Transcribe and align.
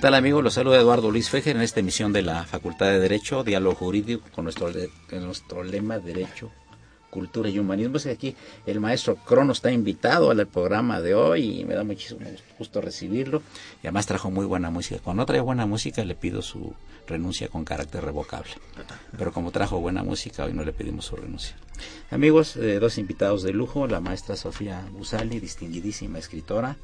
¿Qué 0.00 0.06
tal 0.06 0.14
amigos? 0.14 0.42
Los 0.42 0.54
saluda 0.54 0.78
Eduardo 0.78 1.10
Luis 1.10 1.28
Fejer 1.28 1.56
en 1.56 1.60
esta 1.60 1.80
emisión 1.80 2.10
de 2.14 2.22
la 2.22 2.44
Facultad 2.44 2.86
de 2.86 2.98
Derecho, 3.00 3.44
Diálogo 3.44 3.76
Jurídico, 3.76 4.24
con 4.34 4.44
nuestro, 4.44 4.72
nuestro 5.10 5.62
lema 5.62 5.98
Derecho, 5.98 6.50
Cultura 7.10 7.50
y 7.50 7.58
Humanismo. 7.58 7.98
Es 7.98 8.06
aquí 8.06 8.34
el 8.64 8.80
maestro 8.80 9.16
Crono 9.16 9.52
está 9.52 9.70
invitado 9.70 10.30
al 10.30 10.46
programa 10.46 11.02
de 11.02 11.14
hoy 11.14 11.60
y 11.60 11.64
me 11.66 11.74
da 11.74 11.84
muchísimo 11.84 12.20
gusto 12.58 12.80
recibirlo. 12.80 13.42
Y 13.82 13.88
además 13.88 14.06
trajo 14.06 14.30
muy 14.30 14.46
buena 14.46 14.70
música. 14.70 15.02
Cuando 15.04 15.26
trae 15.26 15.40
buena 15.40 15.66
música 15.66 16.02
le 16.02 16.14
pido 16.14 16.40
su 16.40 16.72
renuncia 17.06 17.48
con 17.48 17.66
carácter 17.66 18.02
revocable. 18.02 18.52
Pero 19.18 19.34
como 19.34 19.50
trajo 19.50 19.80
buena 19.80 20.02
música, 20.02 20.46
hoy 20.46 20.54
no 20.54 20.64
le 20.64 20.72
pedimos 20.72 21.04
su 21.04 21.16
renuncia. 21.16 21.56
Amigos, 22.10 22.56
eh, 22.56 22.78
dos 22.78 22.96
invitados 22.96 23.42
de 23.42 23.52
lujo, 23.52 23.86
la 23.86 24.00
maestra 24.00 24.36
Sofía 24.36 24.82
Busali, 24.92 25.40
distinguidísima 25.40 26.18
escritora, 26.18 26.78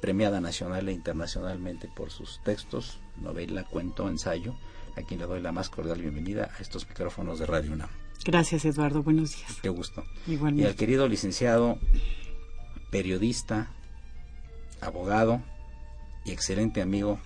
premiada 0.00 0.40
nacional 0.40 0.88
e 0.88 0.92
internacionalmente 0.92 1.88
por 1.94 2.10
sus 2.10 2.40
textos, 2.44 2.98
novela, 3.20 3.64
cuento, 3.64 4.08
ensayo, 4.08 4.54
a 4.96 5.02
quien 5.02 5.20
le 5.20 5.26
doy 5.26 5.40
la 5.40 5.52
más 5.52 5.70
cordial 5.70 6.00
bienvenida 6.00 6.50
a 6.56 6.62
estos 6.62 6.88
micrófonos 6.88 7.38
de 7.38 7.46
Radio 7.46 7.72
UNAM. 7.72 7.88
Gracias, 8.24 8.64
Eduardo. 8.64 9.02
Buenos 9.02 9.36
días. 9.36 9.58
Qué 9.62 9.68
gusto. 9.68 10.04
Igualmente. 10.26 10.62
Y 10.62 10.66
al 10.66 10.76
querido 10.76 11.08
licenciado, 11.08 11.78
periodista, 12.90 13.70
abogado 14.80 15.42
y 16.24 16.32
excelente 16.32 16.82
amigo 16.82 17.18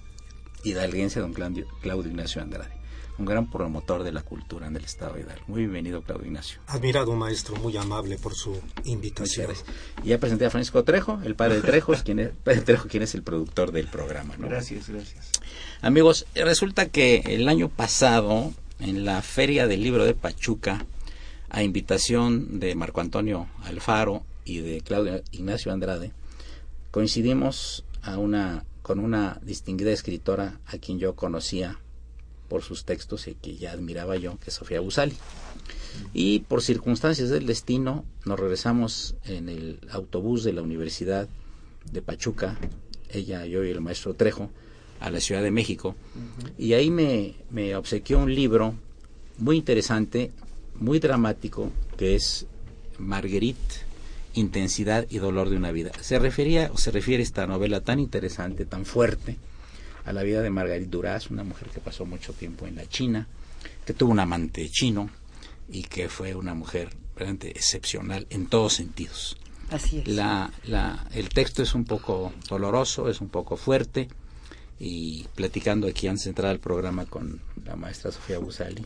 hidalguense, 0.65 1.21
don 1.21 1.33
Claudio, 1.33 1.67
Claudio 1.81 2.11
Ignacio 2.11 2.41
Andrade 2.41 2.76
un 3.19 3.25
gran 3.25 3.51
promotor 3.51 4.03
de 4.03 4.13
la 4.13 4.23
cultura 4.23 4.67
en 4.67 4.77
el 4.77 4.85
estado 4.85 5.15
de 5.15 5.23
Hidalgo. 5.23 5.45
Muy 5.47 5.61
bienvenido, 5.61 6.03
Claudio 6.03 6.27
Ignacio. 6.27 6.61
Admirado 6.67 7.15
maestro, 7.15 7.57
muy 7.57 7.77
amable 7.77 8.19
por 8.19 8.35
su 8.35 8.61
invitación. 8.85 9.53
Y 10.03 10.09
ya 10.09 10.19
presenté 10.19 10.47
a 10.47 10.51
Francisco 10.51 10.85
Trejo, 10.85 11.21
el 11.25 11.35
padre 11.35 11.57
de 11.57 11.63
Trejos, 11.63 12.03
quien 12.03 12.19
es, 12.19 12.31
padre 12.45 12.61
Trejo, 12.61 12.89
quien 12.89 13.03
es 13.03 13.15
el 13.15 13.23
productor 13.23 13.73
del 13.73 13.87
programa. 13.87 14.35
Gracias, 14.39 14.89
gracias. 14.89 15.31
Amigos, 15.81 16.27
resulta 16.35 16.89
que 16.89 17.23
el 17.27 17.49
año 17.49 17.69
pasado, 17.69 18.53
en 18.81 19.05
la 19.05 19.23
Feria 19.23 19.67
del 19.67 19.83
Libro 19.83 20.05
de 20.05 20.15
Pachuca, 20.15 20.85
a 21.49 21.63
invitación 21.63 22.61
de 22.61 22.75
Marco 22.75 23.01
Antonio 23.01 23.49
Alfaro 23.65 24.25
y 24.45 24.59
de 24.59 24.81
Claudio 24.83 25.23
Ignacio 25.31 25.73
Andrade, 25.73 26.13
coincidimos 26.91 27.85
a 28.03 28.19
una, 28.19 28.65
con 28.83 28.99
una 28.99 29.39
distinguida 29.43 29.93
escritora 29.93 30.61
a 30.67 30.79
quien 30.79 30.99
yo 30.99 31.15
conocía 31.15 31.79
por 32.49 32.63
sus 32.63 32.85
textos 32.85 33.29
y 33.29 33.35
que 33.35 33.57
ya 33.57 33.73
admiraba 33.73 34.17
yo, 34.17 34.39
que 34.39 34.51
es 34.51 34.55
Sofía 34.55 34.81
Busali. 34.81 35.17
Y 36.13 36.41
por 36.41 36.63
circunstancias 36.63 37.31
del 37.31 37.47
destino 37.47 38.05
nos 38.25 38.39
regresamos 38.39 39.15
en 39.25 39.49
el 39.49 39.81
autobús 39.91 40.45
de 40.45 40.53
la 40.53 40.63
Universidad 40.63 41.29
de 41.91 42.03
Pachuca, 42.03 42.59
ella, 43.11 43.47
yo 43.47 43.65
y 43.65 43.71
el 43.71 43.81
maestro 43.81 44.15
Trejo, 44.15 44.51
a 45.01 45.11
la 45.11 45.21
Ciudad 45.21 45.43
de 45.43 45.51
México. 45.51 45.95
Y 46.59 46.73
ahí 46.73 46.91
me, 46.91 47.35
me 47.51 47.77
obsequió 47.77 48.19
un 48.19 48.35
libro 48.35 48.75
muy 49.39 49.57
interesante, 49.57 50.33
muy 50.75 50.99
dramático, 50.99 51.71
que 51.97 52.15
es 52.15 52.47
Marguerite, 52.99 53.87
Intensidad 54.35 55.07
y 55.09 55.19
Dolor 55.19 55.49
de 55.49 55.57
una 55.57 55.73
Vida. 55.73 55.93
Se 56.01 56.19
refería 56.19 56.71
o 56.73 56.79
se 56.79 56.91
refiere 56.91 57.23
esta 57.23 57.47
novela 57.47 57.81
tan 57.81 58.01
interesante, 58.01 58.65
tan 58.65 58.85
fuerte, 58.85 59.37
a 60.07 60.13
la 60.13 60.23
vida 60.23 60.41
de 60.41 60.51
Margarita 60.51 60.91
Duraz, 60.91 61.31
una 61.31 61.43
mujer 61.43 61.69
que 61.69 61.81
pasó 61.81 62.07
mucho 62.07 62.33
tiempo 62.33 62.67
en 62.67 62.77
la 62.77 62.89
China, 62.89 63.27
que 63.85 63.93
tuvo 63.93 64.13
un 64.13 64.21
amante 64.21 64.71
chino 64.71 65.11
y 65.69 65.83
que 65.83 66.09
fue 66.09 66.35
una 66.35 66.55
mujer 66.55 66.91
realmente 67.17 67.51
excepcional 67.51 68.27
en 68.31 68.47
todos 68.47 68.75
sentidos. 68.75 69.37
Así 69.69 69.99
es. 69.99 70.09
La, 70.09 70.53
la, 70.65 71.09
el 71.13 71.29
texto 71.29 71.63
es 71.63 71.75
un 71.75 71.85
poco 71.85 72.33
doloroso, 72.49 73.09
es 73.11 73.21
un 73.21 73.29
poco 73.29 73.57
fuerte 73.57 74.09
y 74.79 75.27
platicando 75.35 75.89
aquí 75.89 76.07
antes 76.07 76.25
de 76.25 76.31
entrar 76.31 76.53
al 76.53 76.61
programa 76.61 77.07
con 77.07 77.41
la 77.65 77.75
maestra 77.75 78.13
Sofía 78.13 78.39
Busali, 78.39 78.85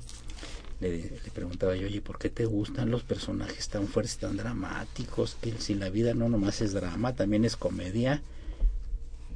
le, 0.80 0.96
le, 0.96 1.30
preguntaba 1.34 1.76
yo, 1.76 1.86
oye, 1.86 2.00
¿por 2.00 2.18
qué 2.18 2.30
te 2.30 2.46
gustan 2.46 2.90
los 2.90 3.02
personajes 3.02 3.68
tan 3.68 3.86
fuertes, 3.88 4.16
tan 4.16 4.38
dramáticos? 4.38 5.36
Que 5.42 5.52
si 5.58 5.74
la 5.74 5.90
vida 5.90 6.14
no 6.14 6.30
nomás 6.30 6.62
es 6.62 6.72
drama, 6.72 7.14
también 7.14 7.44
es 7.44 7.56
comedia 7.56 8.22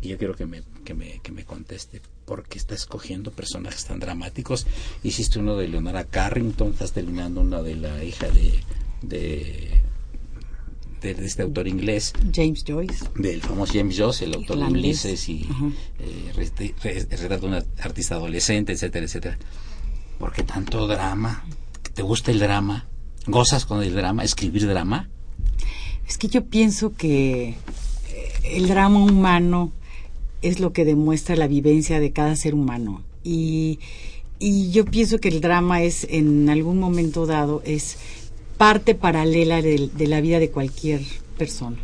y 0.00 0.08
yo 0.08 0.18
quiero 0.18 0.34
que 0.34 0.46
me, 0.46 0.62
que 0.84 0.94
me, 0.94 1.20
que 1.20 1.32
me 1.32 1.44
conteste 1.44 2.00
por 2.24 2.44
qué 2.44 2.58
está 2.58 2.74
escogiendo 2.74 3.30
personajes 3.30 3.84
tan 3.86 4.00
dramáticos. 4.00 4.66
Hiciste 5.02 5.38
uno 5.38 5.56
de 5.56 5.68
Leonora 5.68 6.04
Carrington, 6.04 6.70
estás 6.70 6.92
terminando 6.92 7.40
uno 7.40 7.62
de 7.62 7.74
la 7.76 8.02
hija 8.04 8.28
de, 8.28 8.60
de, 9.02 9.80
de, 11.00 11.10
este 11.24 11.42
autor 11.42 11.68
inglés. 11.68 12.12
James 12.32 12.64
Joyce. 12.66 13.06
Del 13.16 13.40
famoso 13.40 13.72
James 13.74 13.96
Joyce, 13.96 14.24
el 14.24 14.34
autor 14.34 14.58
de 14.58 14.64
Ulises 14.64 15.28
y 15.28 15.46
eh, 15.98 16.32
retrata 16.34 17.38
de 17.38 17.46
una 17.46 17.64
artista 17.80 18.16
adolescente, 18.16 18.72
etcétera, 18.72 19.06
etcétera. 19.06 19.38
¿Por 20.18 20.32
qué 20.32 20.42
tanto 20.42 20.86
drama? 20.86 21.44
¿Te 21.94 22.02
gusta 22.02 22.30
el 22.30 22.38
drama? 22.38 22.86
¿Gozas 23.26 23.64
con 23.64 23.82
el 23.82 23.94
drama? 23.94 24.22
¿Escribir 24.22 24.66
drama? 24.66 25.08
Es 26.06 26.18
que 26.18 26.28
yo 26.28 26.44
pienso 26.44 26.94
que 26.94 27.56
el 28.44 28.68
drama 28.68 28.98
humano 28.98 29.72
es 30.44 30.60
lo 30.60 30.72
que 30.72 30.84
demuestra 30.84 31.36
la 31.36 31.48
vivencia 31.48 32.00
de 32.00 32.12
cada 32.12 32.36
ser 32.36 32.54
humano. 32.54 33.02
Y, 33.22 33.78
y 34.38 34.70
yo 34.70 34.84
pienso 34.84 35.18
que 35.18 35.28
el 35.28 35.40
drama 35.40 35.82
es, 35.82 36.06
en 36.10 36.50
algún 36.50 36.78
momento 36.78 37.24
dado, 37.24 37.62
es 37.64 37.96
parte 38.58 38.94
paralela 38.94 39.62
de, 39.62 39.90
la 40.06 40.20
vida 40.20 40.38
de 40.38 40.50
cualquier 40.50 41.00
persona. 41.38 41.78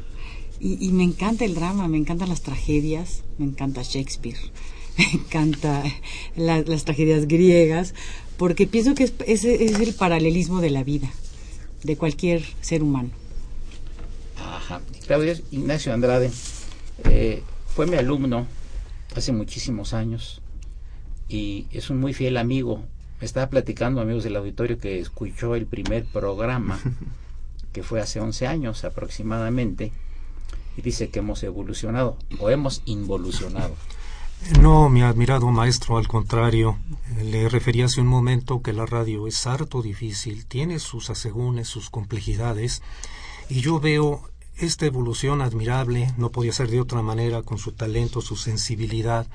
Y, 0.61 0.93
me 0.93 1.05
encanta 1.05 1.47
el 1.47 1.55
drama, 1.55 1.89
me 1.89 1.97
encantan 1.97 2.29
las 2.29 2.43
tragedias, 2.43 3.23
me 3.39 3.47
encanta 3.47 3.83
Shakespeare, 3.83 4.37
me 4.99 5.05
encanta 5.05 5.83
la, 6.37 6.61
las 6.61 6.85
tragedias 6.85 7.27
griegas, 7.27 7.95
porque 8.37 8.67
pienso 8.67 8.95
que 8.95 9.05
es, 9.05 9.15
es, 9.27 9.45
el 9.45 9.95
paralelismo 9.95 10.61
de 10.61 10.69
la 10.69 10.85
vida, 10.85 11.11
de 11.83 11.97
cualquier 11.97 12.43
ser 12.61 12.83
humano. 12.83 13.09
Ajá. 14.37 14.83
Claudio 15.06 15.35
Ignacio 15.51 15.95
Andrade 15.95 16.31
eh, 17.05 17.43
fue 17.81 17.87
mi 17.87 17.97
alumno 17.97 18.47
hace 19.17 19.32
muchísimos 19.32 19.94
años 19.94 20.43
y 21.31 21.67
es 21.73 21.88
un 21.88 21.99
muy 21.99 22.12
fiel 22.12 22.37
amigo. 22.37 22.82
Me 23.21 23.25
estaba 23.25 23.49
platicando, 23.49 24.03
amigos 24.03 24.23
del 24.23 24.37
auditorio, 24.37 24.79
que 24.79 24.99
escuchó 24.99 25.55
el 25.55 25.65
primer 25.65 26.05
programa, 26.05 26.79
que 27.73 27.82
fue 27.82 28.03
hace 28.03 28.21
11 28.21 28.47
años 28.47 28.85
aproximadamente, 28.85 29.93
y 30.77 30.82
dice 30.82 31.09
que 31.09 31.21
hemos 31.21 31.43
evolucionado 31.43 32.19
o 32.38 32.50
hemos 32.50 32.82
involucionado. 32.85 33.75
No, 34.61 34.91
mi 34.91 35.00
admirado 35.00 35.47
maestro, 35.47 35.97
al 35.97 36.06
contrario, 36.06 36.77
le 37.25 37.49
refería 37.49 37.87
hace 37.87 38.03
un 38.03 38.09
momento 38.09 38.61
que 38.61 38.75
la 38.75 38.85
radio 38.85 39.27
es 39.27 39.47
harto 39.47 39.81
difícil, 39.81 40.44
tiene 40.44 40.81
sus 40.81 41.09
asegúnes, 41.09 41.67
sus 41.67 41.88
complejidades, 41.88 42.82
y 43.49 43.62
yo 43.62 43.81
veo 43.81 44.29
esta 44.61 44.87
evolución 44.87 45.43
admirable, 45.43 46.12
no 46.17 46.31
podía 46.31 46.53
ser 46.53 46.69
de 46.69 46.81
otra 46.81 47.03
manera, 47.03 47.43
con 47.43 47.59
su 47.59 47.73
talento, 47.73 48.21
su 48.21 48.37
sensibilidad, 48.37 49.27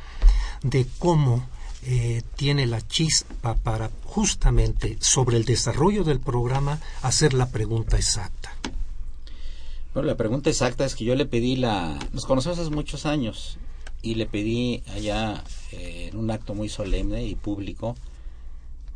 de 0.63 0.85
cómo 0.99 1.47
eh, 1.83 2.23
tiene 2.35 2.65
la 2.65 2.81
chispa 2.81 3.55
para 3.55 3.91
justamente 4.03 4.97
sobre 5.01 5.37
el 5.37 5.45
desarrollo 5.45 6.03
del 6.03 6.19
programa 6.19 6.79
hacer 7.01 7.33
la 7.33 7.49
pregunta 7.49 7.97
exacta. 7.97 8.51
Bueno, 9.93 10.07
la 10.07 10.17
pregunta 10.17 10.49
exacta 10.49 10.85
es 10.85 10.95
que 10.95 11.05
yo 11.05 11.15
le 11.15 11.25
pedí 11.25 11.55
la... 11.55 11.97
Nos 12.11 12.25
conocemos 12.25 12.59
hace 12.59 12.69
muchos 12.69 13.05
años 13.05 13.57
y 14.01 14.15
le 14.15 14.25
pedí 14.25 14.83
allá 14.93 15.43
eh, 15.71 16.09
en 16.11 16.17
un 16.17 16.31
acto 16.31 16.53
muy 16.53 16.69
solemne 16.69 17.25
y 17.25 17.35
público 17.35 17.95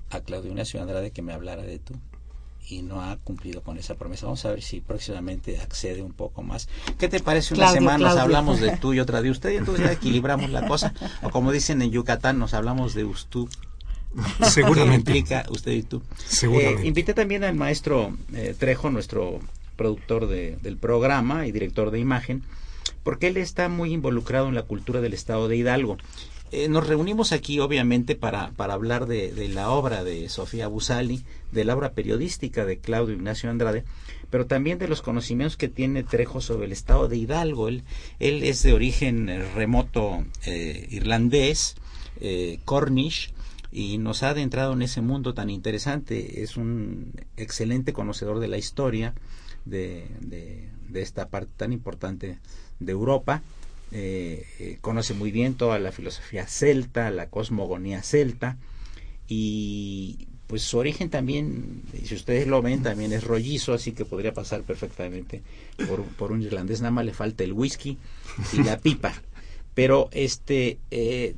a 0.09 0.19
Claudio 0.21 0.49
Ignacio 0.49 0.81
Andrade 0.81 1.11
que 1.11 1.21
me 1.21 1.33
hablara 1.33 1.63
de 1.63 1.79
tú 1.79 1.93
y 2.67 2.81
no 2.81 3.01
ha 3.01 3.17
cumplido 3.17 3.61
con 3.61 3.77
esa 3.77 3.95
promesa. 3.95 4.25
Vamos 4.25 4.45
a 4.45 4.51
ver 4.51 4.61
si 4.61 4.79
próximamente 4.79 5.59
accede 5.59 6.01
un 6.01 6.13
poco 6.13 6.43
más. 6.43 6.67
¿Qué 6.97 7.07
te 7.07 7.19
parece? 7.19 7.53
Una 7.53 7.71
semana 7.71 8.09
nos 8.09 8.17
hablamos 8.17 8.59
de 8.59 8.77
tú 8.81 8.93
y 8.93 8.99
otra 8.99 9.21
de 9.21 9.31
usted 9.31 9.51
y 9.51 9.57
entonces 9.57 9.85
ya 9.85 9.91
equilibramos 9.91 10.49
la 10.51 10.67
cosa. 10.67 10.93
O 11.23 11.29
como 11.29 11.51
dicen 11.51 11.81
en 11.81 11.91
Yucatán, 11.91 12.39
nos 12.39 12.53
hablamos 12.53 12.93
de 12.93 13.05
usted. 13.05 13.41
Seguramente. 14.43 15.11
implica 15.11 15.45
usted 15.49 15.71
y 15.71 15.83
tú. 15.83 16.01
Seguramente. 16.25 16.83
Eh, 16.83 16.87
invité 16.87 17.13
también 17.13 17.43
al 17.43 17.55
maestro 17.55 18.17
eh, 18.33 18.55
Trejo, 18.57 18.89
nuestro 18.89 19.39
productor 19.75 20.27
de, 20.27 20.57
del 20.61 20.77
programa 20.77 21.47
y 21.47 21.51
director 21.51 21.91
de 21.91 21.99
imagen, 21.99 22.43
porque 23.03 23.27
él 23.27 23.37
está 23.37 23.69
muy 23.69 23.93
involucrado 23.93 24.47
en 24.47 24.55
la 24.55 24.63
cultura 24.63 24.99
del 24.99 25.13
estado 25.13 25.47
de 25.47 25.57
Hidalgo. 25.57 25.97
Eh, 26.51 26.67
nos 26.67 26.87
reunimos 26.87 27.31
aquí, 27.31 27.59
obviamente, 27.59 28.15
para, 28.15 28.51
para 28.51 28.73
hablar 28.73 29.05
de, 29.05 29.49
la 29.49 29.69
obra 29.69 30.03
de 30.03 30.29
Sofía 30.29 30.67
Busali, 30.67 31.23
de 31.51 31.63
la 31.63 31.75
obra 31.75 31.93
periodística 31.93 32.65
de 32.65 32.79
Claudio 32.79 33.15
Ignacio 33.15 33.49
Andrade, 33.49 33.83
pero 34.29 34.47
también 34.47 34.79
de 34.79 34.87
los 34.87 35.01
conocimientos 35.01 35.57
que 35.57 35.69
tiene 35.69 36.03
Trejo 36.03 36.41
sobre 36.41 36.65
el 36.65 36.71
estado 36.71 37.07
de 37.07 37.17
Hidalgo. 37.17 37.67
Él, 37.67 37.83
él 38.19 38.43
es 38.43 38.63
de 38.63 38.73
origen 38.73 39.29
eh, 39.29 39.43
remoto 39.53 40.23
eh, 40.45 40.87
irlandés, 40.89 41.75
eh, 42.19 42.59
Cornish, 42.65 43.31
y 43.71 43.99
nos 43.99 44.23
ha 44.23 44.29
adentrado 44.29 44.73
en 44.73 44.81
ese 44.81 45.01
mundo 45.01 45.35
tan 45.35 45.51
interesante. 45.51 46.41
Es 46.41 46.57
un 46.57 47.13
excelente 47.37 47.93
conocedor 47.93 48.39
de 48.39 48.47
la 48.47 48.57
historia 48.57 49.13
de, 49.65 50.07
de 50.21 51.01
esta 51.01 51.29
parte 51.29 51.51
tan 51.57 51.73
importante 51.73 52.39
de 52.79 52.91
Europa 52.91 53.43
eh, 53.91 54.45
eh, 54.59 54.77
conoce 54.81 55.13
muy 55.13 55.31
bien 55.31 55.55
toda 55.55 55.79
la 55.79 55.91
filosofía 55.91 56.45
celta, 56.45 57.09
la 57.09 57.29
cosmogonía 57.29 58.03
celta 58.03 58.57
y 59.27 60.27
pues 60.45 60.63
su 60.63 60.77
origen 60.77 61.09
también, 61.09 61.83
si 62.03 62.15
ustedes 62.15 62.47
lo 62.47 62.61
ven, 62.61 62.81
también 62.81 63.13
es 63.13 63.23
rollizo, 63.23 63.73
así 63.73 63.91
que 63.91 64.05
podría 64.05 64.33
pasar 64.33 64.63
perfectamente 64.63 65.43
por, 66.17 66.31
un 66.31 66.41
irlandés, 66.41 66.81
nada 66.81 66.91
más 66.91 67.05
le 67.05 67.13
falta 67.13 67.43
el 67.43 67.53
whisky 67.53 67.97
y 68.53 68.63
la 68.63 68.79
pipa. 68.79 69.13
Pero 69.75 70.09
este 70.11 70.79
eh, 70.89 71.35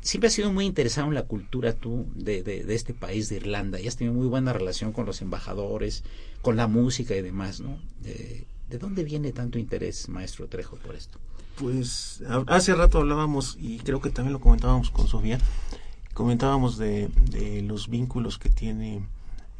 siempre 0.00 0.28
has 0.28 0.32
sido 0.32 0.50
muy 0.50 0.64
interesado 0.64 1.08
en 1.08 1.14
la 1.14 1.24
cultura 1.24 1.74
tú 1.74 2.06
de, 2.14 2.42
de, 2.42 2.64
de, 2.64 2.74
este 2.74 2.94
país 2.94 3.28
de 3.28 3.36
Irlanda 3.36 3.78
y 3.78 3.86
has 3.86 3.96
tenido 3.96 4.14
muy 4.14 4.26
buena 4.26 4.54
relación 4.54 4.92
con 4.92 5.04
los 5.04 5.20
embajadores, 5.20 6.02
con 6.40 6.56
la 6.56 6.66
música 6.66 7.14
y 7.14 7.20
demás, 7.20 7.60
¿no? 7.60 7.78
¿De 8.00 8.78
dónde 8.78 9.04
viene 9.04 9.32
tanto 9.32 9.58
interés, 9.58 10.08
maestro 10.08 10.48
Trejo, 10.48 10.76
por 10.76 10.96
esto? 10.96 11.20
Pues 11.58 12.22
hace 12.48 12.74
rato 12.74 12.98
hablábamos, 12.98 13.56
y 13.58 13.78
creo 13.78 14.00
que 14.00 14.10
también 14.10 14.34
lo 14.34 14.40
comentábamos 14.40 14.90
con 14.90 15.08
Sofía, 15.08 15.38
comentábamos 16.12 16.76
de, 16.76 17.08
de 17.30 17.62
los 17.62 17.88
vínculos 17.88 18.38
que 18.38 18.50
tiene 18.50 19.02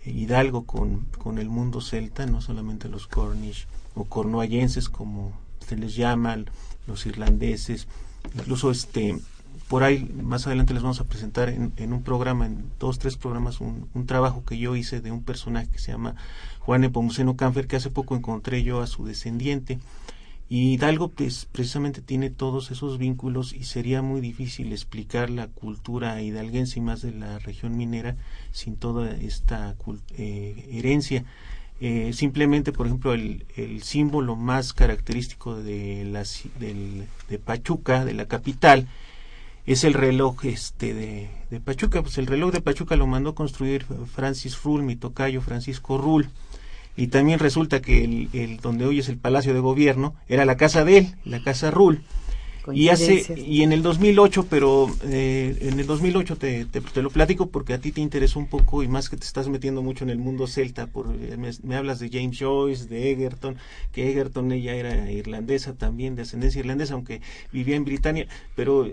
Hidalgo 0.05 0.65
con, 0.67 1.07
con, 1.19 1.39
el 1.39 1.49
mundo 1.49 1.81
celta, 1.81 2.27
no 2.27 2.41
solamente 2.41 2.89
los 2.89 3.07
Cornish 3.07 3.67
o 3.95 4.05
cornuallenses 4.05 4.89
como 4.91 5.33
se 5.67 5.77
les 5.77 5.97
llama, 5.97 6.37
los 6.87 7.07
irlandeses, 7.07 7.89
incluso 8.35 8.71
este 8.71 9.17
por 9.69 9.83
ahí 9.83 10.15
más 10.23 10.47
adelante 10.47 10.75
les 10.75 10.83
vamos 10.83 11.01
a 11.01 11.05
presentar 11.05 11.49
en, 11.49 11.73
en 11.77 11.93
un 11.93 12.03
programa, 12.03 12.47
en 12.47 12.71
dos, 12.79 12.99
tres 12.99 13.17
programas, 13.17 13.61
un, 13.61 13.89
un, 13.95 14.07
trabajo 14.07 14.45
que 14.45 14.59
yo 14.59 14.77
hice 14.77 15.01
de 15.01 15.11
un 15.11 15.23
personaje 15.23 15.69
que 15.69 15.79
se 15.79 15.93
llama 15.93 16.15
Juan 16.61 16.85
Epomuceno 16.85 17.37
Canfer, 17.37 17.67
que 17.67 17.77
hace 17.77 17.91
poco 17.91 18.15
encontré 18.15 18.63
yo 18.63 18.81
a 18.81 18.87
su 18.87 19.07
descendiente. 19.07 19.81
Y 20.49 20.75
Hidalgo 20.75 21.09
pues, 21.09 21.47
precisamente 21.51 22.03
tiene 22.03 22.31
todos 22.31 22.71
esos 22.71 22.99
vínculos 22.99 23.53
y 23.53 23.65
sería 23.65 24.01
muy 24.01 24.21
difícil 24.21 24.73
explicar 24.73 25.29
la 25.29 25.49
cultura 25.49 26.23
hidalguense 26.23 26.79
y 26.79 26.83
más 26.83 27.03
de 27.03 27.13
la 27.13 27.41
región 27.41 27.77
minera 27.77 28.17
sin 28.53 28.77
toda 28.77 29.11
esta 29.17 29.75
eh, 30.17 30.69
herencia. 30.71 31.25
Eh, 31.81 32.13
simplemente, 32.15 32.73
por 32.73 32.87
ejemplo, 32.87 33.13
el, 33.13 33.45
símbolo 33.83 34.37
más 34.37 34.73
característico 34.73 35.57
de, 35.57 36.05
la, 36.05 36.25
del, 36.61 37.07
de 37.29 37.39
Pachuca, 37.39 38.05
de 38.05 38.15
la 38.15 38.27
capital, 38.27 38.87
es 39.67 39.83
el 39.83 39.95
reloj 39.95 40.45
este 40.45 40.95
de, 40.95 41.29
de, 41.51 41.61
Pachuca. 41.61 42.03
Pues 42.03 42.19
el 42.19 42.27
reloj 42.29 42.53
de 42.53 42.61
Pachuca 42.61 42.95
lo 42.95 43.09
mandó 43.09 43.35
construir 43.35 43.85
Francis 44.15 44.63
Rull, 44.63 44.85
mi 44.85 44.95
tocayo 44.95 45.41
Francisco 45.41 45.99
Rull 45.99 46.31
y 46.97 47.09
también 47.09 47.39
resulta 47.39 47.83
que 47.83 48.05
el, 48.05 48.29
el, 48.33 48.57
donde 48.59 48.87
hoy 48.87 49.01
es 49.01 49.09
el 49.09 49.19
Palacio 49.19 49.55
de 49.55 49.61
Gobierno 49.61 50.15
era 50.29 50.45
la 50.45 50.57
casa 50.57 50.85
de 50.85 50.99
él, 50.99 51.15
la 51.25 51.43
casa 51.43 51.71
Rull. 51.71 52.03
Y 52.73 52.89
hace 52.89 53.25
y 53.37 53.63
en 53.63 53.73
el 53.73 53.83
2008, 53.83 54.47
pero 54.51 54.89
eh, 55.05 55.57
en 55.61 55.79
el 55.79 55.87
2008 55.87 56.37
te, 56.37 56.65
te, 56.65 56.81
te, 56.81 57.03
lo 57.03 57.11
platico 57.11 57.47
porque 57.47 57.75
a 57.75 57.79
ti 57.79 57.93
te 57.93 58.01
interesó 58.01 58.39
un 58.39 58.49
poco 58.49 58.83
y 58.83 58.89
más 58.89 59.09
que 59.09 59.17
te 59.17 59.25
estás 59.25 59.49
metiendo 59.49 59.83
mucho 59.83 60.05
en 60.05 60.11
el 60.11 60.19
mundo 60.19 60.47
celta. 60.47 60.89
Por, 60.89 61.09
me, 61.09 61.51
me, 61.63 61.77
hablas 61.77 62.01
de 62.01 62.11
James 62.11 62.39
Joyce, 62.39 62.87
de 62.87 63.13
Egerton, 63.13 63.57
que 63.93 64.11
Egerton 64.11 64.51
ella 64.53 64.75
era 64.75 65.11
irlandesa 65.11 65.75
también, 65.75 66.17
de 66.17 66.23
ascendencia 66.23 66.59
irlandesa, 66.59 66.95
aunque 66.95 67.21
vivía 67.53 67.77
en 67.77 67.85
Britania, 67.85 68.27
pero 68.55 68.91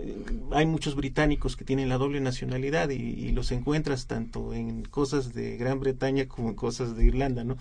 hay 0.52 0.66
muchos 0.66 0.94
británicos 0.94 1.56
que 1.56 1.64
tienen 1.64 1.88
la 1.88 1.98
doble 1.98 2.20
nacionalidad 2.20 2.90
y, 2.90 2.94
y 2.94 3.32
los 3.32 3.50
encuentras 3.50 4.06
tanto 4.06 4.54
en 4.54 4.84
cosas 4.84 5.34
de 5.34 5.56
Gran 5.56 5.80
Bretaña 5.80 6.26
como 6.28 6.50
en 6.50 6.54
cosas 6.54 6.96
de 6.96 7.06
Irlanda, 7.06 7.42
¿no? 7.44 7.56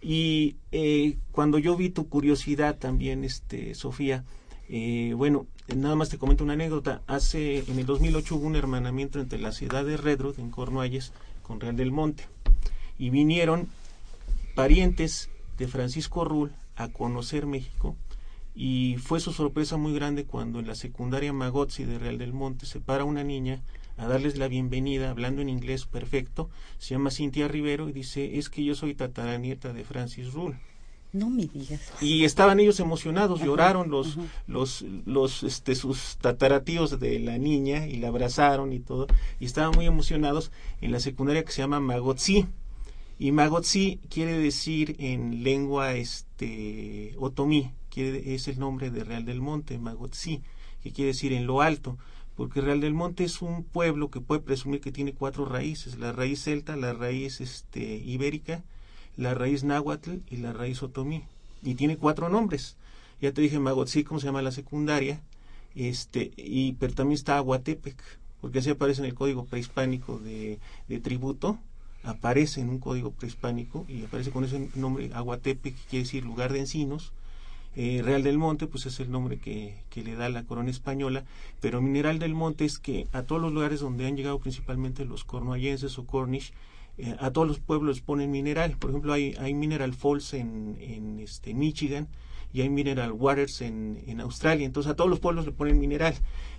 Y 0.00 0.56
eh, 0.72 1.16
cuando 1.32 1.58
yo 1.58 1.76
vi 1.76 1.90
tu 1.90 2.08
curiosidad 2.08 2.78
también, 2.78 3.24
este, 3.24 3.74
Sofía, 3.74 4.24
eh, 4.68 5.14
bueno, 5.16 5.46
nada 5.74 5.96
más 5.96 6.08
te 6.08 6.18
comento 6.18 6.44
una 6.44 6.52
anécdota. 6.54 7.02
Hace, 7.06 7.58
en 7.70 7.78
el 7.78 7.86
2008 7.86 8.36
hubo 8.36 8.46
un 8.46 8.56
hermanamiento 8.56 9.20
entre 9.20 9.38
la 9.38 9.52
ciudad 9.52 9.84
de 9.84 9.96
Redruth, 9.96 10.38
en 10.38 10.50
Cornualles, 10.50 11.12
con 11.42 11.60
Real 11.60 11.76
del 11.76 11.92
Monte. 11.92 12.24
Y 12.98 13.10
vinieron 13.10 13.68
parientes 14.54 15.30
de 15.58 15.68
Francisco 15.68 16.24
Rull 16.24 16.52
a 16.76 16.88
conocer 16.88 17.46
México. 17.46 17.96
Y 18.54 18.96
fue 18.98 19.20
su 19.20 19.32
sorpresa 19.32 19.76
muy 19.76 19.92
grande 19.92 20.24
cuando 20.24 20.60
en 20.60 20.66
la 20.66 20.74
secundaria 20.74 21.32
Magotzi 21.32 21.84
de 21.84 21.98
Real 21.98 22.18
del 22.18 22.32
Monte 22.32 22.64
se 22.64 22.80
para 22.80 23.04
una 23.04 23.22
niña 23.22 23.60
a 23.96 24.06
darles 24.06 24.36
la 24.36 24.48
bienvenida 24.48 25.10
hablando 25.10 25.42
en 25.42 25.48
inglés 25.48 25.86
perfecto. 25.86 26.50
Se 26.78 26.94
llama 26.94 27.10
Cintia 27.10 27.48
Rivero 27.48 27.88
y 27.88 27.92
dice, 27.92 28.38
es 28.38 28.48
que 28.48 28.64
yo 28.64 28.74
soy 28.74 28.94
tataranieta 28.94 29.72
de 29.72 29.84
Francis 29.84 30.32
Rull. 30.32 30.56
No 31.12 31.30
me 31.30 31.46
digas. 31.46 31.80
Y 32.02 32.24
estaban 32.24 32.60
ellos 32.60 32.78
emocionados, 32.78 33.38
ajá, 33.38 33.46
lloraron 33.46 33.90
los, 33.90 34.18
ajá. 34.18 34.26
los, 34.46 34.84
los, 35.06 35.44
este, 35.44 35.74
sus 35.74 36.16
tataratíos 36.18 37.00
de 37.00 37.18
la 37.20 37.38
niña 37.38 37.86
y 37.86 37.96
la 37.96 38.08
abrazaron 38.08 38.72
y 38.72 38.80
todo. 38.80 39.06
Y 39.40 39.46
estaban 39.46 39.72
muy 39.74 39.86
emocionados 39.86 40.50
en 40.82 40.92
la 40.92 41.00
secundaria 41.00 41.44
que 41.44 41.52
se 41.52 41.62
llama 41.62 41.80
Magotzi. 41.80 42.46
Y 43.18 43.32
Magotzi 43.32 43.98
quiere 44.10 44.36
decir 44.38 44.96
en 44.98 45.42
lengua 45.42 45.94
este, 45.94 47.14
otomí, 47.18 47.70
quiere, 47.88 48.34
es 48.34 48.46
el 48.48 48.58
nombre 48.58 48.90
de 48.90 49.04
Real 49.04 49.24
del 49.24 49.40
Monte, 49.40 49.78
Magotzi, 49.78 50.42
que 50.82 50.92
quiere 50.92 51.12
decir 51.12 51.32
en 51.32 51.46
lo 51.46 51.62
alto 51.62 51.96
porque 52.36 52.60
Real 52.60 52.80
del 52.80 52.94
Monte 52.94 53.24
es 53.24 53.40
un 53.40 53.64
pueblo 53.64 54.10
que 54.10 54.20
puede 54.20 54.42
presumir 54.42 54.80
que 54.80 54.92
tiene 54.92 55.14
cuatro 55.14 55.46
raíces, 55.46 55.98
la 55.98 56.12
raíz 56.12 56.44
celta, 56.44 56.76
la 56.76 56.92
raíz 56.92 57.40
este, 57.40 57.96
ibérica, 57.96 58.62
la 59.16 59.34
raíz 59.34 59.64
náhuatl 59.64 60.18
y 60.30 60.36
la 60.36 60.52
raíz 60.52 60.82
otomí, 60.82 61.24
y 61.62 61.74
tiene 61.74 61.96
cuatro 61.96 62.28
nombres. 62.28 62.76
Ya 63.22 63.32
te 63.32 63.40
dije 63.40 63.58
Magotzi, 63.58 64.04
cómo 64.04 64.20
se 64.20 64.26
llama 64.26 64.42
la 64.42 64.52
secundaria, 64.52 65.22
este, 65.74 66.32
y, 66.36 66.74
pero 66.74 66.92
también 66.92 67.16
está 67.16 67.38
Aguatepec, 67.38 67.96
porque 68.42 68.58
así 68.58 68.68
aparece 68.68 69.00
en 69.00 69.06
el 69.06 69.14
código 69.14 69.46
prehispánico 69.46 70.18
de, 70.18 70.58
de 70.88 71.00
tributo, 71.00 71.58
aparece 72.02 72.60
en 72.60 72.68
un 72.68 72.78
código 72.78 73.12
prehispánico 73.12 73.86
y 73.88 74.04
aparece 74.04 74.30
con 74.30 74.44
ese 74.44 74.68
nombre 74.74 75.10
Aguatepec, 75.14 75.74
que 75.74 75.88
quiere 75.88 76.04
decir 76.04 76.24
lugar 76.24 76.52
de 76.52 76.60
encinos, 76.60 77.12
eh, 77.76 78.00
Real 78.02 78.22
del 78.22 78.38
Monte, 78.38 78.66
pues 78.66 78.86
es 78.86 79.00
el 79.00 79.10
nombre 79.10 79.38
que, 79.38 79.74
que, 79.90 80.02
le 80.02 80.14
da 80.14 80.28
la 80.30 80.44
corona 80.44 80.70
española, 80.70 81.24
pero 81.60 81.82
Mineral 81.82 82.18
del 82.18 82.34
Monte 82.34 82.64
es 82.64 82.78
que 82.78 83.06
a 83.12 83.22
todos 83.22 83.40
los 83.40 83.52
lugares 83.52 83.80
donde 83.80 84.06
han 84.06 84.16
llegado 84.16 84.38
principalmente 84.38 85.04
los 85.04 85.24
cornuallenses 85.24 85.98
o 85.98 86.06
cornish, 86.06 86.52
eh, 86.98 87.14
a 87.20 87.30
todos 87.30 87.46
los 87.46 87.58
pueblos 87.58 88.00
ponen 88.00 88.30
mineral. 88.30 88.76
Por 88.78 88.90
ejemplo, 88.90 89.12
hay, 89.12 89.34
hay 89.38 89.52
Mineral 89.52 89.92
Falls 89.92 90.32
en, 90.32 90.78
en 90.80 91.20
este, 91.20 91.52
Michigan 91.52 92.08
y 92.52 92.62
hay 92.62 92.70
mineral 92.70 93.12
waters 93.12 93.60
en, 93.60 94.02
en 94.06 94.20
Australia. 94.20 94.64
Entonces 94.64 94.90
a 94.90 94.96
todos 94.96 95.10
los 95.10 95.20
pueblos 95.20 95.44
le 95.44 95.52
ponen 95.52 95.78
mineral. 95.78 96.14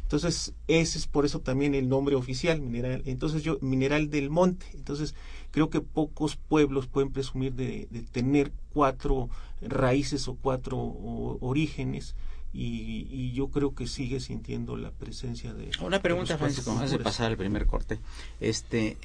Entonces, 0.08 0.54
ese 0.68 1.00
es 1.00 1.06
por 1.06 1.26
eso 1.26 1.42
también 1.42 1.76
el 1.76 1.90
nombre 1.90 2.16
oficial, 2.16 2.62
mineral. 2.62 3.02
Entonces, 3.06 3.44
yo, 3.44 3.58
mineral 3.60 4.10
del 4.10 4.30
monte. 4.30 4.66
Entonces, 4.74 5.16
creo 5.58 5.72
que 5.72 5.82
pocos 5.82 6.36
pueblos 6.36 6.86
pueden 6.86 7.12
presumir 7.12 7.54
de, 7.54 7.88
tener 8.12 8.52
cuatro 8.74 9.28
raíces 9.60 10.28
o 10.28 10.36
cuatro 10.36 10.78
orígenes. 10.78 12.16
Y, 12.54 13.32
yo 13.34 13.48
creo 13.50 13.74
que 13.74 13.88
sigue 13.88 14.20
sintiendo 14.20 14.78
la 14.78 14.92
presencia 14.92 15.54
de 15.54 15.72
una 15.82 16.00
pregunta 16.00 16.38
Francisco 16.38 16.72
antes 16.72 16.92
de 16.92 17.00
pasar 17.00 17.28
al 17.32 17.38
primer 17.38 17.68
corte 17.68 18.00
este 18.40 18.98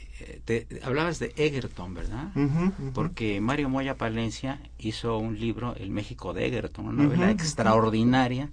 te, 0.47 0.67
hablabas 0.83 1.19
de 1.19 1.35
Egerton 1.37 1.93
verdad 1.93 2.31
porque 2.95 3.41
Mario 3.43 3.69
Moya 3.69 3.97
Palencia 3.97 4.59
hizo 4.79 5.19
un 5.19 5.39
libro 5.39 5.75
El 5.77 5.91
México 5.91 6.33
de 6.33 6.47
Egerton 6.47 6.87
una 6.87 7.03
novela 7.03 7.31
extraordinaria 7.31 8.49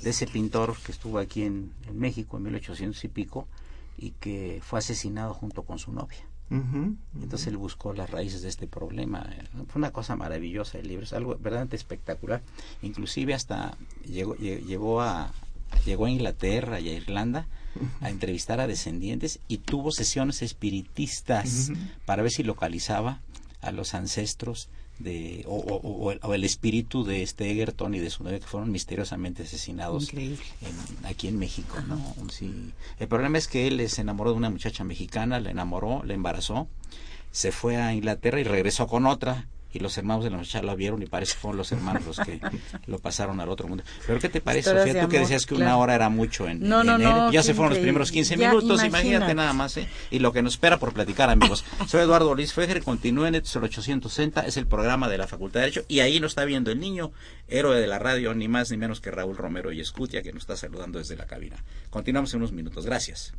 de 0.00 0.10
ese 0.10 0.26
pintor 0.26 0.76
que 0.84 0.92
estuvo 0.92 1.18
aquí 1.18 1.42
en, 1.42 1.72
México 1.92 2.36
en 2.36 2.44
1800 2.44 3.02
y 3.02 3.08
pico 3.08 3.48
y 3.96 4.10
que 4.12 4.60
fue 4.62 4.78
asesinado 4.78 5.34
junto 5.34 5.62
con 5.62 5.78
su 5.78 5.92
novia. 5.92 6.24
Entonces 6.48 7.48
él 7.48 7.56
buscó 7.56 7.92
las 7.92 8.10
raíces 8.10 8.42
de 8.42 8.48
este 8.48 8.66
problema. 8.66 9.28
Fue 9.68 9.80
una 9.80 9.90
cosa 9.90 10.16
maravillosa 10.16 10.78
el 10.78 10.88
libro, 10.88 11.04
es 11.04 11.12
algo 11.12 11.30
verdaderamente 11.34 11.76
espectacular. 11.76 12.42
Inclusive 12.82 13.34
hasta 13.34 13.76
llegó, 14.04 14.36
llegó 14.36 15.00
a 15.00 15.32
llegó 15.84 16.06
a 16.06 16.10
Inglaterra 16.10 16.80
y 16.80 16.88
a 16.88 16.92
Irlanda 16.94 17.46
a 18.00 18.10
entrevistar 18.10 18.60
a 18.60 18.66
descendientes 18.66 19.40
y 19.48 19.58
tuvo 19.58 19.90
sesiones 19.90 20.42
espiritistas 20.42 21.70
para 22.04 22.22
ver 22.22 22.30
si 22.30 22.42
localizaba 22.42 23.20
a 23.60 23.72
los 23.72 23.94
ancestros 23.94 24.68
de 24.98 25.44
o, 25.46 26.34
el, 26.34 26.44
espíritu 26.44 27.04
de 27.04 27.22
este 27.22 27.50
Egerton 27.50 27.94
y 27.94 27.98
de 27.98 28.10
su 28.10 28.24
novia 28.24 28.40
que 28.40 28.46
fueron 28.46 28.72
misteriosamente 28.72 29.42
asesinados 29.42 30.10
aquí 31.04 31.28
en 31.28 31.38
México 31.38 31.76
no 31.86 32.00
sí. 32.30 32.72
el 32.98 33.08
problema 33.08 33.38
es 33.38 33.48
que 33.48 33.66
él 33.66 33.88
se 33.90 34.00
enamoró 34.00 34.30
de 34.30 34.36
una 34.36 34.50
muchacha 34.50 34.84
mexicana 34.84 35.40
la 35.40 35.50
enamoró 35.50 36.02
la 36.04 36.14
embarazó 36.14 36.68
se 37.30 37.52
fue 37.52 37.76
a 37.76 37.92
Inglaterra 37.92 38.40
y 38.40 38.44
regresó 38.44 38.86
con 38.86 39.06
otra 39.06 39.46
y 39.76 39.78
los 39.78 39.96
hermanos 39.98 40.24
de 40.24 40.30
la 40.30 40.38
muchacha 40.38 40.62
la 40.62 40.74
vieron 40.74 41.02
y 41.02 41.06
parece 41.06 41.34
que 41.34 41.38
fueron 41.40 41.58
los 41.58 41.70
hermanos 41.70 42.06
los 42.06 42.18
que 42.18 42.40
lo 42.86 42.98
pasaron 42.98 43.40
al 43.40 43.48
otro 43.48 43.68
mundo. 43.68 43.84
Pero 44.06 44.18
¿qué 44.18 44.28
te 44.28 44.40
parece, 44.40 44.70
Sofía? 44.70 45.02
Tú 45.02 45.08
que 45.08 45.18
decías 45.18 45.44
que 45.46 45.54
una 45.54 45.76
hora 45.76 45.94
era 45.94 46.08
mucho 46.08 46.48
en, 46.48 46.66
no, 46.66 46.82
no, 46.82 47.30
ya 47.30 47.42
se 47.42 47.54
fueron 47.54 47.74
los 47.74 47.82
primeros 47.82 48.10
15 48.10 48.36
minutos, 48.36 48.82
imagínate. 48.82 49.34
nada 49.34 49.52
más, 49.52 49.76
¿eh? 49.76 49.88
Y 50.10 50.18
lo 50.18 50.32
que 50.32 50.42
nos 50.42 50.54
espera 50.54 50.78
por 50.78 50.92
platicar, 50.92 51.30
amigos. 51.30 51.64
Soy 51.86 52.02
Eduardo 52.02 52.34
Luis 52.34 52.52
Fejer, 52.52 52.82
continúen, 52.82 53.34
en 53.34 53.42
el 53.42 53.64
860, 53.64 54.42
es 54.42 54.56
el 54.56 54.66
programa 54.66 55.08
de 55.08 55.18
la 55.18 55.26
Facultad 55.26 55.60
de 55.60 55.66
Derecho, 55.66 55.84
y 55.88 56.00
ahí 56.00 56.20
nos 56.20 56.32
está 56.32 56.44
viendo 56.44 56.70
el 56.70 56.80
niño, 56.80 57.12
héroe 57.48 57.78
de 57.80 57.86
la 57.86 57.98
radio, 57.98 58.34
ni 58.34 58.48
más 58.48 58.70
ni 58.70 58.76
menos 58.76 59.00
que 59.00 59.10
Raúl 59.10 59.36
Romero 59.36 59.72
y 59.72 59.80
Escutia, 59.80 60.22
que 60.22 60.32
nos 60.32 60.42
está 60.42 60.56
saludando 60.56 60.98
desde 60.98 61.16
la 61.16 61.26
cabina. 61.26 61.62
Continuamos 61.90 62.32
en 62.32 62.38
unos 62.38 62.52
minutos, 62.52 62.86
gracias. 62.86 63.34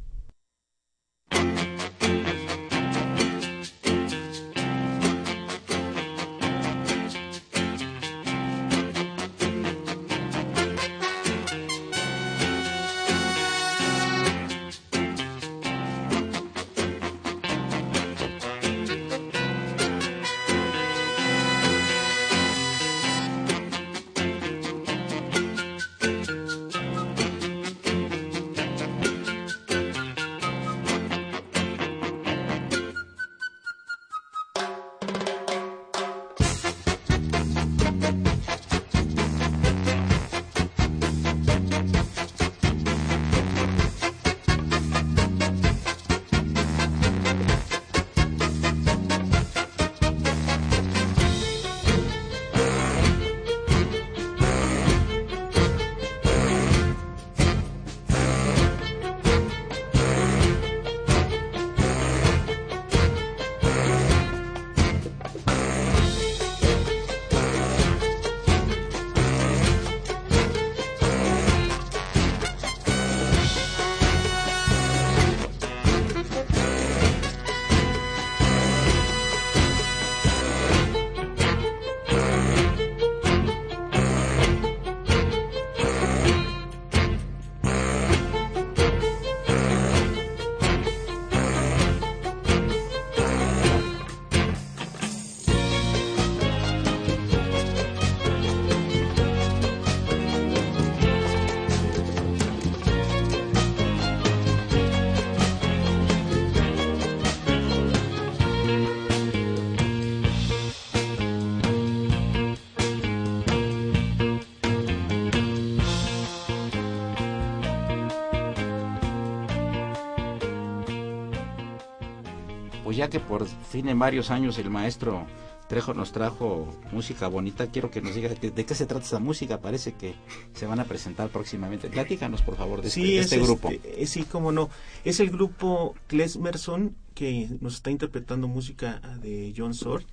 Ya 123.07 123.09
que 123.09 123.19
por 123.19 123.47
fin 123.47 123.87
en 123.87 123.99
varios 123.99 124.31
años 124.31 124.57
el 124.57 124.69
maestro 124.69 125.25
Trejo 125.69 125.93
nos 125.93 126.13
trajo 126.13 126.73
música 126.93 127.27
bonita, 127.27 127.67
quiero 127.67 127.91
que 127.91 128.01
nos 128.01 128.15
diga 128.15 128.29
de, 128.29 128.65
qué 128.65 128.73
se 128.73 128.85
trata 128.85 129.03
esta 129.03 129.19
música. 129.19 129.59
Parece 129.59 129.95
que 129.95 130.15
se 130.53 130.65
van 130.65 130.79
a 130.79 130.85
presentar 130.85 131.27
próximamente. 131.27 131.89
Platícanos, 131.89 132.41
por 132.41 132.55
favor, 132.55 132.81
de 132.81 132.87
este, 132.87 133.19
este 133.19 133.39
grupo. 133.39 133.69
Este, 133.69 134.01
eh, 134.01 134.07
sí, 134.07 134.23
cómo 134.23 134.53
no. 134.53 134.69
Es 135.03 135.19
el 135.19 135.29
grupo 135.29 135.93
Klesmerson 136.07 136.95
que 137.13 137.49
nos 137.59 137.75
está 137.75 137.91
interpretando 137.91 138.47
música 138.47 139.01
de 139.21 139.53
John 139.57 139.73
Sord. 139.73 140.05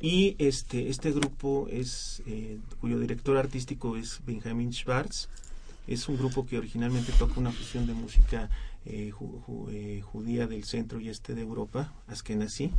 Y 0.00 0.36
este, 0.38 0.88
este 0.88 1.10
grupo 1.10 1.66
es 1.68 2.22
eh, 2.28 2.60
cuyo 2.80 3.00
director 3.00 3.36
artístico 3.38 3.96
es 3.96 4.20
Benjamin 4.24 4.72
Schwartz. 4.72 5.28
Es 5.88 6.08
un 6.08 6.16
grupo 6.16 6.46
que 6.46 6.58
originalmente 6.58 7.10
toca 7.18 7.40
una 7.40 7.50
fusión 7.50 7.88
de 7.88 7.94
música 7.94 8.50
eh, 8.86 9.12
eh, 9.70 10.00
judía 10.02 10.46
del 10.46 10.64
centro 10.64 11.00
y 11.00 11.08
este 11.08 11.34
de 11.34 11.42
Europa, 11.42 11.92
Askenazi, 12.06 12.70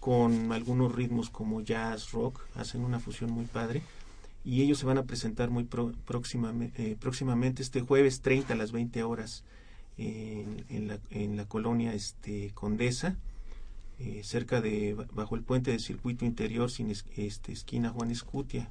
con 0.00 0.50
algunos 0.52 0.94
ritmos 0.94 1.30
como 1.30 1.60
jazz, 1.60 2.10
rock, 2.12 2.40
hacen 2.54 2.82
una 2.82 2.98
fusión 2.98 3.30
muy 3.30 3.44
padre 3.44 3.82
y 4.44 4.62
ellos 4.62 4.78
se 4.78 4.86
van 4.86 4.98
a 4.98 5.04
presentar 5.04 5.50
muy 5.50 5.64
próximamente, 5.64 6.92
eh, 6.92 6.96
próximamente 6.98 7.62
este 7.62 7.80
jueves 7.80 8.22
30 8.22 8.54
a 8.54 8.56
las 8.56 8.72
20 8.72 9.02
horas 9.02 9.44
en, 9.98 10.88
la, 10.88 10.98
en 11.10 11.36
la 11.36 11.44
colonia 11.44 11.92
este, 11.92 12.52
Condesa, 12.54 13.16
cerca 14.22 14.62
de, 14.62 14.96
bajo 15.12 15.36
el 15.36 15.42
puente 15.42 15.70
de 15.72 15.78
circuito 15.78 16.24
interior 16.24 16.70
sin 16.70 16.90
este, 16.90 17.52
esquina 17.52 17.90
Juan 17.90 18.10
Escutia 18.10 18.70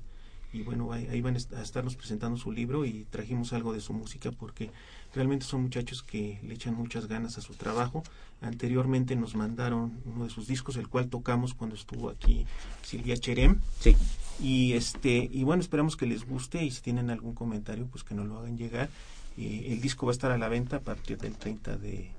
y 0.51 0.63
bueno, 0.63 0.91
ahí, 0.91 1.21
van 1.21 1.35
a 1.35 1.61
estarnos 1.61 1.95
presentando 1.95 2.37
su 2.37 2.51
libro 2.51 2.83
y 2.83 3.05
trajimos 3.11 3.53
algo 3.53 3.71
de 3.71 3.81
su 3.81 3.93
música 3.93 4.31
porque 4.31 4.71
realmente 5.13 5.45
son 5.45 5.61
muchachos 5.61 6.01
que 6.01 6.39
le 6.41 6.55
echan 6.55 6.73
muchas 6.73 7.07
ganas 7.07 7.37
a 7.37 7.41
su 7.41 7.53
trabajo. 7.53 8.03
Anteriormente 8.41 9.15
nos 9.15 9.35
mandaron 9.35 9.99
uno 10.05 10.23
de 10.23 10.29
sus 10.31 10.47
discos, 10.47 10.77
el 10.77 10.87
cual 10.87 11.07
tocamos 11.07 11.53
cuando 11.53 11.75
estuvo 11.75 12.09
aquí 12.09 12.45
Silvia 12.81 13.17
Cherem. 13.17 13.59
Sí. 13.79 13.95
Y 14.41 14.73
este 14.73 15.29
y 15.31 15.43
bueno, 15.43 15.61
esperamos 15.61 15.95
que 15.95 16.07
les 16.07 16.25
guste 16.27 16.63
y 16.63 16.71
si 16.71 16.81
tienen 16.81 17.11
algún 17.11 17.35
comentario, 17.35 17.85
pues 17.85 18.03
que 18.03 18.15
nos 18.15 18.25
lo 18.25 18.39
hagan 18.39 18.57
llegar. 18.57 18.89
Eh, 19.37 19.67
el 19.69 19.81
disco 19.81 20.07
va 20.07 20.11
a 20.11 20.13
estar 20.13 20.31
a 20.31 20.37
la 20.37 20.49
venta 20.49 20.77
a 20.77 20.81
partir 20.81 21.17
del 21.19 21.35
30 21.35 21.77
de, 21.77 22.09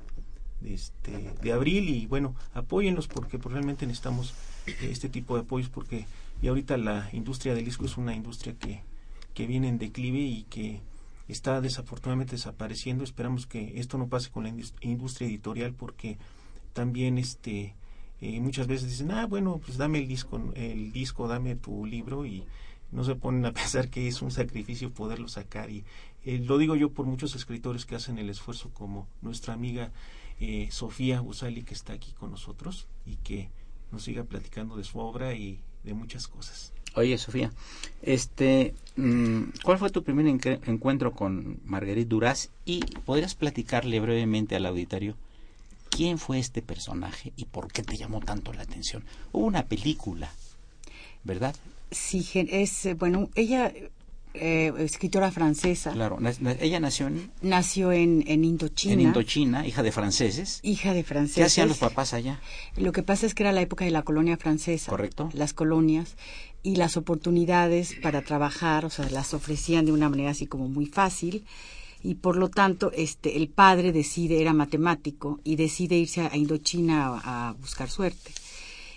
este, 0.64 1.32
de 1.42 1.52
abril 1.52 1.88
y 1.88 2.06
bueno, 2.06 2.34
apóyenlos 2.54 3.08
porque 3.08 3.38
pues, 3.38 3.52
realmente 3.52 3.86
necesitamos 3.86 4.34
este 4.82 5.08
tipo 5.08 5.34
de 5.34 5.42
apoyos 5.42 5.68
porque 5.68 6.06
y 6.42 6.48
ahorita 6.48 6.76
la 6.76 7.08
industria 7.12 7.54
del 7.54 7.64
disco 7.64 7.84
es 7.84 7.96
una 7.96 8.14
industria 8.14 8.54
que 8.58 8.82
que 9.34 9.46
viene 9.46 9.68
en 9.68 9.78
declive 9.78 10.20
y 10.20 10.42
que 10.44 10.80
está 11.28 11.60
desafortunadamente 11.60 12.32
desapareciendo. 12.32 13.04
Esperamos 13.04 13.46
que 13.46 13.80
esto 13.80 13.98
no 13.98 14.08
pase 14.08 14.30
con 14.30 14.44
la 14.44 14.52
industria 14.80 15.28
editorial 15.28 15.72
porque 15.74 16.18
también 16.72 17.18
este 17.18 17.74
eh, 18.20 18.40
muchas 18.40 18.66
veces 18.66 18.90
dicen, 18.90 19.12
ah, 19.12 19.26
bueno, 19.26 19.60
pues 19.64 19.78
dame 19.78 19.98
el 19.98 20.08
disco, 20.08 20.38
el 20.54 20.92
disco, 20.92 21.26
dame 21.26 21.56
tu 21.56 21.86
libro 21.86 22.26
y 22.26 22.44
no 22.92 23.04
se 23.04 23.14
ponen 23.14 23.46
a 23.46 23.52
pensar 23.54 23.88
que 23.88 24.08
es 24.08 24.20
un 24.20 24.30
sacrificio 24.30 24.92
poderlo 24.92 25.28
sacar 25.28 25.70
y 25.70 25.84
eh, 26.24 26.38
lo 26.38 26.58
digo 26.58 26.76
yo 26.76 26.90
por 26.90 27.06
muchos 27.06 27.34
escritores 27.34 27.86
que 27.86 27.94
hacen 27.94 28.18
el 28.18 28.28
esfuerzo 28.28 28.70
como 28.74 29.08
nuestra 29.22 29.54
amiga 29.54 29.90
eh, 30.38 30.68
Sofía 30.70 31.20
Busali 31.20 31.62
que 31.62 31.72
está 31.72 31.94
aquí 31.94 32.12
con 32.12 32.30
nosotros 32.30 32.88
y 33.06 33.16
que 33.16 33.48
nos 33.90 34.02
siga 34.02 34.24
platicando 34.24 34.76
de 34.76 34.84
su 34.84 34.98
obra 34.98 35.34
y 35.34 35.60
de 35.84 35.94
muchas 35.94 36.28
cosas. 36.28 36.72
Oye, 36.94 37.16
Sofía, 37.18 37.52
este, 38.02 38.74
mm, 38.96 39.42
¿cuál 39.62 39.78
fue 39.78 39.90
tu 39.90 40.02
primer 40.02 40.26
encuentro 40.26 41.12
con 41.12 41.60
Marguerite 41.64 42.08
Duras? 42.08 42.50
Y 42.64 42.80
podrías 43.04 43.34
platicarle 43.34 44.00
brevemente 44.00 44.56
al 44.56 44.66
auditorio 44.66 45.16
quién 45.88 46.18
fue 46.18 46.38
este 46.38 46.62
personaje 46.62 47.32
y 47.36 47.44
por 47.44 47.70
qué 47.72 47.82
te 47.82 47.96
llamó 47.96 48.20
tanto 48.20 48.52
la 48.52 48.62
atención. 48.62 49.04
Hubo 49.32 49.44
una 49.44 49.66
película, 49.66 50.32
¿verdad? 51.24 51.54
Sí, 51.90 52.26
es, 52.34 52.86
eh, 52.86 52.94
bueno, 52.94 53.28
ella 53.34 53.72
eh, 54.34 54.72
escritora 54.78 55.30
francesa. 55.30 55.92
Claro, 55.92 56.18
ella 56.60 56.80
nació 56.80 57.08
en... 57.08 57.30
Nació 57.42 57.92
en, 57.92 58.24
en, 58.26 58.44
Indochina. 58.44 58.94
En 58.94 59.00
Indochina, 59.00 59.66
hija 59.66 59.82
de 59.82 59.92
franceses. 59.92 60.60
Hija 60.62 60.94
de 60.94 61.04
franceses. 61.04 61.36
¿Qué 61.36 61.44
hacían 61.44 61.68
los 61.68 61.78
papás 61.78 62.14
allá? 62.14 62.40
Lo 62.76 62.92
que 62.92 63.02
pasa 63.02 63.26
es 63.26 63.34
que 63.34 63.42
era 63.42 63.52
la 63.52 63.60
época 63.60 63.84
de 63.84 63.90
la 63.90 64.02
colonia 64.02 64.36
francesa. 64.36 64.90
Correcto. 64.90 65.30
Las 65.32 65.52
colonias 65.52 66.16
y 66.62 66.76
las 66.76 66.96
oportunidades 66.96 67.96
para 68.02 68.22
trabajar, 68.22 68.84
o 68.84 68.90
sea, 68.90 69.08
las 69.10 69.34
ofrecían 69.34 69.86
de 69.86 69.92
una 69.92 70.08
manera 70.08 70.30
así 70.30 70.46
como 70.46 70.68
muy 70.68 70.86
fácil 70.86 71.44
y 72.02 72.14
por 72.14 72.36
lo 72.36 72.48
tanto 72.48 72.92
este 72.92 73.36
el 73.36 73.48
padre 73.48 73.92
decide 73.92 74.40
era 74.40 74.54
matemático 74.54 75.38
y 75.44 75.56
decide 75.56 75.96
irse 75.96 76.22
a 76.22 76.34
Indochina 76.34 77.20
a 77.22 77.54
buscar 77.60 77.90
suerte 77.90 78.32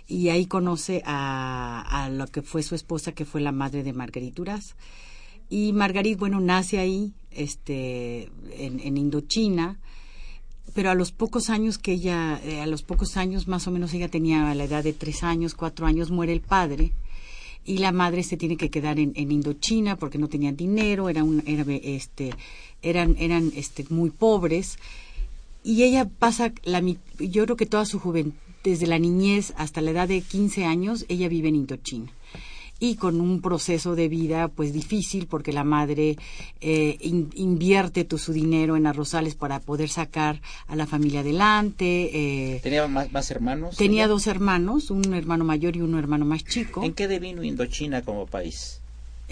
y 0.07 0.29
ahí 0.29 0.45
conoce 0.45 1.01
a, 1.05 1.83
a, 2.03 2.09
lo 2.09 2.27
que 2.27 2.41
fue 2.41 2.63
su 2.63 2.75
esposa, 2.75 3.13
que 3.13 3.25
fue 3.25 3.41
la 3.41 3.51
madre 3.51 3.83
de 3.83 3.93
Margarituras. 3.93 4.75
Y 5.53 5.71
Margarit, 5.71 6.17
bueno, 6.17 6.39
nace 6.39 6.79
ahí, 6.79 7.13
este, 7.29 8.27
en, 8.57 8.97
Indochina, 8.97 9.77
pero 10.73 10.89
a 10.89 10.95
los 10.95 11.11
pocos 11.11 11.51
años 11.51 11.77
que 11.77 11.91
ella, 11.91 12.41
eh, 12.43 12.59
a 12.59 12.65
los 12.65 12.81
pocos 12.81 13.17
años 13.17 13.47
más 13.47 13.67
o 13.67 13.71
menos 13.71 13.93
ella 13.93 14.07
tenía 14.07 14.55
la 14.55 14.63
edad 14.63 14.83
de 14.83 14.93
tres 14.93 15.21
años, 15.21 15.53
cuatro 15.53 15.85
años, 15.85 16.09
muere 16.09 16.33
el 16.33 16.41
padre 16.41 16.91
y 17.65 17.77
la 17.77 17.91
madre 17.91 18.23
se 18.23 18.35
tiene 18.35 18.57
que 18.57 18.71
quedar 18.71 18.97
en, 18.97 19.13
en 19.15 19.31
Indochina 19.31 19.95
porque 19.95 20.17
no 20.17 20.27
tenían 20.27 20.57
dinero, 20.57 21.07
era 21.07 21.23
un, 21.23 21.43
era, 21.45 21.63
este, 21.71 22.31
eran, 22.81 23.15
eran 23.19 23.51
este, 23.55 23.85
muy 23.91 24.09
pobres 24.09 24.79
y 25.63 25.83
ella 25.83 26.09
pasa 26.09 26.51
la, 26.63 26.81
yo 26.81 27.43
creo 27.43 27.57
que 27.57 27.67
toda 27.67 27.85
su 27.85 27.99
juventud 27.99 28.33
desde 28.63 28.87
la 28.87 28.97
niñez 28.97 29.53
hasta 29.55 29.81
la 29.81 29.91
edad 29.91 30.07
de 30.07 30.21
15 30.21 30.65
años, 30.65 31.05
ella 31.09 31.27
vive 31.27 31.49
en 31.49 31.57
Indochina 31.57 32.11
y 32.79 32.95
con 32.95 33.21
un 33.21 33.41
proceso 33.41 33.95
de 33.95 34.07
vida 34.09 34.49
pues 34.49 34.73
difícil 34.73 35.27
porque 35.27 35.53
la 35.53 35.63
madre 35.63 36.17
eh, 36.61 36.97
invierte 37.01 38.03
todo 38.03 38.17
su 38.17 38.33
dinero 38.33 38.75
en 38.75 38.87
arrozales 38.87 39.35
para 39.35 39.59
poder 39.59 39.89
sacar 39.89 40.41
a 40.67 40.75
la 40.75 40.85
familia 40.85 41.21
adelante. 41.21 42.55
Eh, 42.55 42.59
¿Tenía 42.61 42.87
más, 42.87 43.31
hermanos? 43.31 43.77
Tenía 43.77 44.07
dos 44.07 44.27
hermanos, 44.27 44.91
un 44.91 45.13
hermano 45.13 45.45
mayor 45.45 45.75
y 45.75 45.81
un 45.81 45.97
hermano 45.97 46.25
más 46.25 46.43
chico. 46.43 46.83
¿En 46.83 46.93
qué 46.93 47.07
devino 47.07 47.43
Indochina 47.43 48.01
como 48.01 48.25
país? 48.25 48.82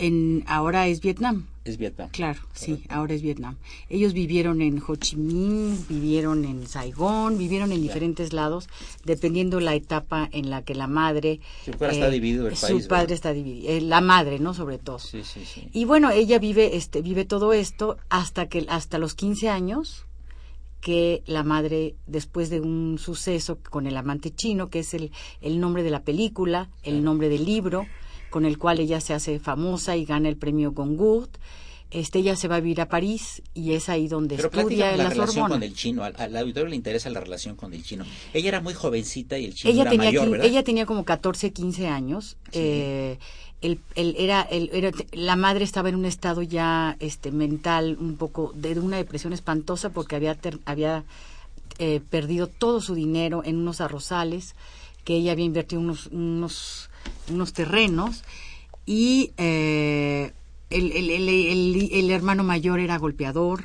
En, 0.01 0.43
ahora 0.47 0.87
es 0.87 0.99
Vietnam. 0.99 1.45
Es 1.63 1.77
Vietnam. 1.77 2.09
Claro, 2.09 2.39
sí, 2.53 2.83
ahora 2.89 3.13
es 3.13 3.21
Vietnam. 3.21 3.55
Ellos 3.87 4.13
vivieron 4.13 4.61
en 4.61 4.81
Ho 4.85 4.95
Chi 4.95 5.15
Minh, 5.15 5.77
vivieron 5.87 6.43
en 6.43 6.65
Saigón, 6.65 7.37
vivieron 7.37 7.71
en 7.71 7.83
diferentes 7.83 8.33
lados, 8.33 8.67
dependiendo 9.05 9.59
la 9.59 9.75
etapa 9.75 10.27
en 10.31 10.49
la 10.49 10.63
que 10.63 10.73
la 10.73 10.87
madre... 10.87 11.39
Su 11.63 11.73
padre 11.73 11.93
está 11.93 12.07
eh, 12.07 12.11
dividido 12.11 12.47
el 12.47 12.55
país. 12.55 12.83
Su 12.83 12.87
padre 12.87 13.13
está 13.13 13.31
dividido, 13.31 13.69
eh, 13.69 13.81
la 13.81 14.01
madre, 14.01 14.39
¿no? 14.39 14.55
Sobre 14.55 14.79
todo. 14.79 14.97
Sí, 14.97 15.21
sí, 15.23 15.45
sí. 15.45 15.69
Y 15.71 15.85
bueno, 15.85 16.09
ella 16.09 16.39
vive, 16.39 16.75
este, 16.75 17.03
vive 17.03 17.25
todo 17.25 17.53
esto 17.53 17.97
hasta 18.09 18.49
que, 18.49 18.65
hasta 18.67 18.97
los 18.97 19.13
15 19.13 19.49
años, 19.49 20.07
que 20.81 21.21
la 21.27 21.43
madre, 21.43 21.93
después 22.07 22.49
de 22.49 22.59
un 22.59 22.97
suceso 22.97 23.59
con 23.69 23.85
el 23.85 23.95
amante 23.95 24.33
chino, 24.33 24.69
que 24.69 24.79
es 24.79 24.95
el, 24.95 25.11
el 25.41 25.59
nombre 25.59 25.83
de 25.83 25.91
la 25.91 26.01
película, 26.01 26.71
el 26.81 27.03
nombre 27.03 27.29
del 27.29 27.45
libro, 27.45 27.85
con 28.31 28.45
el 28.45 28.57
cual 28.57 28.79
ella 28.79 28.99
se 28.99 29.13
hace 29.13 29.39
famosa 29.39 29.95
y 29.95 30.05
gana 30.05 30.29
el 30.29 30.37
premio 30.37 30.71
Goncourt. 30.71 31.37
Este, 31.91 32.19
ella 32.19 32.37
se 32.37 32.47
va 32.47 32.55
a 32.55 32.59
vivir 32.61 32.79
a 32.79 32.87
París 32.87 33.41
y 33.53 33.73
es 33.73 33.89
ahí 33.89 34.07
donde 34.07 34.35
estudia 34.35 34.95
la 34.95 35.03
la 35.03 35.09
relación 35.09 35.49
con 35.49 35.61
el 35.61 35.73
chino. 35.73 36.03
Al, 36.03 36.37
auditorio 36.37 36.69
le 36.69 36.77
interesa 36.77 37.09
la 37.09 37.19
relación 37.19 37.57
con 37.57 37.73
el 37.73 37.83
chino. 37.83 38.05
Ella 38.33 38.47
era 38.47 38.61
muy 38.61 38.73
jovencita 38.73 39.37
y 39.37 39.45
el 39.45 39.53
chino 39.53 39.73
ella 39.73 39.81
era 39.81 39.91
tenía, 39.91 40.05
mayor, 40.05 40.29
¿verdad? 40.29 40.47
Ella 40.47 40.63
tenía 40.63 40.85
como 40.85 41.03
14, 41.03 41.51
15 41.51 41.87
años. 41.87 42.37
Eh, 42.53 43.19
el, 43.61 43.79
el, 43.95 44.15
era, 44.17 44.41
el, 44.41 44.93
la 45.11 45.35
madre 45.35 45.65
estaba 45.65 45.89
en 45.89 45.95
un 45.95 46.05
estado 46.05 46.41
ya 46.41 46.95
este, 47.01 47.31
mental 47.31 47.97
un 47.99 48.15
poco 48.15 48.53
de 48.55 48.79
una 48.79 48.95
depresión 48.95 49.33
espantosa 49.33 49.89
porque 49.89 50.15
había, 50.15 50.37
había 50.63 51.03
eh, 51.77 51.99
perdido 52.09 52.47
todo 52.47 52.79
su 52.79 52.95
dinero 52.95 53.41
en 53.43 53.57
unos 53.57 53.81
arrozales 53.81 54.55
que 55.03 55.15
ella 55.15 55.33
había 55.33 55.45
invertido 55.45 55.81
unos, 55.81 56.07
unos 56.07 56.90
unos 57.29 57.53
terrenos 57.53 58.23
y 58.85 59.31
eh, 59.37 60.33
el, 60.69 60.91
el, 60.91 61.09
el, 61.09 61.89
el, 61.91 62.09
hermano 62.11 62.43
mayor 62.43 62.79
era 62.79 62.97
golpeador, 62.97 63.63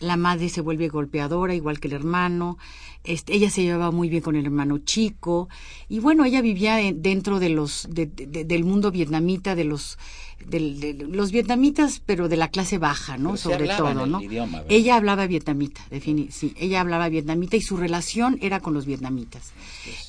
la 0.00 0.16
madre 0.16 0.48
se 0.48 0.60
vuelve 0.60 0.88
golpeadora 0.88 1.54
igual 1.54 1.80
que 1.80 1.88
el 1.88 1.94
hermano, 1.94 2.58
este, 3.06 3.34
ella 3.34 3.50
se 3.50 3.62
llevaba 3.62 3.90
muy 3.90 4.08
bien 4.08 4.22
con 4.22 4.36
el 4.36 4.44
hermano 4.44 4.78
chico 4.78 5.48
y 5.88 6.00
bueno, 6.00 6.24
ella 6.24 6.40
vivía 6.40 6.76
dentro 6.94 7.38
de 7.38 7.48
los 7.48 7.88
del 7.90 8.64
mundo 8.64 8.90
vietnamita, 8.90 9.54
de 9.54 9.64
los 9.64 9.98
de, 10.44 10.94
los 11.08 11.32
vietnamitas, 11.32 12.02
pero 12.04 12.28
de 12.28 12.36
la 12.36 12.48
clase 12.48 12.78
baja, 12.78 13.16
¿no? 13.16 13.36
Sobre 13.36 13.68
todo, 13.68 14.06
¿no? 14.06 14.20
ella 14.68 14.96
hablaba 14.96 15.26
vietnamita, 15.26 15.82
sí, 16.30 16.54
ella 16.58 16.80
hablaba 16.80 17.08
vietnamita 17.08 17.56
y 17.56 17.62
su 17.62 17.76
relación 17.76 18.38
era 18.42 18.60
con 18.60 18.74
los 18.74 18.86
vietnamitas, 18.86 19.52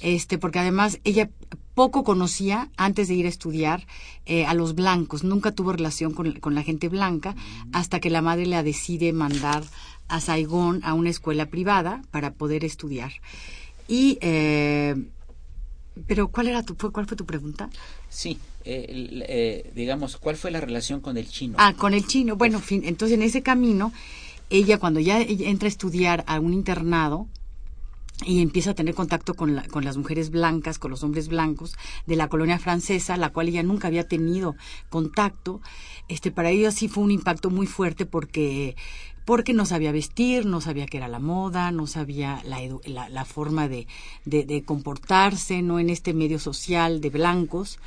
este, 0.01 0.37
porque 0.37 0.59
además 0.59 0.99
ella 1.03 1.29
poco 1.73 2.03
conocía 2.03 2.69
antes 2.75 3.07
de 3.07 3.13
ir 3.13 3.27
a 3.27 3.29
estudiar 3.29 3.85
eh, 4.25 4.45
a 4.45 4.53
los 4.53 4.73
blancos, 4.73 5.23
nunca 5.23 5.51
tuvo 5.51 5.73
relación 5.73 6.13
con, 6.13 6.33
con 6.39 6.55
la 6.55 6.63
gente 6.63 6.89
blanca 6.89 7.35
hasta 7.71 7.99
que 7.99 8.09
la 8.09 8.21
madre 8.21 8.47
la 8.47 8.63
decide 8.63 9.13
mandar 9.13 9.63
a 10.07 10.19
Saigón 10.19 10.81
a 10.83 10.93
una 10.93 11.09
escuela 11.09 11.47
privada 11.47 12.01
para 12.11 12.33
poder 12.33 12.63
estudiar. 12.63 13.11
Y, 13.87 14.17
eh, 14.21 14.95
pero 16.07 16.27
¿cuál 16.27 16.47
era 16.47 16.63
tu, 16.63 16.75
cuál 16.75 17.07
fue 17.07 17.17
tu 17.17 17.25
pregunta? 17.25 17.69
Sí, 18.09 18.39
eh, 18.65 19.71
digamos, 19.75 20.17
¿cuál 20.17 20.35
fue 20.35 20.51
la 20.51 20.61
relación 20.61 21.01
con 21.01 21.17
el 21.17 21.27
chino? 21.27 21.55
Ah, 21.57 21.73
con 21.73 21.93
el 21.93 22.05
chino. 22.05 22.35
Bueno, 22.35 22.59
fin, 22.59 22.83
entonces 22.85 23.17
en 23.17 23.23
ese 23.23 23.41
camino, 23.41 23.93
ella 24.49 24.77
cuando 24.77 24.99
ya 24.99 25.21
entra 25.21 25.67
a 25.67 25.69
estudiar 25.69 26.23
a 26.27 26.39
un 26.39 26.53
internado, 26.53 27.27
y 28.25 28.41
empieza 28.41 28.71
a 28.71 28.73
tener 28.73 28.95
contacto 28.95 29.35
con, 29.35 29.61
con 29.69 29.85
las 29.85 29.97
mujeres 29.97 30.31
blancas, 30.31 30.79
con 30.79 30.89
los 30.89 31.03
hombres 31.03 31.27
blancos 31.27 31.75
de 32.07 32.15
la 32.15 32.29
colonia 32.29 32.57
francesa, 32.57 33.15
la 33.15 33.29
cual 33.31 33.49
ella 33.49 33.61
nunca 33.61 33.87
había 33.87 34.07
tenido 34.07 34.55
contacto. 34.89 35.61
Este, 36.07 36.31
para 36.31 36.49
ella 36.49 36.71
sí 36.71 36.87
fue 36.87 37.03
un 37.03 37.11
impacto 37.11 37.49
muy 37.49 37.67
fuerte 37.67 38.05
porque 38.05 38.75
porque 39.27 39.51
no 39.51 39.65
sabía 39.65 39.91
vestir, 39.91 40.45
no 40.45 40.61
sabía 40.61 40.85
qué 40.85 40.95
era 40.95 41.09
la 41.09 41.19
moda, 41.19 41.69
no 41.71 41.85
sabía 41.85 42.41
la, 42.45 42.61
la, 42.85 43.09
la 43.09 43.25
forma 43.25 43.67
de, 43.67 43.85
comportarse, 44.65 45.61
no 45.61 45.79
en 45.79 45.89
este 45.89 46.13
medio 46.13 46.39
social 46.39 47.01
de 47.01 47.09
blancos. 47.09 47.77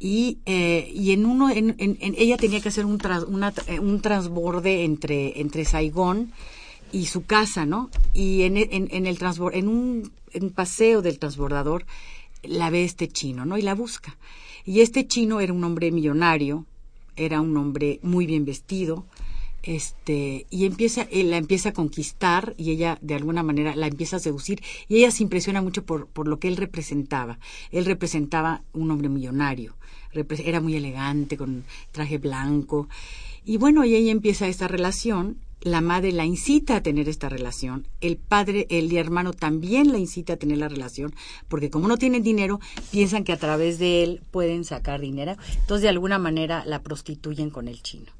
Y, 0.00 0.38
eh, 0.46 0.90
y 0.92 1.12
en 1.12 1.26
uno, 1.26 1.48
en, 1.48 1.76
en, 1.78 1.96
ella 2.18 2.36
tenía 2.38 2.60
que 2.60 2.70
hacer 2.70 2.86
un, 2.86 3.00
un 3.80 4.00
transborde 4.00 4.82
entre, 4.82 5.40
entre 5.40 5.64
Saigón 5.64 6.32
y 6.90 7.06
su 7.06 7.24
casa, 7.24 7.66
¿no? 7.66 7.88
Y 8.12 8.42
en, 8.42 8.56
en, 8.56 8.88
en 8.90 9.06
el 9.06 9.16
transbord, 9.16 9.54
en 9.54 9.68
un, 9.68 10.10
paseo 10.56 11.02
del 11.02 11.20
transbordador 11.20 11.86
la 12.42 12.70
ve 12.70 12.82
este 12.82 13.06
chino, 13.06 13.46
¿no? 13.46 13.58
Y 13.58 13.62
la 13.62 13.76
busca. 13.76 14.16
Y 14.66 14.80
este 14.80 15.06
chino 15.06 15.38
era 15.38 15.52
un 15.52 15.62
hombre 15.62 15.92
millonario, 15.92 16.66
era 17.14 17.40
un 17.40 17.56
hombre 17.56 18.00
muy 18.02 18.26
bien 18.26 18.44
vestido, 18.44 19.04
este, 19.64 20.46
y 20.50 20.66
empieza, 20.66 21.02
él 21.10 21.30
la 21.30 21.38
empieza 21.38 21.70
a 21.70 21.72
conquistar 21.72 22.54
y 22.58 22.70
ella 22.70 22.98
de 23.00 23.14
alguna 23.14 23.42
manera 23.42 23.74
la 23.74 23.86
empieza 23.86 24.16
a 24.16 24.20
seducir 24.20 24.62
y 24.88 24.96
ella 24.98 25.10
se 25.10 25.22
impresiona 25.22 25.62
mucho 25.62 25.84
por, 25.84 26.06
por 26.06 26.28
lo 26.28 26.38
que 26.38 26.48
él 26.48 26.56
representaba. 26.56 27.38
Él 27.70 27.86
representaba 27.86 28.62
un 28.72 28.90
hombre 28.90 29.08
millonario, 29.08 29.74
era 30.12 30.60
muy 30.60 30.76
elegante, 30.76 31.36
con 31.36 31.64
traje 31.92 32.18
blanco. 32.18 32.88
Y 33.44 33.56
bueno, 33.56 33.84
y 33.84 33.94
ella 33.94 34.12
empieza 34.12 34.46
esta 34.46 34.68
relación 34.68 35.38
la 35.64 35.80
madre 35.80 36.12
la 36.12 36.26
incita 36.26 36.76
a 36.76 36.82
tener 36.82 37.08
esta 37.08 37.30
relación, 37.30 37.88
el 38.02 38.18
padre, 38.18 38.66
el 38.68 38.94
hermano 38.94 39.32
también 39.32 39.92
la 39.92 39.98
incita 39.98 40.34
a 40.34 40.36
tener 40.36 40.58
la 40.58 40.68
relación, 40.68 41.14
porque 41.48 41.70
como 41.70 41.88
no 41.88 41.96
tienen 41.96 42.22
dinero, 42.22 42.60
piensan 42.90 43.24
que 43.24 43.32
a 43.32 43.38
través 43.38 43.78
de 43.78 44.02
él 44.02 44.20
pueden 44.30 44.64
sacar 44.64 45.00
dinero, 45.00 45.36
entonces 45.54 45.82
de 45.82 45.88
alguna 45.88 46.18
manera 46.18 46.64
la 46.66 46.82
prostituyen 46.82 47.48
con 47.48 47.68
el 47.68 47.82
chino. 47.82 48.12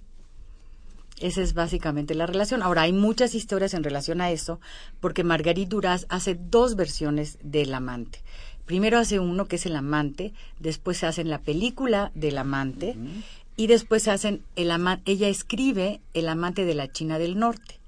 Esa 1.20 1.42
es 1.42 1.55
básicamente 1.55 2.14
la 2.14 2.27
relación. 2.27 2.62
Ahora, 2.62 2.83
hay 2.83 2.92
muchas 2.92 3.35
historias 3.35 3.74
en 3.74 3.85
relación 3.85 4.20
a 4.20 4.31
eso, 4.31 4.61
porque 5.00 5.24
Marguerite 5.24 5.70
Duras 5.70 6.07
hace 6.09 6.35
dos 6.35 6.74
versiones 6.74 7.38
del 7.42 7.72
amante. 7.74 8.20
Primero 8.66 8.98
hace 8.98 9.20
uno 9.20 9.46
que 9.46 9.57
es 9.57 9.66
el 9.66 9.77
amante, 9.77 10.33
después 10.59 10.98
se 10.98 11.07
hace 11.07 11.22
la 11.24 11.38
película 11.38 12.11
del 12.14 12.38
amante, 12.38 12.96
y 13.57 13.66
después 13.66 14.09
hacen 14.09 14.42
el 14.57 14.72
ella 15.05 15.29
escribe 15.29 16.00
el 16.14 16.29
amante 16.29 16.64
de 16.64 16.74
la 16.74 16.90
China 16.90 17.18
del 17.18 17.38
Norte. 17.38 17.79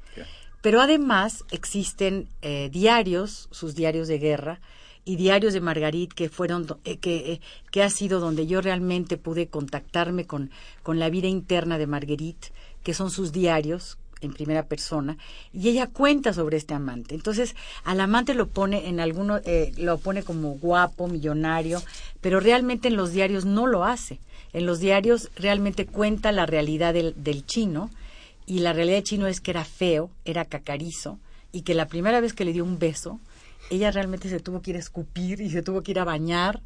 Pero 0.62 0.80
además 0.80 1.44
existen 1.50 2.28
eh, 2.42 2.70
diarios, 2.72 3.48
sus 3.50 3.74
diarios 3.74 4.08
de 4.08 4.18
guerra 4.18 4.60
y 5.04 5.14
diarios 5.14 5.54
de 5.54 5.60
Margarit 5.60 6.12
que 6.12 6.28
fueron 6.28 6.66
eh, 6.84 6.96
que, 6.96 7.32
eh, 7.32 7.40
que 7.70 7.84
ha 7.84 7.90
sido 7.90 8.18
donde 8.18 8.48
yo 8.48 8.60
realmente 8.60 9.16
pude 9.16 9.46
contactarme 9.46 10.26
con, 10.26 10.50
con 10.82 10.98
la 10.98 11.08
vida 11.08 11.28
interna 11.28 11.78
de 11.78 11.86
Marguerite, 11.86 12.48
que 12.86 12.94
son 12.94 13.10
sus 13.10 13.32
diarios 13.32 13.98
en 14.20 14.32
primera 14.32 14.62
persona 14.62 15.18
y 15.52 15.68
ella 15.68 15.88
cuenta 15.88 16.32
sobre 16.32 16.56
este 16.56 16.72
amante. 16.72 17.16
Entonces, 17.16 17.56
al 17.82 18.00
amante 18.00 18.32
lo 18.32 18.46
pone 18.46 18.88
en 18.88 19.00
alguno 19.00 19.40
lo 19.76 19.98
pone 19.98 20.22
como 20.22 20.52
guapo, 20.52 21.08
millonario, 21.08 21.82
pero 22.20 22.38
realmente 22.38 22.86
en 22.86 22.94
los 22.94 23.10
diarios 23.10 23.44
no 23.44 23.66
lo 23.66 23.84
hace 23.84 24.20
en 24.52 24.64
los 24.64 24.80
diarios 24.80 25.30
realmente 25.36 25.84
cuenta 25.84 26.32
la 26.32 26.46
realidad 26.46 26.94
del, 26.94 27.12
del 27.22 27.44
chino 27.44 27.90
y 28.46 28.60
la 28.60 28.72
realidad 28.72 28.98
del 28.98 29.04
chino 29.04 29.26
es 29.26 29.40
que 29.40 29.50
era 29.50 29.64
feo, 29.64 30.10
era 30.24 30.44
cacarizo 30.44 31.18
y 31.52 31.62
que 31.62 31.74
la 31.74 31.88
primera 31.88 32.20
vez 32.20 32.32
que 32.32 32.44
le 32.46 32.52
dio 32.52 32.64
un 32.64 32.78
beso, 32.78 33.20
ella 33.70 33.90
realmente 33.90 34.28
se 34.28 34.40
tuvo 34.40 34.62
que 34.62 34.70
ir 34.70 34.76
a 34.76 34.80
escupir 34.80 35.40
y 35.40 35.50
se 35.50 35.62
tuvo 35.62 35.82
que 35.82 35.90
ir 35.90 35.98
a 35.98 36.04
bañar, 36.04 36.62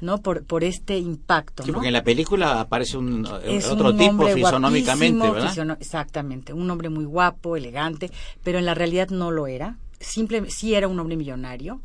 ¿no? 0.00 0.18
Por, 0.18 0.44
por 0.44 0.64
este 0.64 0.98
impacto, 0.98 1.62
sí, 1.62 1.72
porque 1.72 1.88
en 1.88 1.92
la 1.92 2.04
película 2.04 2.60
aparece 2.60 2.96
un, 2.96 3.26
otro 3.26 3.94
tipo 3.94 4.26
fisonómicamente, 4.28 5.30
¿verdad? 5.30 5.76
exactamente, 5.80 6.52
un 6.52 6.70
hombre 6.70 6.88
muy 6.88 7.04
guapo, 7.04 7.56
elegante, 7.56 8.10
pero 8.42 8.58
en 8.58 8.64
la 8.64 8.74
realidad 8.74 9.08
no 9.10 9.30
lo 9.30 9.46
era. 9.46 9.76
Simple, 10.00 10.50
sí 10.50 10.74
era 10.74 10.86
un 10.86 10.98
hombre 11.00 11.16
millonario, 11.16 11.80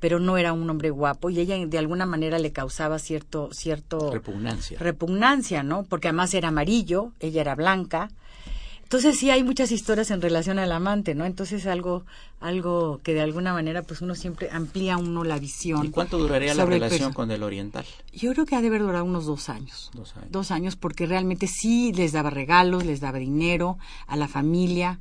pero 0.00 0.18
no 0.18 0.38
era 0.38 0.52
un 0.52 0.68
hombre 0.68 0.90
guapo 0.90 1.30
y 1.30 1.38
ella 1.38 1.56
de 1.66 1.78
alguna 1.78 2.06
manera 2.06 2.38
le 2.38 2.52
causaba 2.52 2.98
cierto 2.98 3.50
cierto 3.52 4.10
repugnancia 4.10 4.78
repugnancia 4.80 5.62
no 5.62 5.84
porque 5.84 6.08
además 6.08 6.32
era 6.32 6.48
amarillo 6.48 7.12
ella 7.20 7.42
era 7.42 7.54
blanca 7.54 8.10
entonces 8.90 9.20
sí 9.20 9.30
hay 9.30 9.44
muchas 9.44 9.70
historias 9.70 10.10
en 10.10 10.20
relación 10.20 10.58
al 10.58 10.72
amante 10.72 11.14
no 11.14 11.24
entonces 11.24 11.66
algo 11.66 12.04
algo 12.40 13.00
que 13.04 13.14
de 13.14 13.20
alguna 13.20 13.52
manera 13.52 13.82
pues 13.82 14.00
uno 14.00 14.16
siempre 14.16 14.50
amplía 14.50 14.96
uno 14.96 15.22
la 15.22 15.38
visión 15.38 15.86
y 15.86 15.90
cuánto 15.90 16.18
duraría 16.18 16.54
la 16.54 16.66
relación 16.66 17.12
con 17.12 17.30
el 17.30 17.44
oriental 17.44 17.84
yo 18.12 18.32
creo 18.32 18.46
que 18.46 18.56
ha 18.56 18.60
de 18.60 18.68
haber 18.68 18.82
durado 18.82 19.04
unos 19.04 19.26
dos 19.26 19.48
años. 19.48 19.90
Dos 19.94 20.16
años. 20.16 20.30
Dos 20.30 20.50
años 20.50 20.76
porque 20.76 21.06
realmente 21.06 21.46
sí 21.46 21.92
les 21.92 22.12
daba 22.12 22.30
regalos 22.30 22.84
les 22.84 23.00
daba 23.00 23.18
dinero 23.18 23.78
a 24.06 24.16
la 24.16 24.28
familia. 24.28 25.00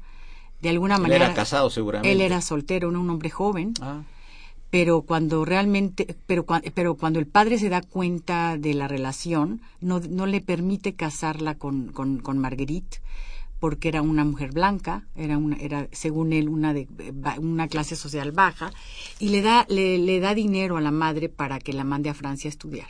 De 0.62 0.69
alguna 0.69 0.95
él 0.95 1.02
manera 1.02 1.25
era 1.25 1.34
casado 1.34 1.69
seguramente. 1.69 2.12
él 2.12 2.21
era 2.21 2.41
soltero 2.41 2.89
un 2.89 3.10
hombre 3.10 3.30
joven. 3.30 3.73
Ah. 3.82 4.02
Pero 4.69 5.02
cuando 5.02 5.45
realmente, 5.45 6.15
pero, 6.28 6.45
pero 6.75 6.95
cuando 6.95 7.17
el 7.17 7.25
padre 7.25 7.58
se 7.58 7.69
da 7.69 7.82
cuenta 7.82 8.56
de 8.56 8.75
la 8.75 8.88
relación, 8.88 9.62
no, 9.82 9.99
no 9.99 10.28
le 10.28 10.41
permite 10.41 10.93
casarla 10.93 11.56
con, 11.56 11.88
con, 11.88 12.19
con 12.19 12.38
Marguerite, 12.38 12.99
porque 13.60 13.89
era 13.89 14.02
una 14.02 14.24
mujer 14.24 14.52
blanca, 14.52 15.06
era 15.15 15.38
una, 15.38 15.58
era 15.58 15.88
según 15.91 16.34
él 16.34 16.50
una 16.50 16.74
de 16.74 16.88
una 17.38 17.67
clase 17.67 17.95
social 17.95 18.32
baja, 18.32 18.72
y 19.19 19.30
le 19.30 19.41
da, 19.41 19.65
le, 19.69 19.98
le 19.98 20.19
da 20.19 20.34
dinero 20.34 20.78
a 20.78 20.82
la 20.82 20.91
madre 20.91 21.30
para 21.30 21.60
que 21.60 21.74
la 21.74 21.84
mande 21.84 22.10
a 22.10 22.13
Francia 22.13 22.48
a 22.48 22.52
estudiar. 22.52 22.88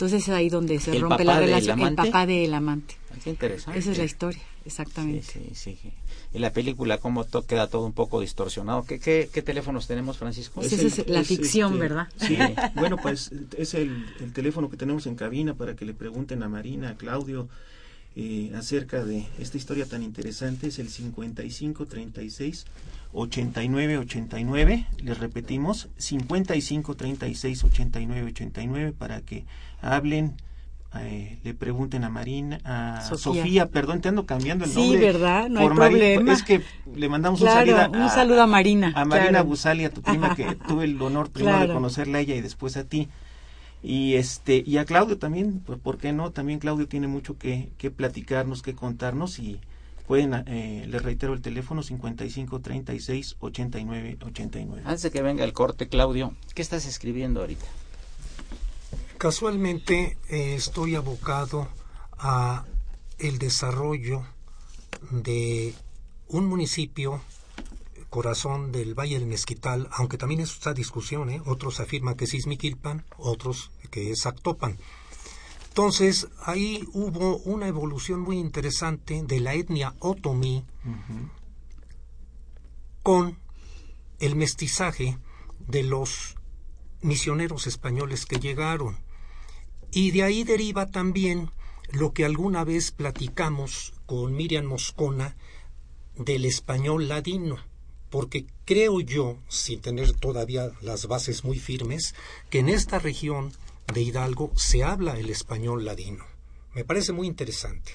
Entonces 0.00 0.22
es 0.22 0.28
ahí 0.30 0.48
donde 0.48 0.80
se 0.80 0.98
rompe 0.98 1.24
la 1.24 1.38
relación. 1.38 1.78
El 1.78 1.94
papá 1.94 2.24
del 2.24 2.54
amante. 2.54 2.96
Ah, 3.12 3.16
qué 3.22 3.30
interesante. 3.30 3.78
Esa 3.78 3.90
es 3.90 3.98
la 3.98 4.04
historia, 4.04 4.40
exactamente. 4.64 5.26
Sí, 5.30 5.50
sí, 5.52 5.78
sí. 5.80 5.92
En 6.32 6.40
la 6.40 6.54
película, 6.54 6.96
cómo 6.96 7.26
queda 7.46 7.66
todo 7.66 7.84
un 7.84 7.92
poco 7.92 8.22
distorsionado. 8.22 8.84
¿Qué, 8.86 8.98
qué, 8.98 9.28
qué 9.30 9.42
teléfonos 9.42 9.86
tenemos, 9.86 10.16
Francisco? 10.16 10.62
Esa 10.62 10.76
es, 10.76 11.06
la 11.06 11.22
ficción, 11.22 11.74
este, 11.74 11.82
¿verdad? 11.82 12.08
Sí, 12.16 12.38
bueno, 12.76 12.96
pues 12.96 13.30
es 13.58 13.74
el, 13.74 14.06
el, 14.20 14.32
teléfono 14.32 14.70
que 14.70 14.78
tenemos 14.78 15.06
en 15.06 15.16
cabina 15.16 15.52
para 15.52 15.76
que 15.76 15.84
le 15.84 15.92
pregunten 15.92 16.42
a 16.42 16.48
Marina, 16.48 16.88
a 16.88 16.94
Claudio, 16.94 17.50
eh, 18.22 18.52
acerca 18.54 19.02
de 19.02 19.26
esta 19.38 19.56
historia 19.56 19.86
tan 19.86 20.02
interesante. 20.02 20.66
Es 20.68 20.78
el 20.78 20.90
5536 20.90 22.66
8989. 23.14 24.86
Les 25.02 25.18
repetimos, 25.18 25.88
5536 25.96 27.64
8989 27.64 28.92
para 28.92 29.22
que 29.22 29.46
hablen 29.80 30.34
eh, 30.98 31.38
le 31.44 31.54
pregunten 31.54 32.02
a 32.04 32.10
Marina, 32.10 32.58
a 32.64 33.00
Sofía. 33.16 33.66
perdón, 33.66 34.00
te 34.02 34.08
ando 34.08 34.26
cambiando 34.26 34.64
el 34.66 34.74
nombre. 34.74 34.98
Sí, 34.98 35.02
¿verdad? 35.02 35.48
No 35.48 35.60
hay 35.60 35.68
problema. 35.68 36.32
Es 36.32 36.42
que 36.42 36.60
le 36.94 37.08
mandamos 37.08 37.40
claro, 37.40 37.90
un, 37.92 38.02
un 38.02 38.10
saludo 38.10 38.42
a 38.42 38.46
Marina. 38.46 38.92
A 38.96 39.04
Marina 39.06 39.28
claro. 39.30 39.44
Busali, 39.46 39.84
a 39.84 39.90
tu 39.90 40.02
prima, 40.02 40.34
que 40.34 40.44
tuve 40.68 40.84
el 40.84 41.00
honor 41.00 41.30
primero 41.30 41.56
Claro. 41.56 41.68
de 41.68 41.74
conocerla 41.74 42.18
a 42.18 42.20
ella 42.20 42.34
y 42.34 42.40
después 42.42 42.76
a 42.76 42.84
ti. 42.84 43.08
Y 43.82 44.14
este 44.16 44.62
y 44.64 44.76
a 44.76 44.84
Claudio 44.84 45.18
también, 45.18 45.60
pues 45.60 45.78
¿por 45.78 45.98
qué 45.98 46.12
no? 46.12 46.32
También 46.32 46.58
Claudio 46.58 46.86
tiene 46.86 47.08
mucho 47.08 47.38
que, 47.38 47.70
que 47.78 47.90
platicarnos, 47.90 48.62
que 48.62 48.74
contarnos 48.74 49.38
y 49.38 49.60
pueden, 50.06 50.34
eh, 50.46 50.86
les 50.88 51.02
reitero 51.02 51.32
el 51.32 51.40
teléfono 51.40 51.82
55 51.82 52.60
36 52.60 53.36
89 53.40 54.18
89. 54.20 54.82
Antes 54.84 55.02
de 55.02 55.10
que 55.10 55.22
venga 55.22 55.44
el 55.44 55.52
corte, 55.52 55.88
Claudio, 55.88 56.34
¿qué 56.54 56.62
estás 56.62 56.84
escribiendo 56.86 57.40
ahorita? 57.40 57.64
Casualmente 59.16 60.18
eh, 60.28 60.54
estoy 60.54 60.94
abocado 60.94 61.68
a 62.18 62.64
el 63.18 63.38
desarrollo 63.38 64.24
de 65.10 65.74
un 66.28 66.46
municipio 66.46 67.22
corazón 68.10 68.72
del 68.72 68.94
Valle 68.94 69.18
del 69.18 69.28
Mezquital, 69.28 69.88
aunque 69.92 70.18
también 70.18 70.40
es 70.40 70.50
esta 70.50 70.74
discusión, 70.74 71.30
¿eh? 71.30 71.40
otros 71.46 71.80
afirman 71.80 72.16
que 72.16 72.24
es 72.24 72.34
Izmiquilpan, 72.34 73.06
otros 73.16 73.70
que 73.90 74.10
es 74.10 74.26
Actopan. 74.26 74.78
Entonces, 75.68 76.28
ahí 76.42 76.84
hubo 76.92 77.38
una 77.38 77.68
evolución 77.68 78.20
muy 78.20 78.38
interesante 78.38 79.22
de 79.22 79.40
la 79.40 79.54
etnia 79.54 79.94
otomí 80.00 80.64
con 83.04 83.38
el 84.18 84.34
mestizaje 84.34 85.16
de 85.60 85.84
los 85.84 86.36
misioneros 87.02 87.68
españoles 87.68 88.26
que 88.26 88.40
llegaron. 88.40 88.98
Y 89.92 90.10
de 90.10 90.24
ahí 90.24 90.42
deriva 90.42 90.90
también 90.90 91.50
lo 91.92 92.12
que 92.12 92.24
alguna 92.24 92.64
vez 92.64 92.90
platicamos 92.90 93.94
con 94.06 94.34
Miriam 94.34 94.66
Moscona 94.66 95.36
del 96.16 96.44
español 96.44 97.08
ladino, 97.08 97.58
porque 98.10 98.46
creo 98.64 99.00
yo, 99.00 99.38
sin 99.48 99.80
tener 99.80 100.12
todavía 100.12 100.70
las 100.82 101.06
bases 101.06 101.44
muy 101.44 101.58
firmes, 101.58 102.14
que 102.50 102.58
en 102.58 102.68
esta 102.68 102.98
región 102.98 103.52
de 103.94 104.02
Hidalgo 104.02 104.52
se 104.56 104.82
habla 104.84 105.18
el 105.18 105.30
español 105.30 105.84
ladino. 105.84 106.24
Me 106.74 106.84
parece 106.84 107.12
muy 107.12 107.26
interesante. 107.26 107.92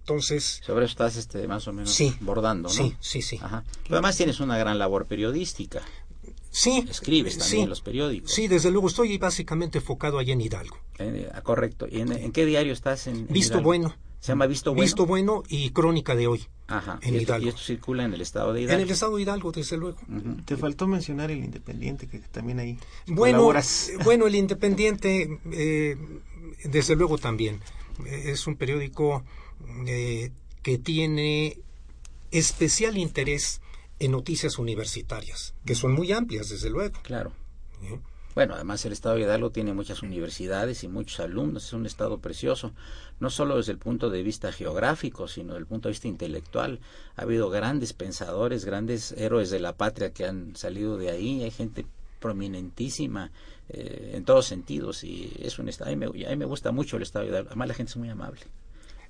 Entonces, 0.00 0.60
Sobre 0.64 0.84
eso 0.84 0.92
estás 0.92 1.16
este, 1.16 1.48
más 1.48 1.66
o 1.66 1.72
menos 1.72 1.90
Sí. 1.92 2.14
bordando, 2.20 2.68
¿no? 2.68 2.74
sí, 2.74 2.96
sí, 3.00 3.22
sí. 3.22 3.38
Ajá. 3.42 3.64
Pero 3.82 3.96
además 3.96 4.16
tienes 4.16 4.38
una 4.40 4.56
gran 4.56 4.78
labor 4.78 5.06
periodística. 5.06 5.82
Sí, 6.50 6.86
Escribes 6.88 7.36
también 7.38 7.58
sí. 7.58 7.62
en 7.64 7.68
los 7.68 7.80
periódicos. 7.82 8.30
Sí, 8.32 8.48
desde 8.48 8.70
luego 8.70 8.86
estoy 8.88 9.18
básicamente 9.18 9.78
enfocado 9.78 10.18
allá 10.18 10.32
en 10.32 10.40
Hidalgo. 10.40 10.78
Eh, 10.98 11.28
correcto. 11.42 11.86
¿Y 11.90 12.00
en, 12.00 12.12
en 12.12 12.32
qué 12.32 12.46
diario 12.46 12.72
estás? 12.72 13.08
En, 13.08 13.16
en 13.16 13.26
Visto 13.28 13.54
Hidalgo? 13.54 13.66
Bueno. 13.68 13.96
Se 14.26 14.32
llama 14.32 14.46
Visto 14.48 14.72
Bueno. 14.72 14.82
Visto 14.82 15.06
Bueno 15.06 15.44
y 15.48 15.70
Crónica 15.70 16.16
de 16.16 16.26
hoy. 16.26 16.44
Ajá. 16.66 16.98
en 17.02 17.14
y, 17.14 17.18
esto, 17.18 17.28
Hidalgo. 17.30 17.46
y 17.46 17.48
esto 17.50 17.60
circula 17.60 18.02
en 18.02 18.12
el 18.12 18.20
estado 18.20 18.52
de 18.52 18.62
En 18.62 18.66
Hidalgo. 18.66 18.82
el 18.82 18.90
estado 18.90 19.14
de 19.16 19.22
Hidalgo, 19.22 19.52
desde 19.52 19.76
luego. 19.76 19.98
Te 20.44 20.56
faltó 20.56 20.88
mencionar 20.88 21.30
el 21.30 21.44
Independiente, 21.44 22.08
que 22.08 22.18
también 22.18 22.58
ahí 22.58 22.76
Bueno, 23.06 23.36
colaboras. 23.38 23.90
eh, 23.90 23.98
bueno, 24.02 24.26
el 24.26 24.34
Independiente, 24.34 25.38
eh, 25.52 25.96
desde 26.64 26.96
luego 26.96 27.18
también, 27.18 27.60
eh, 28.04 28.22
es 28.32 28.48
un 28.48 28.56
periódico 28.56 29.22
eh, 29.86 30.32
que 30.64 30.78
tiene 30.78 31.60
especial 32.32 32.98
interés 32.98 33.60
en 34.00 34.10
noticias 34.10 34.58
universitarias, 34.58 35.54
que 35.64 35.76
son 35.76 35.92
muy 35.92 36.10
amplias, 36.10 36.48
desde 36.48 36.68
luego. 36.68 36.98
Claro. 37.04 37.30
Bueno, 38.36 38.54
además 38.54 38.84
el 38.84 38.92
estado 38.92 39.14
de 39.14 39.22
Hidalgo 39.22 39.48
tiene 39.48 39.72
muchas 39.72 40.02
universidades 40.02 40.84
y 40.84 40.88
muchos 40.88 41.20
alumnos, 41.20 41.64
es 41.64 41.72
un 41.72 41.86
estado 41.86 42.18
precioso, 42.18 42.74
no 43.18 43.30
solo 43.30 43.56
desde 43.56 43.72
el 43.72 43.78
punto 43.78 44.10
de 44.10 44.22
vista 44.22 44.52
geográfico, 44.52 45.26
sino 45.26 45.54
desde 45.54 45.60
el 45.60 45.66
punto 45.66 45.88
de 45.88 45.94
vista 45.94 46.06
intelectual. 46.06 46.80
Ha 47.16 47.22
habido 47.22 47.48
grandes 47.48 47.94
pensadores, 47.94 48.66
grandes 48.66 49.12
héroes 49.12 49.48
de 49.48 49.58
la 49.58 49.74
patria 49.78 50.12
que 50.12 50.26
han 50.26 50.54
salido 50.54 50.98
de 50.98 51.12
ahí, 51.12 51.44
hay 51.44 51.50
gente 51.50 51.86
prominentísima 52.20 53.30
eh, 53.70 54.12
en 54.16 54.26
todos 54.26 54.44
sentidos 54.44 55.02
y 55.02 55.32
es 55.40 55.58
un 55.58 55.70
estado, 55.70 55.90
a 55.90 55.96
mí, 55.96 56.06
me, 56.36 56.44
gusta 56.44 56.72
mucho 56.72 56.98
el 56.98 57.04
estado 57.04 57.24
de 57.24 57.30
Hidalgo, 57.30 57.48
además 57.48 57.68
la 57.68 57.74
gente 57.74 57.90
es 57.92 57.96
muy 57.96 58.10
amable. 58.10 58.42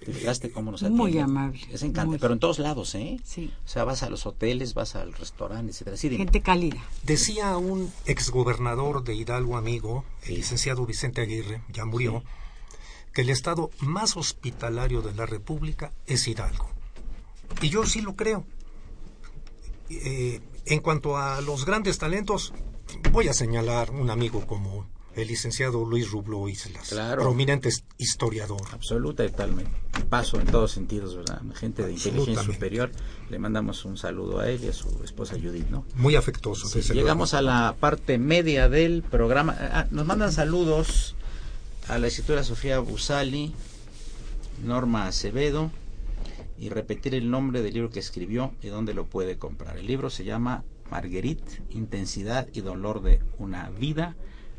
¿Te 0.05 0.13
fijaste 0.13 0.51
cómo 0.51 0.71
nos 0.71 0.83
Muy 0.83 1.19
amable, 1.19 1.61
Es 1.73 1.83
encantador, 1.83 2.09
muy. 2.11 2.19
pero 2.19 2.35
en 2.35 2.39
todos 2.39 2.59
lados, 2.59 2.95
¿eh? 2.95 3.19
Sí. 3.25 3.53
O 3.65 3.69
sea, 3.69 3.85
vas 3.85 4.03
a 4.03 4.11
los 4.11 4.27
hoteles, 4.27 4.75
vas 4.75 4.95
al 4.95 5.13
restaurante, 5.13 5.73
etcétera. 5.73 5.95
Así 5.95 6.09
de, 6.09 6.17
Gente 6.19 6.43
cálida. 6.43 6.77
Decía 7.03 7.57
un 7.57 7.91
exgobernador 8.05 9.03
de 9.05 9.15
Hidalgo 9.15 9.57
amigo, 9.57 10.05
el 10.25 10.37
licenciado 10.37 10.85
Vicente 10.87 11.23
Aguirre, 11.23 11.63
ya 11.73 11.85
murió, 11.85 12.23
que 13.13 13.23
el 13.23 13.31
estado 13.31 13.71
más 13.81 14.17
hospitalario 14.17 15.01
de 15.03 15.15
la 15.15 15.25
República 15.27 15.93
es 16.07 16.29
Hidalgo. 16.29 16.69
Y 17.63 17.71
yo 17.71 17.87
sí 17.87 18.03
lo 18.03 18.15
creo. 18.15 18.45
Eh, 19.89 20.41
en 20.67 20.81
cuanto 20.81 21.17
a 21.17 21.41
los 21.41 21.65
grandes 21.65 21.99
talentos, 21.99 22.53
voy 23.13 23.29
a 23.29 23.33
señalar 23.33 23.91
un 23.91 24.11
amigo 24.11 24.47
como 24.47 24.87
el 25.17 25.29
licenciado 25.29 25.85
Luis 25.85 26.11
Rublo 26.11 26.47
Islas, 26.49 26.91
Claro. 26.91 27.23
prominente 27.23 27.71
historiador. 27.99 28.61
absoluta 28.73 29.25
y 29.25 29.31
totalmente. 29.31 29.71
Paso 30.11 30.39
en 30.39 30.47
todos 30.47 30.71
sentidos, 30.73 31.17
¿verdad? 31.17 31.41
Gente 31.55 31.85
de 31.85 31.93
inteligencia 31.95 32.43
superior. 32.43 32.91
Le 33.31 33.39
mandamos 33.39 33.85
un 33.87 33.97
saludo 33.97 34.41
a 34.41 34.49
él 34.51 34.63
y 34.63 34.69
a 34.69 34.73
su 34.75 35.03
esposa 35.03 35.35
Judith, 35.43 35.69
¿no? 35.71 35.85
Muy 35.95 36.17
afectuoso. 36.17 36.69
desde 36.69 36.95
Llegamos 36.95 37.33
a 37.35 37.41
la 37.43 37.75
parte 37.81 38.19
media 38.19 38.69
del 38.69 39.03
programa. 39.03 39.57
Ah, 39.59 39.87
nos 39.91 40.05
mandan 40.07 40.33
saludos 40.33 41.17
a 41.89 41.99
la 41.99 42.07
escritora 42.09 42.45
Sofía 42.45 42.79
Busali, 42.79 43.55
Norma 44.65 45.07
Acevedo, 45.07 45.71
y 46.59 46.69
repetir 46.69 47.15
el 47.15 47.31
nombre 47.31 47.63
del 47.63 47.75
libro 47.75 47.91
que 47.91 48.01
escribió 48.01 48.53
y 48.63 48.69
dónde 48.69 48.95
lo 48.95 49.07
puede 49.07 49.39
comprar. 49.39 49.77
El 49.79 49.87
libro 49.87 50.09
se 50.11 50.25
llama 50.25 50.63
Marguerite, 50.91 51.63
Intensidad 51.71 52.49
y 52.53 52.61
Dolor 52.61 53.03
de 53.03 53.21
una 53.39 53.71
Vida. 53.71 54.15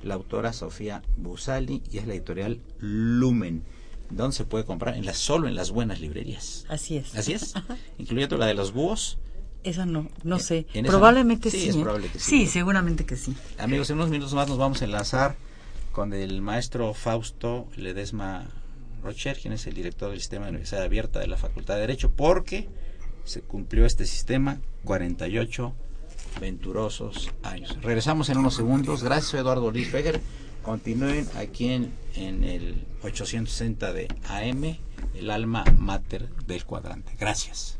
La 0.07 0.15
autora 0.15 0.53
Sofía 0.53 1.03
Busali 1.17 1.83
y 1.91 1.97
es 1.97 2.07
la 2.07 2.13
editorial 2.13 2.61
Lumen. 2.79 3.63
¿Dónde 4.09 4.35
se 4.35 4.45
puede 4.45 4.63
comprar? 4.63 4.95
En 4.95 5.05
las, 5.05 5.17
solo 5.17 5.47
en 5.47 5.55
las 5.55 5.71
buenas 5.71 5.99
librerías. 5.99 6.65
Así 6.69 6.97
es. 6.97 7.13
Así 7.15 7.33
es. 7.33 7.53
Incluyendo 7.97 8.37
la 8.37 8.45
de 8.45 8.53
los 8.53 8.71
búhos. 8.71 9.17
Esa 9.63 9.85
no, 9.85 10.07
no 10.23 10.39
sé. 10.39 10.65
esa 10.73 10.87
Probablemente. 10.87 11.51
Sí, 11.51 11.71
sí. 11.71 11.79
¿eh? 11.79 11.83
probable 11.83 12.07
que 12.07 12.19
sí. 12.19 12.29
Sí, 12.29 12.47
seguramente 12.47 13.05
que 13.05 13.17
sí. 13.17 13.35
Amigos, 13.57 13.89
en 13.89 13.97
unos 13.97 14.09
minutos 14.09 14.33
más 14.33 14.47
nos 14.47 14.57
vamos 14.57 14.81
a 14.81 14.85
enlazar 14.85 15.35
con 15.91 16.13
el 16.13 16.41
maestro 16.41 16.93
Fausto 16.93 17.67
Ledesma 17.75 18.45
Rocher, 19.03 19.37
quien 19.37 19.53
es 19.53 19.67
el 19.67 19.73
director 19.73 20.09
del 20.09 20.19
sistema 20.19 20.45
de 20.45 20.51
Universidad 20.51 20.83
Abierta 20.83 21.19
de 21.19 21.27
la 21.27 21.37
Facultad 21.37 21.75
de 21.75 21.81
Derecho, 21.81 22.11
porque 22.11 22.69
se 23.25 23.41
cumplió 23.41 23.85
este 23.85 24.05
sistema 24.05 24.61
48 24.85 25.73
venturosos 26.39 27.31
años. 27.43 27.77
Regresamos 27.81 28.29
en 28.29 28.37
unos 28.37 28.55
segundos. 28.55 29.03
Gracias, 29.03 29.33
Eduardo 29.33 29.71
Luis 29.71 29.89
Feger. 29.89 30.21
Continúen 30.63 31.27
aquí 31.37 31.69
en, 31.69 31.93
en 32.15 32.43
el 32.43 32.85
860 33.03 33.93
de 33.93 34.07
AM, 34.27 34.77
el 35.15 35.29
alma 35.29 35.63
mater 35.77 36.29
del 36.45 36.65
cuadrante. 36.65 37.13
Gracias. 37.17 37.79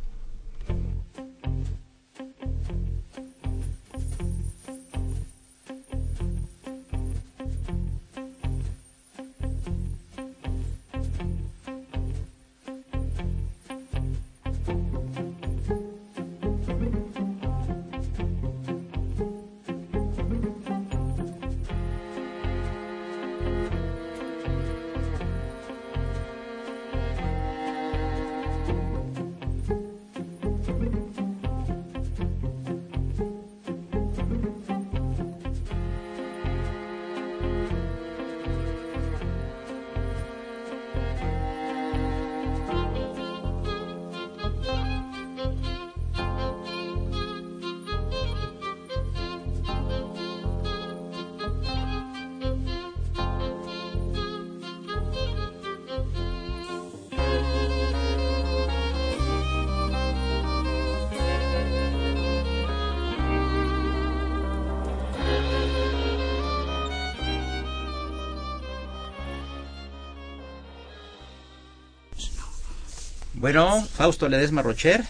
Bueno, 73.47 73.81
Fausto 73.81 74.27
Ledesma 74.27 74.61
Rocher. 74.61 75.05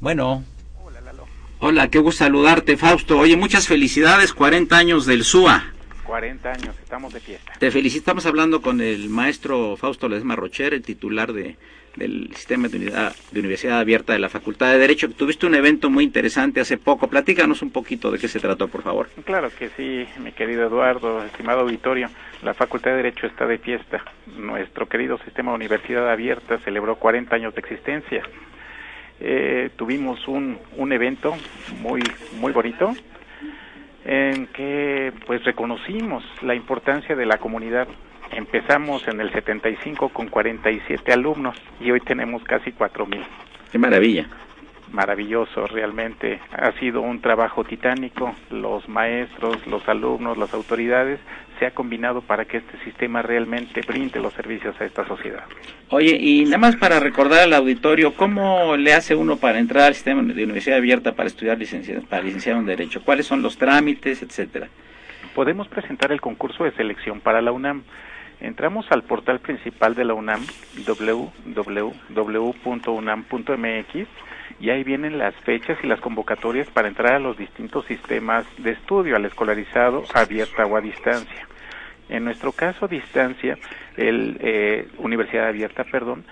Bueno. 0.00 0.44
Hola, 1.60 1.88
qué 1.88 1.98
gusto 1.98 2.24
saludarte, 2.24 2.76
Fausto. 2.76 3.18
Oye, 3.18 3.38
muchas 3.38 3.66
felicidades, 3.66 4.34
40 4.34 4.76
años 4.76 5.06
del 5.06 5.24
SUA. 5.24 5.72
40 6.04 6.50
años, 6.50 6.76
estamos 7.02 7.14
de 7.14 7.20
fiesta. 7.20 7.52
Te 7.58 7.70
felicitamos 7.70 8.26
hablando 8.26 8.62
con 8.62 8.80
el 8.80 9.08
maestro 9.08 9.76
Fausto 9.76 10.08
Ledesma 10.08 10.36
Rocher, 10.36 10.72
el 10.72 10.82
titular 10.82 11.32
de, 11.32 11.56
del 11.96 12.30
sistema 12.36 12.68
de, 12.68 12.76
unidad, 12.76 13.12
de 13.32 13.40
Universidad 13.40 13.80
Abierta 13.80 14.12
de 14.12 14.20
la 14.20 14.28
Facultad 14.28 14.70
de 14.70 14.78
Derecho. 14.78 15.10
Tuviste 15.10 15.46
un 15.46 15.56
evento 15.56 15.90
muy 15.90 16.04
interesante 16.04 16.60
hace 16.60 16.78
poco. 16.78 17.08
Platícanos 17.08 17.60
un 17.62 17.70
poquito 17.70 18.12
de 18.12 18.18
qué 18.18 18.28
se 18.28 18.38
trató, 18.38 18.68
por 18.68 18.82
favor. 18.82 19.08
Claro 19.24 19.50
que 19.58 19.70
sí, 19.70 20.06
mi 20.22 20.30
querido 20.30 20.64
Eduardo, 20.64 21.24
estimado 21.24 21.60
auditorio. 21.62 22.08
La 22.42 22.54
Facultad 22.54 22.92
de 22.92 22.98
Derecho 22.98 23.26
está 23.26 23.46
de 23.46 23.58
fiesta. 23.58 24.04
Nuestro 24.36 24.86
querido 24.86 25.18
sistema 25.24 25.50
de 25.50 25.56
Universidad 25.56 26.08
Abierta 26.08 26.58
celebró 26.58 26.96
40 26.96 27.34
años 27.34 27.54
de 27.54 27.60
existencia. 27.60 28.22
Eh, 29.18 29.70
tuvimos 29.76 30.28
un, 30.28 30.58
un 30.76 30.92
evento 30.92 31.34
muy, 31.80 32.02
muy 32.38 32.52
bonito 32.52 32.94
en 34.04 34.46
que 34.48 35.12
pues 35.26 35.44
reconocimos 35.44 36.24
la 36.42 36.54
importancia 36.54 37.14
de 37.14 37.26
la 37.26 37.38
comunidad. 37.38 37.88
Empezamos 38.32 39.06
en 39.08 39.20
el 39.20 39.32
75 39.32 40.08
con 40.08 40.28
47 40.28 41.12
alumnos 41.12 41.56
y 41.80 41.90
hoy 41.90 42.00
tenemos 42.00 42.42
casi 42.44 42.72
4000. 42.72 43.22
Qué 43.70 43.78
maravilla. 43.78 44.26
Maravilloso, 44.92 45.66
realmente. 45.66 46.38
Ha 46.52 46.72
sido 46.78 47.00
un 47.00 47.20
trabajo 47.20 47.64
titánico. 47.64 48.34
Los 48.50 48.88
maestros, 48.88 49.66
los 49.66 49.88
alumnos, 49.88 50.36
las 50.36 50.52
autoridades 50.52 51.18
se 51.58 51.66
ha 51.66 51.70
combinado 51.70 52.20
para 52.20 52.44
que 52.44 52.58
este 52.58 52.76
sistema 52.84 53.22
realmente 53.22 53.80
brinde 53.86 54.20
los 54.20 54.34
servicios 54.34 54.78
a 54.80 54.84
esta 54.84 55.06
sociedad. 55.06 55.44
Oye, 55.88 56.16
y 56.20 56.44
nada 56.44 56.58
más 56.58 56.76
para 56.76 57.00
recordar 57.00 57.40
al 57.40 57.52
auditorio, 57.54 58.14
¿cómo 58.14 58.76
le 58.76 58.92
hace 58.92 59.14
uno 59.14 59.36
para 59.36 59.58
entrar 59.58 59.84
al 59.84 59.94
sistema 59.94 60.22
de 60.22 60.44
universidad 60.44 60.78
abierta 60.78 61.12
para 61.14 61.28
estudiar 61.28 61.58
licenciado, 61.58 62.02
para 62.02 62.22
licenciado 62.22 62.58
en 62.58 62.66
Derecho? 62.66 63.02
¿Cuáles 63.04 63.26
son 63.26 63.42
los 63.42 63.56
trámites, 63.56 64.22
etcétera? 64.22 64.68
Podemos 65.34 65.68
presentar 65.68 66.12
el 66.12 66.20
concurso 66.20 66.64
de 66.64 66.72
selección 66.72 67.20
para 67.20 67.40
la 67.40 67.52
UNAM. 67.52 67.84
Entramos 68.42 68.84
al 68.90 69.04
portal 69.04 69.38
principal 69.38 69.94
de 69.94 70.04
la 70.04 70.14
UNAM, 70.14 70.44
www.unam.mx, 70.84 71.78
y 74.58 74.70
ahí 74.70 74.82
vienen 74.82 75.16
las 75.16 75.32
fechas 75.44 75.78
y 75.84 75.86
las 75.86 76.00
convocatorias 76.00 76.68
para 76.68 76.88
entrar 76.88 77.12
a 77.14 77.20
los 77.20 77.38
distintos 77.38 77.86
sistemas 77.86 78.44
de 78.58 78.72
estudio, 78.72 79.14
al 79.14 79.26
escolarizado, 79.26 80.02
abierta 80.12 80.66
o 80.66 80.76
a 80.76 80.80
distancia. 80.80 81.46
En 82.08 82.24
nuestro 82.24 82.50
caso, 82.50 82.88
distancia, 82.88 83.56
el 83.96 84.36
eh, 84.40 84.88
Universidad 84.98 85.46
Abierta, 85.46 85.84
perdón, 85.84 86.24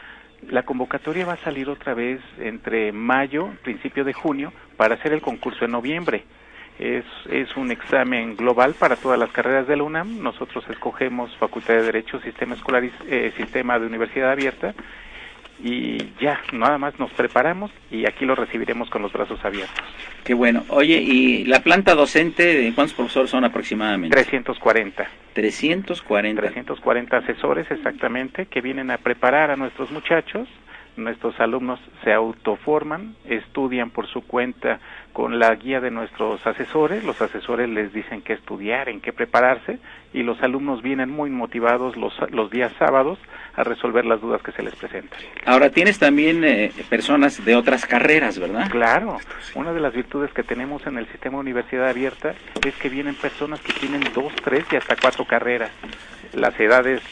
la 0.49 0.65
convocatoria 0.65 1.27
va 1.27 1.35
a 1.35 1.45
salir 1.45 1.69
otra 1.69 1.95
vez 1.95 2.21
entre 2.41 2.91
mayo, 2.91 3.51
principio 3.63 4.03
de 4.03 4.15
junio, 4.15 4.53
para 4.77 4.97
hacer 4.97 5.13
el 5.13 5.21
concurso 5.21 5.65
en 5.65 5.71
noviembre. 5.71 6.25
Es, 6.81 7.05
es 7.31 7.55
un 7.59 7.71
examen 7.71 8.37
global 8.37 8.73
para 8.73 8.97
todas 8.97 9.19
las 9.19 9.31
carreras 9.31 9.69
de 9.69 9.77
la 9.77 9.83
UNAM. 9.83 10.23
Nosotros 10.23 10.65
escogemos 10.71 11.31
Facultad 11.37 11.75
de 11.75 11.83
Derecho, 11.83 12.19
Sistema, 12.21 12.55
escolariz 12.55 12.93
eh, 13.07 13.35
sistema 13.37 13.79
de 13.79 13.87
Universidad 13.87 14.33
Abierta 14.33 14.75
y 15.63 15.99
ya, 16.21 16.41
nada 16.53 16.79
más 16.79 16.99
nos 16.99 17.11
preparamos 17.11 17.71
y 17.91 18.07
aquí 18.07 18.25
lo 18.25 18.35
recibiremos 18.35 18.89
con 18.89 19.03
los 19.03 19.13
brazos 19.13 19.45
abiertos. 19.45 19.85
Qué 20.25 20.33
bueno. 20.33 20.65
Oye, 20.69 20.97
¿y 20.97 21.45
la 21.45 21.61
planta 21.61 21.95
docente, 21.95 22.73
cuántos 22.75 22.95
profesores 22.95 23.31
son 23.31 23.45
aproximadamente? 23.45 24.15
340. 24.15 25.07
340. 25.35 26.41
340 26.41 27.17
asesores 27.17 27.71
exactamente 27.71 28.47
que 28.47 28.61
vienen 28.61 28.91
a 28.91 28.97
preparar 28.97 29.51
a 29.51 29.57
nuestros 29.57 29.91
muchachos 29.91 30.49
nuestros 31.01 31.39
alumnos 31.41 31.81
se 32.05 32.13
autoforman, 32.13 33.15
estudian 33.25 33.91
por 33.91 34.07
su 34.07 34.23
cuenta 34.23 34.81
con 35.13 35.39
la 35.39 35.55
guía 35.55 35.81
de 35.81 35.91
nuestros 35.91 36.47
asesores, 36.47 37.05
los 37.05 37.21
asesores 37.21 37.69
les 37.69 37.93
dicen 37.93 38.23
qué 38.23 38.35
estudiar, 38.35 38.89
en 38.89 39.01
qué 39.01 39.13
prepararse 39.13 39.79
y 40.13 40.23
los 40.23 40.41
alumnos 40.43 40.83
vienen 40.83 41.11
muy 41.11 41.31
motivados 41.31 41.97
los, 41.97 42.15
los 42.31 42.51
días 42.51 42.73
sábados 42.79 43.19
a 43.55 43.65
resolver 43.65 44.05
las 44.05 44.21
dudas 44.21 44.43
que 44.43 44.53
se 44.53 44.63
les 44.63 44.75
presentan. 44.77 45.19
Ahora 45.45 45.71
tienes 45.71 45.99
también 45.99 46.45
eh, 46.45 46.73
personas 46.89 47.45
de 47.45 47.57
otras 47.57 47.87
carreras, 47.87 48.39
¿verdad? 48.39 48.71
Claro, 48.71 49.19
una 49.55 49.73
de 49.73 49.81
las 49.81 49.93
virtudes 49.95 50.33
que 50.33 50.43
tenemos 50.43 50.87
en 50.87 50.99
el 50.99 51.07
sistema 51.09 51.39
universidad 51.39 51.89
abierta 51.89 52.35
es 52.65 52.75
que 52.77 52.89
vienen 52.89 53.15
personas 53.15 53.61
que 53.61 53.73
tienen 53.73 54.03
dos, 54.15 54.33
tres 54.45 54.65
y 54.73 54.77
hasta 54.77 54.97
cuatro 54.97 55.25
carreras. 55.25 55.71
Las 56.33 56.59
edades 56.61 57.03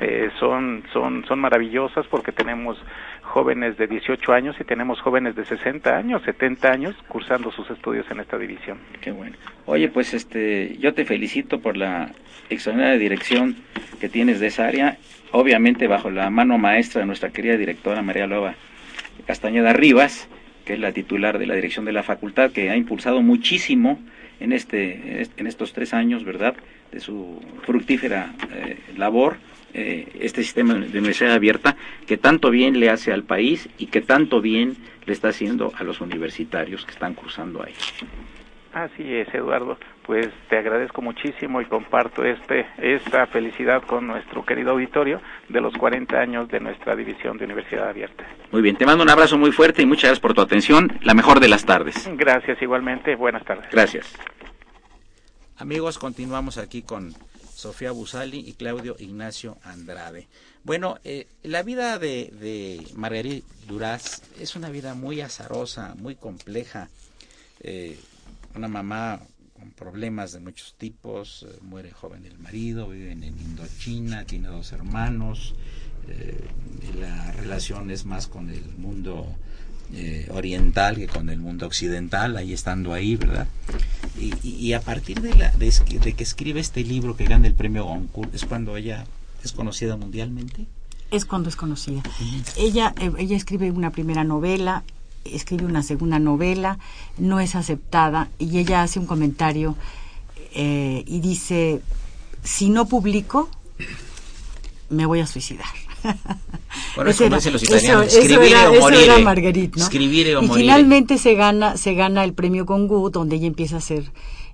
eh, 0.00 0.30
son, 0.38 0.84
son, 0.92 1.24
son 1.26 1.40
maravillosas 1.40 2.06
porque 2.06 2.32
tenemos 2.32 2.78
jóvenes 3.22 3.76
de 3.76 3.86
18 3.86 4.32
años 4.32 4.56
y 4.60 4.64
tenemos 4.64 5.00
jóvenes 5.00 5.34
de 5.34 5.44
60 5.44 5.96
años, 5.96 6.22
70 6.24 6.70
años 6.70 6.96
cursando 7.08 7.50
sus 7.50 7.68
estudios 7.70 8.10
en 8.10 8.20
esta 8.20 8.38
división. 8.38 8.78
Qué 9.00 9.10
bueno. 9.10 9.36
Oye, 9.66 9.88
pues 9.88 10.14
este, 10.14 10.76
yo 10.78 10.94
te 10.94 11.04
felicito 11.04 11.60
por 11.60 11.76
la 11.76 12.10
extraordinaria 12.48 12.98
dirección 12.98 13.56
que 14.00 14.08
tienes 14.08 14.40
de 14.40 14.46
esa 14.46 14.66
área, 14.66 14.98
obviamente 15.32 15.86
bajo 15.86 16.10
la 16.10 16.30
mano 16.30 16.58
maestra 16.58 17.00
de 17.00 17.06
nuestra 17.06 17.30
querida 17.30 17.56
directora 17.56 18.02
María 18.02 18.26
Loba 18.26 18.54
Castañeda 19.26 19.72
Rivas, 19.72 20.28
que 20.64 20.74
es 20.74 20.80
la 20.80 20.92
titular 20.92 21.38
de 21.38 21.46
la 21.46 21.54
dirección 21.54 21.84
de 21.84 21.92
la 21.92 22.02
facultad, 22.02 22.52
que 22.52 22.70
ha 22.70 22.76
impulsado 22.76 23.20
muchísimo 23.20 23.98
en 24.40 24.52
este 24.52 25.26
en 25.36 25.46
estos 25.46 25.72
tres 25.72 25.92
años, 25.92 26.24
¿verdad?, 26.24 26.54
de 26.92 27.00
su 27.00 27.42
fructífera 27.64 28.32
eh, 28.54 28.78
labor 28.96 29.36
eh, 29.74 30.08
este 30.20 30.42
sistema 30.42 30.74
de 30.74 30.98
universidad 30.98 31.34
abierta 31.34 31.76
que 32.06 32.16
tanto 32.16 32.50
bien 32.50 32.80
le 32.80 32.90
hace 32.90 33.12
al 33.12 33.24
país 33.24 33.68
y 33.78 33.86
que 33.86 34.00
tanto 34.00 34.40
bien 34.40 34.76
le 35.06 35.12
está 35.12 35.28
haciendo 35.28 35.72
a 35.76 35.84
los 35.84 36.00
universitarios 36.00 36.84
que 36.84 36.92
están 36.92 37.14
cursando 37.14 37.62
ahí. 37.62 37.74
Así 38.72 39.02
es, 39.02 39.32
Eduardo. 39.34 39.78
Pues 40.04 40.28
te 40.48 40.56
agradezco 40.56 41.02
muchísimo 41.02 41.60
y 41.60 41.66
comparto 41.66 42.24
este 42.24 42.66
esta 42.78 43.26
felicidad 43.26 43.82
con 43.82 44.06
nuestro 44.06 44.44
querido 44.44 44.70
auditorio 44.70 45.20
de 45.48 45.60
los 45.60 45.74
40 45.74 46.16
años 46.16 46.48
de 46.48 46.60
nuestra 46.60 46.94
división 46.94 47.36
de 47.38 47.44
Universidad 47.44 47.88
Abierta. 47.88 48.24
Muy 48.52 48.62
bien, 48.62 48.76
te 48.76 48.86
mando 48.86 49.02
un 49.02 49.10
abrazo 49.10 49.36
muy 49.36 49.52
fuerte 49.52 49.82
y 49.82 49.86
muchas 49.86 50.04
gracias 50.04 50.20
por 50.20 50.34
tu 50.34 50.40
atención. 50.40 50.98
La 51.02 51.14
mejor 51.14 51.40
de 51.40 51.48
las 51.48 51.66
tardes. 51.66 52.08
Gracias 52.16 52.60
igualmente. 52.62 53.16
Buenas 53.16 53.44
tardes. 53.44 53.68
Gracias. 53.70 54.16
Amigos, 55.58 55.98
continuamos 55.98 56.56
aquí 56.56 56.82
con 56.82 57.12
Sofía 57.58 57.90
Busali 57.90 58.38
y 58.38 58.52
Claudio 58.52 58.94
Ignacio 59.00 59.58
Andrade. 59.64 60.28
Bueno, 60.62 61.00
eh, 61.02 61.26
la 61.42 61.64
vida 61.64 61.98
de, 61.98 62.32
de 62.38 63.42
Duraz 63.66 64.22
es 64.38 64.54
una 64.54 64.70
vida 64.70 64.94
muy 64.94 65.20
azarosa, 65.22 65.96
muy 65.96 66.14
compleja. 66.14 66.88
Eh, 67.58 67.98
una 68.54 68.68
mamá 68.68 69.20
con 69.58 69.72
problemas 69.72 70.30
de 70.30 70.38
muchos 70.38 70.76
tipos, 70.78 71.46
eh, 71.48 71.58
muere 71.62 71.90
joven 71.90 72.26
el 72.26 72.38
marido, 72.38 72.90
vive 72.90 73.10
en 73.10 73.24
Indochina, 73.24 74.24
tiene 74.24 74.46
dos 74.46 74.70
hermanos, 74.70 75.56
la 77.00 77.32
relación 77.32 77.90
es 77.90 78.04
más 78.04 78.28
con 78.28 78.50
el 78.50 78.64
mundo 78.76 79.36
eh, 79.94 80.28
oriental 80.32 80.96
que 80.96 81.06
con 81.06 81.30
el 81.30 81.40
mundo 81.40 81.66
occidental, 81.66 82.36
ahí 82.36 82.52
estando 82.52 82.92
ahí, 82.92 83.16
¿verdad? 83.16 83.48
Y, 84.20 84.72
a 84.72 84.80
partir 84.80 85.20
de, 85.20 85.34
la, 85.34 85.50
de, 85.52 85.70
que 86.14 86.22
escribe 86.22 86.60
este 86.60 86.82
libro 86.82 87.16
que 87.16 87.24
gana 87.24 87.46
el 87.46 87.54
premio 87.54 87.84
Goncourt, 87.84 88.34
es 88.34 88.44
cuando 88.44 88.76
ella 88.76 89.06
es 89.44 89.52
conocida 89.52 89.96
mundialmente. 89.96 90.66
Es 91.10 91.24
cuando 91.24 91.48
es 91.48 91.56
conocida. 91.56 92.02
Ella, 92.56 92.94
eh, 93.00 93.12
ella 93.16 93.36
escribe 93.36 93.70
una 93.70 93.90
primera 93.90 94.24
novela, 94.24 94.82
escribe 95.24 95.64
una 95.64 95.82
segunda 95.82 96.18
novela, 96.18 96.78
no 97.16 97.40
es 97.40 97.54
aceptada 97.54 98.28
y 98.38 98.58
ella 98.58 98.82
hace 98.82 98.98
un 98.98 99.06
comentario 99.06 99.76
eh, 100.54 101.04
y 101.06 101.20
dice, 101.20 101.80
si 102.42 102.70
no 102.70 102.88
publico, 102.88 103.48
me 104.90 105.06
voy 105.06 105.20
a 105.20 105.26
suicidar. 105.26 105.66
Bueno, 106.94 107.10
eso 107.10 107.28
dicen 107.28 107.52
los 107.52 107.62
italianos, 107.62 108.14
escribir 108.14 108.56
o 108.56 108.80
morir. 108.80 109.10
Marguerite, 109.22 109.80
Escribir 109.80 110.36
o 110.36 110.42
y 110.42 110.48
finalmente 110.48 111.18
se 111.18 111.34
gana, 111.34 111.76
se 111.76 111.94
gana 111.94 112.24
el 112.24 112.34
premio 112.34 112.64
Goncourt, 112.64 113.14
donde 113.14 113.36
ella 113.36 113.46
empieza 113.46 113.76
a 113.76 113.80
ser 113.80 114.10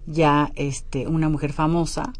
ya 0.06 0.52
este, 0.54 1.06
una 1.06 1.28
mujer 1.28 1.52
famosa 1.52 2.12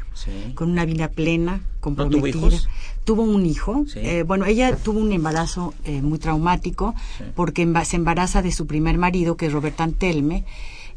con 0.57 0.69
una 0.69 0.85
vida 0.85 1.09
plena, 1.09 1.61
comprometida. 1.79 2.33
tuvo 2.33 2.47
hijos? 2.49 2.69
Tuvo 3.05 3.23
un 3.23 3.47
hijo. 3.47 3.85
Eh, 3.95 4.25
bueno, 4.27 4.47
ella 4.47 4.77
tuvo 4.77 4.99
un 4.99 5.13
embarazo 5.13 5.75
eh, 5.85 6.03
muy 6.03 6.19
traumático 6.19 6.93
porque 7.37 7.73
se 7.85 7.97
embaraza 7.97 8.43
de 8.43 8.51
su 8.51 8.67
primer 8.67 8.99
marido, 8.99 9.37
que 9.37 9.47
es 9.47 9.53
Robert 9.53 9.81
Antelme, 9.81 10.45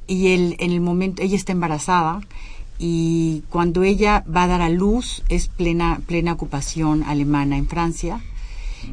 y 0.08 0.30
él, 0.30 0.56
en 0.58 0.72
el 0.72 0.82
momento, 0.82 1.22
ella 1.22 1.36
está 1.36 1.52
embarazada 1.52 2.22
y 2.80 3.44
cuando 3.50 3.84
ella 3.84 4.24
va 4.34 4.44
a 4.44 4.48
dar 4.48 4.62
a 4.62 4.70
luz 4.70 5.22
es 5.28 5.50
plena 5.50 6.00
plena 6.08 6.32
ocupación 6.32 7.04
alemana 7.04 7.58
en 7.58 7.68
Francia 7.68 8.22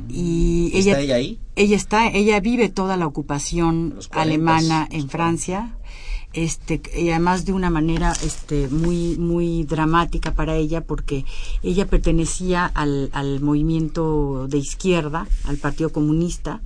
y 0.08 0.70
¿Está 0.74 0.78
ella, 0.78 1.00
ella 1.00 1.14
ahí? 1.16 1.40
Ella 1.56 1.76
está, 1.76 2.08
ella 2.08 2.40
vive 2.40 2.68
toda 2.68 2.96
la 2.96 3.06
ocupación 3.06 3.98
alemana 4.10 4.88
en 4.90 5.08
Francia. 5.08 5.76
Este, 6.32 6.82
y 6.94 7.08
además 7.08 7.46
de 7.46 7.54
una 7.54 7.70
manera 7.70 8.12
este, 8.22 8.68
muy, 8.68 9.16
muy 9.16 9.64
dramática 9.64 10.34
para 10.34 10.54
ella, 10.54 10.82
porque 10.82 11.24
ella 11.62 11.86
pertenecía 11.86 12.66
al, 12.66 13.08
al 13.14 13.40
movimiento 13.40 14.46
de 14.46 14.58
izquierda, 14.58 15.26
al 15.44 15.56
Partido 15.56 15.90
Comunista, 15.90 16.60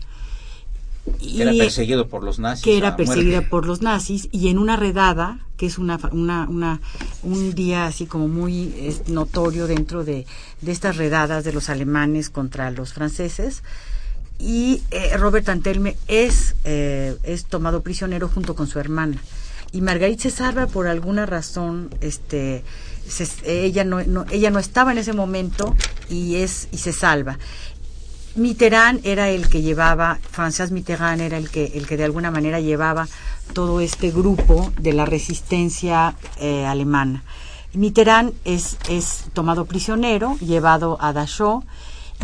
que 1.19 1.43
era 1.43 1.53
perseguido 1.53 2.09
por 2.09 2.23
los 2.23 2.39
nazis. 2.39 2.65
Que 2.65 2.77
era 2.77 2.97
perseguida 2.97 3.43
por 3.43 3.67
los 3.67 3.83
nazis 3.83 4.29
y 4.33 4.49
en 4.49 4.59
una 4.59 4.77
redada, 4.77 5.39
que 5.57 5.67
es 5.67 5.79
una, 5.79 5.99
una, 6.13 6.47
una 6.49 6.81
un 7.23 7.55
día 7.55 7.87
así 7.87 8.07
como 8.07 8.29
muy 8.29 8.95
notorio 9.07 9.67
dentro 9.67 10.05
de, 10.05 10.27
de, 10.61 10.73
estas 10.73 10.97
redadas 10.97 11.45
de 11.45 11.53
los 11.53 11.69
alemanes 11.69 12.31
contra 12.31 12.71
los 12.71 12.93
franceses, 12.93 13.63
y 14.39 14.83
eh, 14.91 15.17
Robert 15.19 15.49
Antelme 15.49 15.97
es, 16.09 16.55
eh, 16.65 17.17
es 17.23 17.45
tomado 17.45 17.83
prisionero 17.83 18.29
junto 18.29 18.55
con 18.55 18.67
su 18.67 18.79
hermana. 18.79 19.23
Y 19.73 19.83
Margarita 19.83 20.23
se 20.23 20.31
salva 20.31 20.67
por 20.67 20.89
alguna 20.89 21.27
razón, 21.27 21.91
este, 22.01 22.65
ella 23.45 23.85
no, 23.85 24.03
no, 24.03 24.25
ella 24.31 24.51
no 24.51 24.59
estaba 24.59 24.93
en 24.93 24.99
ese 24.99 25.13
momento 25.13 25.77
y 26.09 26.37
es 26.37 26.69
y 26.73 26.79
se 26.79 26.93
salva 26.93 27.39
Mitterrand 28.37 29.05
era 29.05 29.29
el 29.29 29.49
que 29.49 29.61
llevaba, 29.61 30.21
François 30.33 30.71
Mitterrand 30.71 31.21
era 31.21 31.37
el 31.37 31.51
que, 31.51 31.73
el 31.75 31.89
que 31.89 31.97
de 31.97 32.05
alguna 32.05 32.31
manera 32.31 32.61
llevaba 32.61 33.09
todo 33.55 33.81
este 33.81 34.13
grupo 34.13 34.73
de 34.79 34.93
la 34.93 35.05
resistencia 35.05 36.15
eh, 36.39 36.65
alemana. 36.65 37.25
Mitterrand 37.75 38.33
es, 38.45 38.77
es 38.89 39.25
tomado 39.33 39.65
prisionero, 39.65 40.37
llevado 40.39 40.97
a 41.01 41.13
Dachau, 41.13 41.65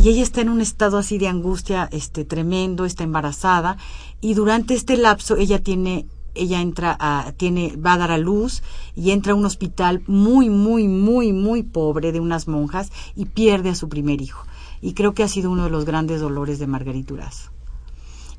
y 0.00 0.10
ella 0.10 0.22
está 0.22 0.42
en 0.42 0.50
un 0.50 0.60
estado 0.60 0.98
así 0.98 1.18
de 1.18 1.26
angustia 1.26 1.88
este 1.90 2.24
tremendo, 2.24 2.84
está 2.84 3.02
embarazada, 3.02 3.76
y 4.20 4.34
durante 4.34 4.74
este 4.74 4.96
lapso 4.96 5.36
ella 5.36 5.60
tiene 5.60 6.06
ella 6.36 6.60
entra 6.60 6.94
a, 7.00 7.32
tiene, 7.36 7.76
va 7.76 7.94
a 7.94 7.98
dar 7.98 8.10
a 8.10 8.18
luz 8.18 8.62
y 8.94 9.10
entra 9.10 9.32
a 9.32 9.36
un 9.36 9.46
hospital 9.46 10.02
muy, 10.06 10.50
muy, 10.50 10.86
muy, 10.86 11.32
muy 11.32 11.62
pobre 11.62 12.12
de 12.12 12.20
unas 12.20 12.46
monjas 12.46 12.92
y 13.16 13.24
pierde 13.24 13.70
a 13.70 13.74
su 13.74 13.88
primer 13.88 14.20
hijo 14.20 14.44
y 14.80 14.94
creo 14.94 15.14
que 15.14 15.22
ha 15.22 15.28
sido 15.28 15.50
uno 15.50 15.64
de 15.64 15.70
los 15.70 15.84
grandes 15.84 16.20
dolores 16.20 16.58
de 16.58 16.66
Margarita 16.66 17.14
Duraz. 17.14 17.50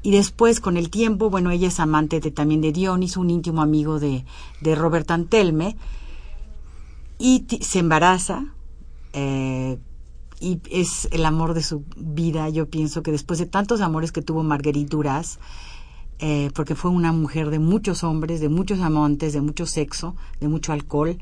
Y 0.04 0.12
después, 0.12 0.60
con 0.60 0.78
el 0.78 0.90
tiempo, 0.90 1.30
bueno, 1.30 1.52
ella 1.52 1.68
es 1.68 1.80
amante 1.80 2.20
de, 2.20 2.32
también 2.32 2.62
de 2.62 2.72
Dionis, 2.72 3.18
un 3.18 3.30
íntimo 3.30 3.62
amigo 3.62 4.00
de, 4.00 4.26
de 4.62 4.76
Robert 4.76 5.10
Antelme, 5.12 5.76
y 7.20 7.46
se 7.62 7.80
embaraza, 7.80 8.46
eh, 9.14 9.80
y 10.40 10.62
es 10.70 11.08
el 11.12 11.26
amor 11.26 11.56
de 11.56 11.64
su 11.64 11.84
vida. 11.96 12.48
Yo 12.50 12.70
pienso 12.70 13.02
que 13.02 13.12
después 13.12 13.40
de 13.40 13.48
tantos 13.48 13.82
amores 13.82 14.12
que 14.12 14.22
tuvo 14.22 14.44
Marguerite 14.44 14.90
Duras, 14.90 15.40
eh, 16.20 16.52
porque 16.56 16.76
fue 16.76 16.92
una 16.92 17.12
mujer 17.12 17.50
de 17.50 17.60
muchos 17.60 18.04
hombres, 18.04 18.40
de 18.40 18.50
muchos 18.50 18.80
amantes, 18.80 19.34
de 19.34 19.42
mucho 19.42 19.66
sexo, 19.66 20.16
de 20.40 20.48
mucho 20.48 20.74
alcohol, 20.74 21.18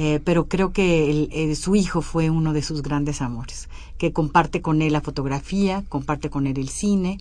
eh, 0.00 0.20
pero 0.22 0.46
creo 0.46 0.72
que 0.72 1.52
su 1.60 1.74
hijo 1.74 2.02
fue 2.02 2.30
uno 2.30 2.52
de 2.52 2.62
sus 2.62 2.82
grandes 2.82 3.20
amores 3.20 3.68
que 3.98 4.12
comparte 4.12 4.62
con 4.62 4.80
él 4.80 4.92
la 4.92 5.00
fotografía, 5.00 5.82
comparte 5.88 6.30
con 6.30 6.46
él 6.46 6.56
el 6.56 6.68
cine, 6.68 7.18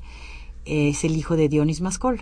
es 0.64 1.04
el 1.04 1.18
hijo 1.18 1.36
de 1.36 1.50
Dionis 1.50 1.82
Mascolo. 1.82 2.22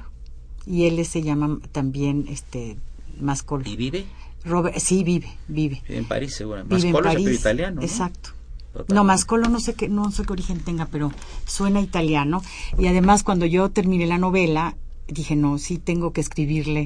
y 0.66 0.86
él 0.86 1.06
se 1.06 1.22
llama 1.22 1.60
también 1.74 2.26
este 2.30 2.78
Mascolo. 3.20 3.64
¿Y 3.66 3.76
vive? 3.76 4.06
Robert, 4.46 4.78
sí, 4.80 5.04
vive, 5.04 5.28
vive. 5.50 5.84
En 5.90 6.06
París. 6.06 6.40
Vive 6.40 6.62
en 6.62 6.68
Mascolo 6.70 6.78
es 6.78 6.94
París. 6.94 7.06
apellido 7.06 7.32
italiano. 7.34 7.76
¿no? 7.76 7.82
Exacto. 7.82 8.30
Totalmente. 8.72 8.94
No, 8.94 9.04
Mascolo 9.04 9.50
no 9.50 9.60
sé 9.60 9.74
qué, 9.74 9.90
no 9.90 10.10
sé 10.12 10.24
qué 10.24 10.32
origen 10.32 10.62
tenga, 10.62 10.86
pero 10.86 11.12
suena 11.46 11.82
italiano. 11.82 12.42
Y 12.78 12.88
además 12.88 13.24
cuando 13.24 13.46
yo 13.46 13.72
terminé 13.72 14.06
la 14.06 14.20
novela, 14.20 14.78
dije, 15.10 15.36
no, 15.36 15.58
sí 15.58 15.80
tengo 15.80 16.14
que 16.14 16.22
escribirle 16.22 16.86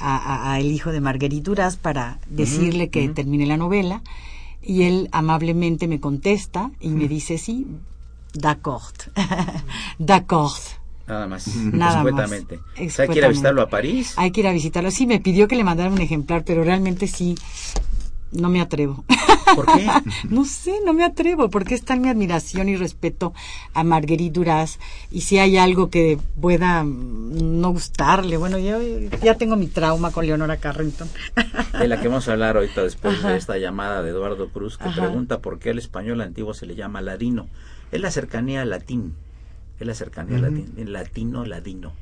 a, 0.00 0.16
a- 0.16 0.52
a 0.52 0.60
el 0.60 0.70
hijo 0.72 0.90
de 0.92 1.00
Marguerite 1.00 1.42
Duras 1.42 1.76
para 1.76 2.18
decirle 2.28 2.88
que 2.90 3.08
terminé 3.08 3.46
la 3.46 3.56
novela. 3.56 4.02
Y 4.62 4.82
él 4.82 5.08
amablemente 5.12 5.88
me 5.88 6.00
contesta 6.00 6.70
y 6.80 6.88
me 6.90 7.08
dice, 7.08 7.38
sí, 7.38 7.66
d'accord. 8.34 8.92
d'accord. 9.98 10.52
Nada 11.06 11.26
más. 11.26 11.46
Nada 11.56 12.04
más. 12.04 12.06
Escuetamente. 12.06 12.54
O 12.56 12.58
sea, 12.58 12.74
¿quiere 12.74 12.86
Escuetamente. 12.88 13.28
visitarlo 13.30 13.62
a 13.62 13.68
París? 13.68 14.12
Hay 14.16 14.30
que 14.30 14.40
ir 14.40 14.46
a 14.46 14.52
visitarlo. 14.52 14.90
Sí, 14.90 15.06
me 15.06 15.18
pidió 15.20 15.48
que 15.48 15.56
le 15.56 15.64
mandara 15.64 15.90
un 15.90 16.00
ejemplar, 16.00 16.44
pero 16.44 16.62
realmente 16.62 17.06
sí, 17.08 17.36
no 18.32 18.48
me 18.48 18.60
atrevo. 18.60 19.04
¿Por 19.54 19.66
qué? 19.66 19.88
No 20.28 20.44
sé, 20.44 20.74
no 20.84 20.92
me 20.92 21.04
atrevo, 21.04 21.50
porque 21.50 21.74
está 21.74 21.94
en 21.94 22.02
mi 22.02 22.08
admiración 22.08 22.68
y 22.68 22.76
respeto 22.76 23.32
a 23.74 23.82
Marguerite 23.84 24.32
Duras. 24.32 24.78
Y 25.10 25.22
si 25.22 25.38
hay 25.38 25.56
algo 25.56 25.90
que 25.90 26.18
pueda 26.40 26.84
no 26.84 27.70
gustarle, 27.70 28.36
bueno, 28.36 28.58
yo 28.58 28.78
ya 29.22 29.36
tengo 29.36 29.56
mi 29.56 29.66
trauma 29.66 30.10
con 30.10 30.26
Leonora 30.26 30.56
Carrington. 30.58 31.08
de 31.78 31.88
la 31.88 32.00
que 32.00 32.08
vamos 32.08 32.28
a 32.28 32.32
hablar 32.32 32.56
ahorita 32.56 32.82
después 32.82 33.18
Ajá. 33.18 33.30
de 33.30 33.38
esta 33.38 33.58
llamada 33.58 34.02
de 34.02 34.10
Eduardo 34.10 34.48
Cruz 34.48 34.78
que 34.78 34.84
Ajá. 34.84 35.00
pregunta 35.02 35.38
por 35.40 35.58
qué 35.58 35.70
al 35.70 35.78
español 35.78 36.20
antiguo 36.20 36.54
se 36.54 36.66
le 36.66 36.74
llama 36.74 37.00
ladino. 37.00 37.48
Es 37.92 38.00
la 38.00 38.10
cercanía 38.10 38.62
al 38.62 38.70
latín, 38.70 39.14
es 39.80 39.86
la 39.86 39.94
cercanía 39.94 40.36
al 40.36 40.42
latín, 40.42 40.92
latino, 40.92 41.44
ladino. 41.44 41.92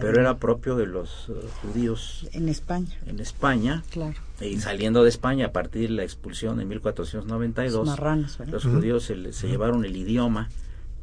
Pero 0.00 0.20
era 0.20 0.36
propio 0.38 0.74
de 0.76 0.86
los 0.86 1.28
eh, 1.28 1.32
judíos. 1.62 2.26
En 2.32 2.48
España, 2.48 2.88
en 3.06 3.20
España. 3.20 3.82
Claro. 3.90 4.14
y 4.40 4.58
saliendo 4.58 5.02
de 5.02 5.08
España 5.10 5.46
a 5.46 5.52
partir 5.52 5.88
de 5.90 5.94
la 5.96 6.02
expulsión 6.04 6.60
en 6.60 6.68
1492, 6.68 7.86
Los 7.86 7.98
marranos, 7.98 8.38
los 8.50 8.64
judíos 8.64 9.04
se, 9.04 9.16
le- 9.16 9.32
se 9.32 9.48
llevaron 9.48 9.84
el 9.84 9.96
idioma 9.96 10.48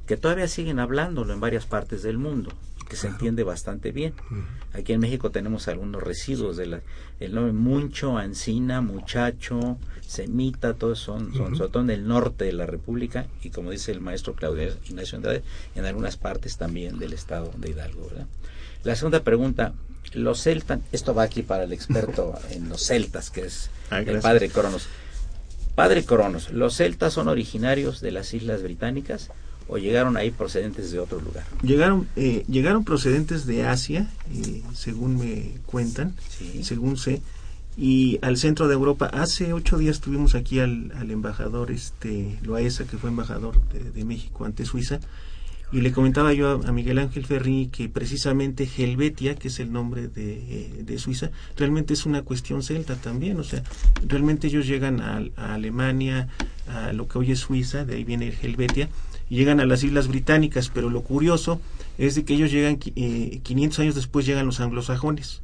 que 0.08 0.18
todavía 0.18 0.48
siguen 0.48 0.80
hablándolo 0.80 1.34
en 1.34 1.40
varias 1.40 1.66
partes 1.66 2.04
del 2.04 2.18
mundo 2.18 2.52
y 2.82 2.86
que 2.86 2.96
se 2.98 3.08
entiende 3.08 3.44
bastante 3.44 3.92
bien. 3.92 4.14
Aquí 4.74 4.92
en 4.94 5.00
México 5.00 5.30
tenemos 5.32 5.68
algunos 5.68 6.04
residuos 6.04 6.58
de 6.58 6.66
la, 6.66 6.82
el 7.22 7.34
nombre 7.34 7.54
Muncho, 7.54 8.18
Ancina, 8.18 8.82
Muchacho, 8.82 9.78
Semita, 10.02 10.74
todos 10.74 11.00
son, 11.00 11.34
son 11.34 11.56
sobre 11.56 11.72
todo 11.72 11.84
en 11.84 11.90
el 11.90 12.08
norte 12.08 12.44
de 12.46 12.54
la 12.54 12.66
República 12.66 13.28
y 13.44 13.50
como 13.50 13.72
dice 13.72 13.92
el 13.94 14.02
maestro 14.02 14.34
Claudio 14.34 14.74
Ignacio 14.90 15.16
Andrade, 15.18 15.42
en 15.76 15.86
algunas 15.86 16.18
partes 16.18 16.58
también 16.58 17.00
del 17.00 17.14
estado 17.14 17.52
de 17.58 17.70
Hidalgo. 17.70 18.08
¿verdad? 18.10 18.28
La 18.84 18.96
segunda 18.96 19.24
pregunta, 19.24 19.74
los 20.14 20.42
celtas, 20.42 20.80
esto 20.92 21.14
va 21.14 21.24
aquí 21.24 21.42
para 21.44 21.64
el 21.64 21.74
experto 21.74 22.34
en 22.52 22.70
los 22.70 22.86
celtas, 22.86 23.30
que 23.30 23.42
es 23.42 23.70
Ah, 23.90 24.00
el 24.00 24.20
padre 24.20 24.50
Cronos. 24.50 24.88
Padre 25.76 26.04
Cronos, 26.06 26.52
¿los 26.52 26.76
celtas 26.78 27.14
son 27.14 27.28
originarios 27.28 28.00
de 28.02 28.12
las 28.12 28.34
Islas 28.34 28.62
Británicas 28.62 29.30
o 29.68 29.78
llegaron 29.78 30.18
ahí 30.18 30.30
procedentes 30.32 30.92
de 30.92 31.00
otro 31.00 31.20
lugar? 31.22 31.46
Llegaron, 31.64 32.08
eh, 32.16 32.44
llegaron 32.48 32.84
procedentes 32.84 33.46
de 33.48 33.66
Asia, 33.66 34.08
eh, 34.32 34.62
según 34.76 35.18
me 35.18 35.56
cuentan, 35.66 36.16
Sí. 36.38 36.64
según 36.64 36.98
sé, 36.98 37.22
y 37.76 38.20
al 38.22 38.38
centro 38.38 38.68
de 38.68 38.76
Europa. 38.76 39.08
Hace 39.08 39.52
ocho 39.54 39.78
días 39.80 40.00
tuvimos 40.00 40.36
aquí 40.36 40.60
al, 40.60 40.92
al 40.96 41.10
embajador 41.10 41.72
este 41.72 42.38
Loaesa, 42.44 42.86
que 42.86 42.98
fue 42.98 43.10
embajador 43.10 43.60
de, 43.70 43.90
de 43.90 44.06
México 44.06 44.46
ante 44.46 44.66
Suiza, 44.66 45.00
y 45.74 45.82
le 45.82 45.92
comentaba 45.92 46.34
yo 46.34 46.62
a, 46.64 46.72
Miguel 46.72 47.00
Ángel 47.00 47.26
Ferri 47.26 47.68
que 47.72 47.90
precisamente 47.90 48.70
Helvetia, 48.78 49.34
que 49.34 49.48
es 49.48 49.60
el 49.60 49.74
nombre 49.74 50.08
de, 50.08 50.84
de 50.86 51.00
Suiza, 51.00 51.32
realmente 51.58 51.96
es 51.96 52.06
una 52.06 52.22
cuestión 52.22 52.62
celta 52.62 52.96
también. 52.96 53.40
O 53.40 53.44
sea, 53.44 53.64
realmente 54.08 54.48
ellos 54.48 54.68
llegan 54.68 55.02
a, 55.02 55.24
a 55.36 55.56
Alemania, 55.56 56.28
a 56.68 56.94
lo 56.94 57.08
que 57.08 57.18
hoy 57.18 57.32
es 57.32 57.40
Suiza, 57.40 57.86
de 57.86 57.96
ahí 57.96 58.04
viene 58.04 58.28
el 58.28 58.38
Helvetia, 58.40 58.88
y 59.32 59.36
llegan 59.36 59.60
a 59.60 59.66
las 59.66 59.84
Islas 59.84 60.08
Británicas. 60.08 60.70
Pero 60.72 60.92
lo 60.92 61.02
curioso 61.02 61.60
es 61.98 62.14
de 62.14 62.24
que 62.24 62.36
ellos 62.36 62.52
llegan, 62.52 62.78
eh, 62.96 63.40
500 63.42 63.80
años 63.80 63.96
después 63.96 64.28
llegan 64.28 64.46
los 64.46 64.60
anglosajones. 64.60 65.42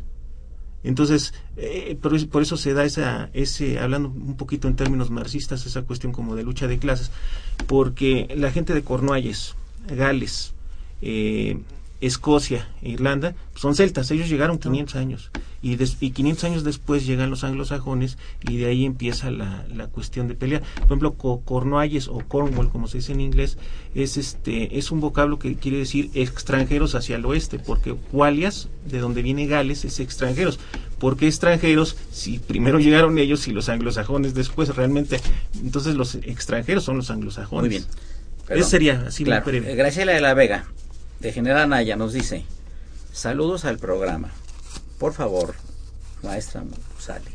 Entonces, 0.83 1.33
eh, 1.57 1.97
por, 1.99 2.13
eso, 2.13 2.29
por 2.29 2.43
eso 2.43 2.55
se 2.55 2.73
da 2.73 2.85
esa, 2.85 3.31
ese, 3.33 3.79
hablando 3.79 4.09
un 4.09 4.37
poquito 4.37 4.67
en 4.67 4.75
términos 4.75 5.09
marxistas, 5.09 5.65
esa 5.65 5.81
cuestión 5.81 6.13
como 6.13 6.35
de 6.35 6.43
lucha 6.43 6.67
de 6.67 6.77
clases, 6.77 7.09
porque 7.65 8.33
la 8.37 8.51
gente 8.51 8.75
de 8.75 8.83
Cornualles, 8.83 9.55
Gales, 9.91 10.53
eh, 11.01 11.57
Escocia 12.01 12.69
e 12.81 12.89
Irlanda 12.91 13.35
son 13.55 13.75
celtas, 13.75 14.09
ellos 14.11 14.29
llegaron 14.29 14.57
500 14.57 14.95
años 14.95 15.31
y, 15.61 15.75
des- 15.75 15.97
y 15.99 16.11
500 16.11 16.43
años 16.45 16.63
después 16.63 17.05
llegan 17.05 17.29
los 17.29 17.43
anglosajones 17.43 18.17
y 18.47 18.55
de 18.55 18.67
ahí 18.67 18.85
empieza 18.85 19.31
la, 19.31 19.65
la 19.67 19.87
cuestión 19.87 20.29
de 20.29 20.35
pelea. 20.35 20.61
Por 20.61 20.85
ejemplo, 20.85 21.15
co- 21.15 21.41
Cornualles 21.41 22.07
o 22.07 22.19
Cornwall, 22.25 22.69
como 22.69 22.87
se 22.87 22.99
dice 22.99 23.11
en 23.11 23.19
inglés, 23.19 23.57
es 23.95 24.15
este 24.15 24.77
es 24.77 24.91
un 24.91 25.01
vocablo 25.01 25.39
que 25.39 25.55
quiere 25.55 25.77
decir 25.77 26.09
extranjeros 26.13 26.95
hacia 26.95 27.17
el 27.17 27.25
oeste, 27.25 27.59
porque 27.59 27.93
Qualias, 28.11 28.69
de 28.89 28.99
donde 28.99 29.21
viene 29.21 29.47
Gales, 29.47 29.83
es 29.83 29.99
extranjeros. 29.99 30.57
¿Por 30.99 31.17
qué 31.17 31.27
extranjeros? 31.27 31.97
Si 32.11 32.39
primero 32.39 32.79
llegaron 32.79 33.17
ellos 33.17 33.45
y 33.49 33.51
los 33.51 33.67
anglosajones 33.67 34.33
después, 34.33 34.73
realmente, 34.73 35.19
entonces 35.61 35.95
los 35.95 36.15
extranjeros 36.15 36.85
son 36.85 36.95
los 36.95 37.09
anglosajones. 37.11 37.61
Muy 37.63 37.69
bien. 37.69 37.83
Eso 38.49 38.69
sería 38.69 39.03
así 39.07 39.23
Claro. 39.23 39.49
Eh, 39.51 39.75
Graciela 39.75 40.11
de 40.13 40.21
la 40.21 40.33
Vega, 40.33 40.65
de 41.19 41.31
General 41.31 41.59
Anaya, 41.61 41.95
nos 41.95 42.13
dice: 42.13 42.43
Saludos 43.11 43.65
al 43.65 43.77
programa. 43.79 44.31
Por 44.97 45.13
favor, 45.13 45.55
maestra 46.23 46.63
Musali, 46.63 47.31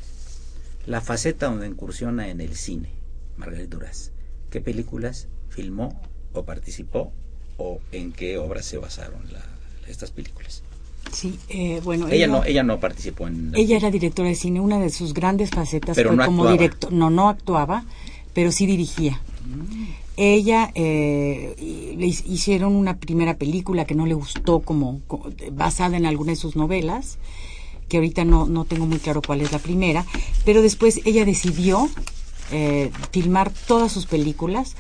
la 0.87 1.01
faceta 1.01 1.47
donde 1.47 1.67
incursiona 1.67 2.29
en 2.29 2.41
el 2.41 2.57
cine, 2.57 2.91
Margarita 3.37 3.77
Duras. 3.77 4.11
¿Qué 4.51 4.61
películas 4.61 5.29
filmó 5.49 6.01
o 6.33 6.45
participó 6.45 7.13
o 7.57 7.81
en 7.93 8.13
qué 8.13 8.39
obras 8.39 8.67
se 8.67 8.79
basaron 8.79 9.33
la- 9.33 9.45
estas 9.89 10.11
películas? 10.11 10.63
Sí, 11.13 11.39
eh, 11.49 11.81
bueno, 11.85 12.09
Ella 12.09 12.27
no, 12.27 12.45
ella 12.45 12.63
no 12.63 12.81
participó 12.81 13.29
en. 13.29 13.53
la- 13.53 13.59
Ella 13.59 13.77
era 13.77 13.91
directora 13.91 14.29
de 14.29 14.35
cine, 14.35 14.61
una 14.61 14.79
de 14.81 14.91
sus 14.91 15.15
grandes 15.15 15.51
facetas 15.51 15.95
Pero 15.97 16.11
fue 16.11 16.17
no 16.17 16.25
como 16.27 16.51
director. 16.51 16.93
No, 16.93 17.11
no 17.11 17.29
actuaba, 17.29 17.85
pero 18.35 18.51
sí 18.53 18.67
dirigía. 18.67 19.21
Ella 20.17 20.71
eh, 20.75 21.55
hicieron 22.27 22.77
una 22.77 22.99
primera 22.99 23.37
película 23.37 23.85
que 23.85 23.95
no 23.97 24.07
le 24.07 24.15
gustó 24.15 24.61
como, 24.61 25.01
co- 25.09 25.29
basada 25.53 25.97
en 25.97 26.07
alguna 26.07 26.31
de 26.33 26.37
sus 26.37 26.55
novelas, 26.55 27.19
que 27.89 27.97
ahorita 27.97 28.25
no, 28.25 28.47
no 28.47 28.65
tengo 28.65 28.87
muy 28.87 28.99
claro 28.99 29.23
cuál 29.27 29.41
es 29.41 29.51
la 29.53 29.59
primera, 29.59 30.07
pero 30.45 30.63
después 30.63 31.01
ella 31.05 31.25
decidió 31.25 31.89
eh, 32.53 32.91
filmar 33.11 33.53
todas 33.67 33.91
sus 33.93 34.07
películas 34.07 34.77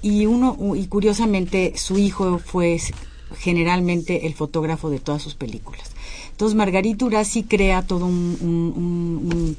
y 0.00 0.26
uno 0.26 0.56
y 0.76 0.86
curiosamente 0.86 1.74
su 1.76 1.98
hijo 1.98 2.38
fue 2.38 2.80
generalmente 3.38 4.26
el 4.26 4.34
fotógrafo 4.34 4.90
de 4.90 4.98
todas 4.98 5.22
sus 5.22 5.34
películas. 5.34 5.90
Entonces 6.30 6.56
Margarita 6.56 7.04
Duras 7.04 7.28
sí 7.28 7.42
crea 7.44 7.82
todo 7.82 8.06
un- 8.06 8.38
un- 8.40 9.56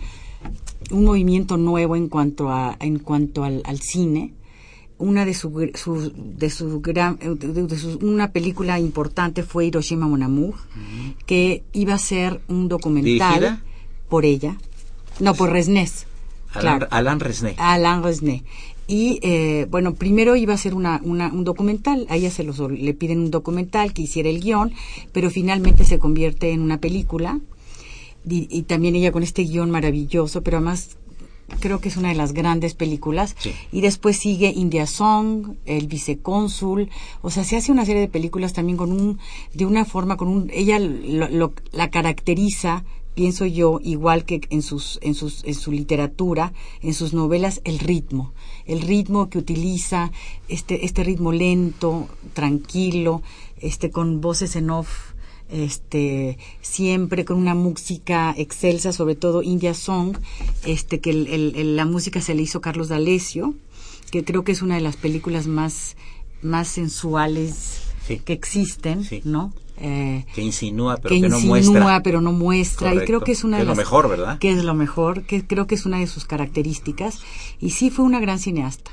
un 0.92 1.04
movimiento 1.04 1.58
nuevo 1.58 1.96
en 1.96 2.10
cuanto 2.10 2.50
a 2.50 2.76
en 2.80 3.00
cuanto 3.00 3.44
al, 3.44 3.62
al 3.66 3.80
cine. 3.82 4.34
Una 4.98 5.26
de 5.26 5.34
su, 5.34 5.52
gr- 5.52 5.76
su- 5.76 6.14
de 6.16 6.50
su 6.50 6.80
gran 6.80 7.18
de- 7.20 7.64
de 7.68 7.78
su- 7.78 7.98
una 8.02 8.32
película 8.32 8.80
importante 8.80 9.44
fue 9.44 9.66
Hiroshima 9.66 10.08
Mon 10.08 10.24
Amour, 10.24 10.56
que 11.26 11.64
iba 11.74 11.94
a 11.96 11.98
ser 11.98 12.40
un 12.48 12.70
documental 12.70 13.34
¿Dirigida? 13.34 13.62
por 14.08 14.24
ella, 14.24 14.58
no 15.20 15.34
por 15.34 15.52
Resnés. 15.52 16.08
Alain, 16.54 16.78
claro. 16.80 16.88
Alain 16.92 17.20
Resnais. 17.20 17.56
Alain 17.60 18.02
Resnais. 18.04 18.44
Y 18.88 19.20
eh, 19.24 19.68
bueno, 19.70 19.96
primero 19.96 20.38
iba 20.38 20.54
a 20.54 20.58
ser 20.58 20.74
una, 20.74 21.02
una- 21.04 21.28
un 21.28 21.44
documental, 21.44 22.06
a 22.10 22.16
ella 22.16 22.32
se 22.32 22.44
los, 22.44 22.58
le 22.72 22.94
piden 22.94 23.20
un 23.20 23.32
documental 23.32 23.92
que 23.92 24.04
hiciera 24.04 24.30
el 24.30 24.40
guion, 24.40 24.72
pero 25.12 25.30
finalmente 25.30 25.84
se 25.84 26.00
convierte 26.00 26.52
en 26.52 26.62
una 26.62 26.80
película. 26.80 27.40
Y, 28.30 28.48
y 28.50 28.64
también 28.64 28.96
ella 28.96 29.12
con 29.12 29.24
este 29.24 29.44
guion 29.44 29.70
maravilloso, 29.72 30.42
pero 30.42 30.58
además 30.58 30.98
creo 31.60 31.80
que 31.80 31.90
es 31.90 31.98
una 31.98 32.10
de 32.10 32.16
las 32.16 32.34
grandes 32.34 32.74
películas. 32.74 33.36
Sí. 33.40 33.52
Y 33.72 33.82
después 33.82 34.18
sigue 34.18 34.54
India 34.56 34.86
Song, 34.88 35.56
El 35.66 35.88
Vicecónsul, 35.88 36.90
o 37.22 37.30
sea, 37.30 37.44
se 37.44 37.58
hace 37.58 37.72
una 37.72 37.86
serie 37.86 38.02
de 38.02 38.08
películas 38.08 38.54
también 38.54 38.78
con 38.78 38.92
un, 38.92 39.20
de 39.54 39.66
una 39.66 39.86
forma, 39.86 40.18
con 40.18 40.28
un, 40.28 40.50
ella 40.54 40.80
lo- 40.80 41.30
lo- 41.30 41.54
la 41.72 41.90
caracteriza, 41.90 42.84
pienso 43.14 43.46
yo, 43.46 43.80
igual 43.82 44.26
que 44.26 44.42
en 44.50 44.62
sus, 44.62 45.00
en 45.02 45.14
sus, 45.14 45.44
en 45.46 45.54
su 45.54 45.72
literatura, 45.72 46.52
en 46.82 46.94
sus 46.94 47.14
novelas, 47.14 47.62
el 47.64 47.80
ritmo, 47.80 48.34
el 48.66 48.82
ritmo 48.82 49.30
que 49.30 49.38
utiliza, 49.38 50.12
este, 50.50 50.84
este 50.86 51.04
ritmo 51.06 51.32
lento, 51.32 52.10
tranquilo, 52.34 53.22
este, 53.58 53.90
con 53.90 54.20
voces 54.20 54.56
en 54.58 54.70
off, 54.70 55.14
este 55.50 56.38
siempre 56.62 57.24
con 57.26 57.38
una 57.38 57.54
música 57.56 58.34
excelsa 58.38 58.92
sobre 58.92 59.16
todo 59.16 59.44
India 59.44 59.74
Song 59.74 60.18
este 60.66 61.00
que 61.00 61.12
el- 61.12 61.28
el- 61.28 61.56
el- 61.56 61.76
la 61.76 61.86
música 61.86 62.20
se 62.22 62.34
le 62.36 62.42
hizo 62.42 62.62
Carlos 62.62 62.90
D'Alessio 62.90 63.54
que 64.12 64.24
creo 64.24 64.44
que 64.44 64.52
es 64.54 64.62
una 64.62 64.76
de 64.76 64.82
las 64.82 64.96
películas 64.98 65.48
más 65.48 65.96
más 66.42 66.68
sensuales 66.68 67.82
que 68.24 68.34
existen, 68.34 69.04
¿no? 69.24 69.52
Eh, 69.78 70.26
que 70.36 70.42
insinúa 70.42 70.98
pero 70.98 71.10
que, 71.16 71.22
que 71.22 71.28
no 71.30 71.40
muestra. 71.40 72.02
pero 72.04 72.22
no 72.22 72.32
muestra. 72.32 72.94
Y 72.94 73.00
creo 73.00 73.22
que 73.22 73.32
es 73.34 73.44
una 73.44 73.58
de 73.58 73.66
las, 73.66 73.76
lo 73.76 73.82
mejor 73.82 74.08
verdad 74.08 74.40
que 74.40 74.52
es 74.52 74.64
lo 74.64 74.74
mejor 74.74 75.24
que 75.24 75.46
creo 75.46 75.66
que 75.68 75.76
es 75.76 75.86
una 75.86 76.00
de 76.00 76.08
sus 76.08 76.24
características. 76.26 77.20
Y 77.60 77.72
sí 77.72 77.90
fue 77.90 78.06
una 78.06 78.20
gran 78.20 78.40
cineasta 78.40 78.92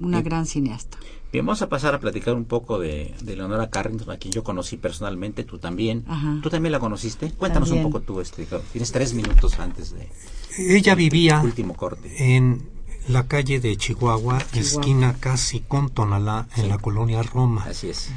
una 0.00 0.22
gran 0.22 0.46
cineasta 0.46 0.96
Bien, 1.32 1.46
vamos 1.46 1.62
a 1.62 1.68
pasar 1.70 1.94
a 1.94 1.98
platicar 1.98 2.34
un 2.34 2.44
poco 2.44 2.78
de, 2.78 3.14
de 3.22 3.36
Leonora 3.36 3.70
Carrington, 3.70 4.10
a 4.10 4.18
quien 4.18 4.32
yo 4.32 4.44
conocí 4.44 4.76
personalmente, 4.76 5.44
tú 5.44 5.58
también. 5.58 6.04
¿Tú 6.42 6.50
también 6.50 6.72
la 6.72 6.78
conociste? 6.78 7.32
Cuéntanos 7.32 7.70
un 7.70 7.82
poco 7.84 8.00
tú, 8.00 8.20
este, 8.20 8.46
tienes 8.70 8.92
tres 8.92 9.14
minutos 9.14 9.58
antes 9.58 9.94
de... 9.94 10.10
Ella 10.58 10.94
vivía 10.94 11.40
último 11.40 11.74
corte. 11.74 12.36
en 12.36 12.68
la 13.08 13.26
calle 13.26 13.60
de 13.60 13.78
Chihuahua, 13.78 14.42
esquina 14.52 15.16
casi 15.18 15.60
con 15.60 15.88
Tonalá, 15.88 16.48
en 16.56 16.68
la 16.68 16.76
colonia 16.76 17.22
Roma. 17.22 17.64
Así 17.64 17.88
es. 17.88 18.10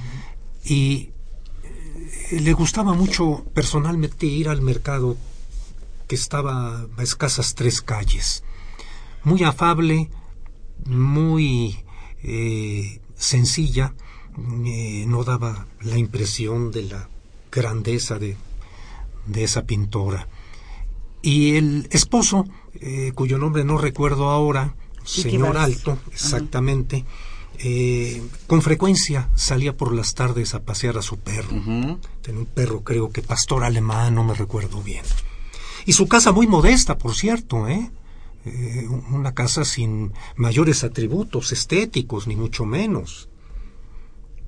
Y 0.66 1.12
eh, 2.32 2.42
le 2.42 2.52
gustaba 2.52 2.94
mucho 2.94 3.46
personalmente 3.54 4.26
ir 4.26 4.50
al 4.50 4.62
mercado 4.62 5.16
que 6.10 6.16
estaba 6.16 6.86
a 6.98 7.04
escasas 7.04 7.56
tres 7.56 7.82
calles. 7.82 8.44
Muy 9.24 9.44
afable, 9.44 10.10
muy 10.86 11.78
eh, 12.22 13.00
sencilla, 13.16 13.94
eh, 14.66 15.06
no 15.08 15.24
daba 15.24 15.68
la 15.82 15.98
impresión 15.98 16.72
de 16.72 16.84
la 16.84 17.10
grandeza 17.52 18.20
de, 18.20 18.38
de 19.26 19.44
esa 19.44 19.64
pintora. 19.64 20.28
Y 21.22 21.56
el 21.56 21.88
esposo, 21.92 22.46
eh, 22.76 23.12
cuyo 23.16 23.38
nombre 23.38 23.64
no 23.64 23.78
recuerdo 23.78 24.30
ahora, 24.30 24.76
señor 25.04 25.58
Alto, 25.58 25.98
exactamente, 26.12 27.06
eh, 27.58 28.22
con 28.48 28.62
frecuencia 28.62 29.30
salía 29.36 29.76
por 29.76 29.94
las 29.94 30.14
tardes 30.14 30.54
a 30.54 30.64
pasear 30.64 30.98
a 30.98 31.02
su 31.02 31.18
perro. 31.18 31.50
Tenía 32.22 32.42
un 32.42 32.46
perro, 32.46 32.84
creo 32.84 33.12
que 33.12 33.22
pastor 33.22 33.64
alemán, 33.64 34.14
no 34.16 34.24
me 34.24 34.34
recuerdo 34.34 34.82
bien. 34.82 35.06
Y 35.86 35.94
su 35.94 36.08
casa 36.08 36.32
muy 36.32 36.48
modesta, 36.48 36.98
por 36.98 37.16
cierto, 37.16 37.68
¿eh? 37.68 37.92
Eh, 38.46 38.88
una 39.12 39.34
casa 39.34 39.66
sin 39.66 40.14
mayores 40.36 40.84
atributos 40.84 41.52
estéticos, 41.52 42.28
ni 42.28 42.36
mucho 42.36 42.66
menos. 42.66 43.28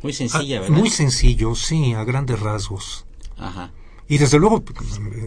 Muy 0.04 0.14
sencilla, 0.14 0.58
ah, 0.58 0.62
¿verdad? 0.62 0.78
Muy 0.78 0.90
sencillo, 0.90 1.56
sí, 1.56 1.94
a 1.94 2.04
grandes 2.04 2.40
rasgos. 2.40 3.06
Ajá. 3.38 3.72
Y 4.08 4.20
desde 4.20 4.40
luego, 4.40 4.64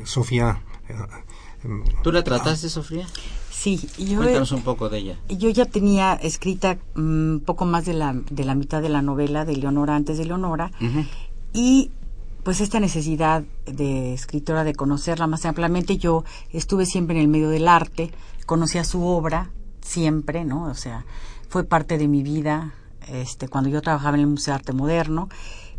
Sofía... 0.05 0.62
Eh, 0.89 0.95
¿Tú 2.03 2.12
la 2.12 2.23
trataste, 2.23 2.68
Sofía? 2.68 3.07
Sí, 3.51 3.81
yo... 3.99 4.18
Cuéntanos 4.18 4.53
un 4.53 4.62
poco 4.62 4.89
de 4.89 4.99
ella. 4.99 5.18
Yo 5.29 5.51
ya 5.51 5.66
tenía 5.66 6.14
escrita 6.14 6.79
un 6.95 7.35
mm, 7.35 7.41
poco 7.41 7.66
más 7.66 7.85
de 7.85 7.95
la, 7.95 8.14
de 8.31 8.45
la 8.45 8.55
mitad 8.55 8.81
de 8.81 8.89
la 8.89 9.03
novela 9.03 9.45
de 9.45 9.57
Leonora 9.57 9.97
antes 9.97 10.16
de 10.16 10.25
Leonora. 10.25 10.71
Y 11.53 11.91
pues 12.43 12.61
esta 12.61 12.81
necesidad 12.81 13.45
de 13.66 14.14
escritora 14.14 14.64
de 14.64 14.75
conocerla 14.75 15.27
más 15.27 15.45
ampliamente, 15.45 15.99
yo 15.99 16.25
estuve 16.53 16.87
siempre 16.87 17.16
en 17.16 17.23
el 17.23 17.29
medio 17.29 17.51
del 17.51 17.68
arte, 17.68 18.11
conocía 18.51 18.82
su 18.82 19.07
obra 19.07 19.53
siempre, 19.80 20.44
¿no? 20.44 20.64
O 20.64 20.74
sea, 20.74 21.05
fue 21.48 21.62
parte 21.62 21.98
de 21.98 22.09
mi 22.09 22.24
vida 22.24 22.74
este, 23.07 23.46
cuando 23.46 23.70
yo 23.70 23.80
trabajaba 23.80 24.16
en 24.16 24.22
el 24.22 24.26
Museo 24.26 24.55
de 24.55 24.57
Arte 24.57 24.72
Moderno. 24.72 25.28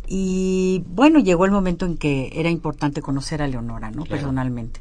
Y 0.08 0.82
bueno, 0.88 1.18
llegó 1.18 1.44
el 1.44 1.50
momento 1.50 1.84
en 1.84 1.98
que 1.98 2.30
era 2.32 2.48
importante 2.48 3.02
conocer 3.02 3.42
a 3.42 3.46
Leonora, 3.46 3.90
¿no? 3.90 4.04
Personalmente. 4.06 4.80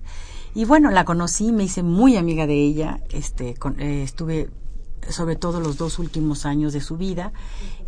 Y 0.55 0.63
bueno, 0.63 0.89
la 0.89 1.03
conocí, 1.03 1.51
me 1.51 1.65
hice 1.65 1.83
muy 1.83 2.15
amiga 2.15 2.47
de 2.47 2.63
ella, 2.63 3.01
este, 3.11 3.55
eh, 3.79 4.03
estuve 4.03 4.49
sobre 5.09 5.35
todo 5.35 5.59
los 5.59 5.75
dos 5.75 5.99
últimos 5.99 6.45
años 6.45 6.71
de 6.71 6.79
su 6.79 6.95
vida. 6.95 7.33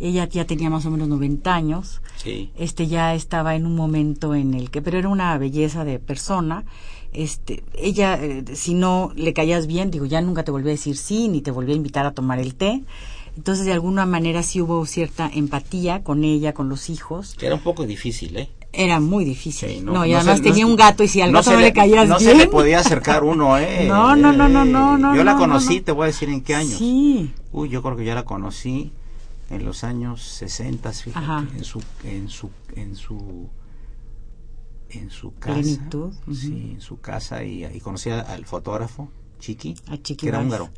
Ella 0.00 0.28
ya 0.28 0.44
tenía 0.44 0.68
más 0.68 0.84
o 0.84 0.90
menos 0.90 1.08
90 1.08 1.54
años. 1.54 2.02
Sí. 2.16 2.52
Este 2.56 2.88
ya 2.88 3.14
estaba 3.14 3.54
en 3.54 3.64
un 3.64 3.74
momento 3.74 4.34
en 4.34 4.52
el 4.52 4.70
que, 4.70 4.82
pero 4.82 4.98
era 4.98 5.08
una 5.08 5.38
belleza 5.38 5.82
de 5.84 5.98
persona 5.98 6.66
este, 7.14 7.62
ella, 7.78 8.18
eh, 8.22 8.44
si 8.54 8.74
no 8.74 9.12
le 9.14 9.32
caías 9.32 9.66
bien, 9.66 9.90
digo, 9.90 10.04
ya 10.04 10.20
nunca 10.20 10.42
te 10.42 10.50
volví 10.50 10.68
a 10.68 10.72
decir 10.72 10.96
sí, 10.96 11.28
ni 11.28 11.40
te 11.40 11.50
volví 11.50 11.72
a 11.72 11.76
invitar 11.76 12.04
a 12.06 12.12
tomar 12.12 12.38
el 12.40 12.54
té. 12.54 12.82
Entonces, 13.36 13.64
de 13.64 13.72
alguna 13.72 14.06
manera 14.06 14.42
sí 14.42 14.60
hubo 14.60 14.84
cierta 14.86 15.30
empatía 15.32 16.02
con 16.02 16.24
ella, 16.24 16.52
con 16.52 16.68
los 16.68 16.90
hijos. 16.90 17.34
Que 17.38 17.46
era 17.46 17.54
un 17.56 17.62
poco 17.62 17.84
difícil, 17.84 18.36
¿eh? 18.36 18.48
Era 18.72 18.98
muy 18.98 19.24
difícil. 19.24 19.84
no, 19.84 20.04
y 20.04 20.14
además 20.14 20.42
tenía 20.42 20.66
un 20.66 20.74
gato 20.74 21.04
y 21.04 21.08
si 21.08 21.20
al 21.20 21.32
gato 21.32 21.52
no, 21.52 21.60
le, 21.60 21.72
caías 21.72 22.06
bien. 22.06 22.08
No 22.08 22.18
se 22.18 22.34
le 22.34 22.48
podía 22.48 22.80
acercar 22.80 23.22
uno, 23.22 23.56
¿eh? 23.56 23.84
no, 23.88 24.16
no, 24.16 24.32
no, 24.32 24.48
no, 24.48 24.64
no, 24.64 24.98
no. 24.98 25.14
Yo 25.14 25.22
la 25.22 25.36
conocí, 25.36 25.80
te 25.80 25.92
voy 25.92 26.04
a 26.04 26.06
decir 26.06 26.28
en 26.28 26.42
qué 26.42 26.56
años. 26.56 26.78
Sí. 26.78 27.32
Uy, 27.52 27.68
yo 27.68 27.82
creo 27.82 27.96
que 27.96 28.04
ya 28.04 28.14
la 28.14 28.24
conocí 28.24 28.90
en 29.50 29.64
los 29.64 29.84
años 29.84 30.22
60, 30.22 30.92
fíjate, 30.92 31.56
en 31.56 31.64
su, 31.64 31.82
en 32.04 32.28
su, 32.28 32.50
en 32.74 32.96
su 32.96 33.48
en 34.98 35.10
su 35.10 35.34
casa. 35.34 35.62
Sí, 36.32 36.70
en 36.74 36.80
su 36.80 37.00
casa 37.00 37.44
y, 37.44 37.64
y 37.64 37.80
conocí 37.80 38.10
al 38.10 38.44
fotógrafo, 38.46 39.10
Chiqui, 39.38 39.74
que 39.74 40.28
era 40.28 40.40
húngaro. 40.40 40.70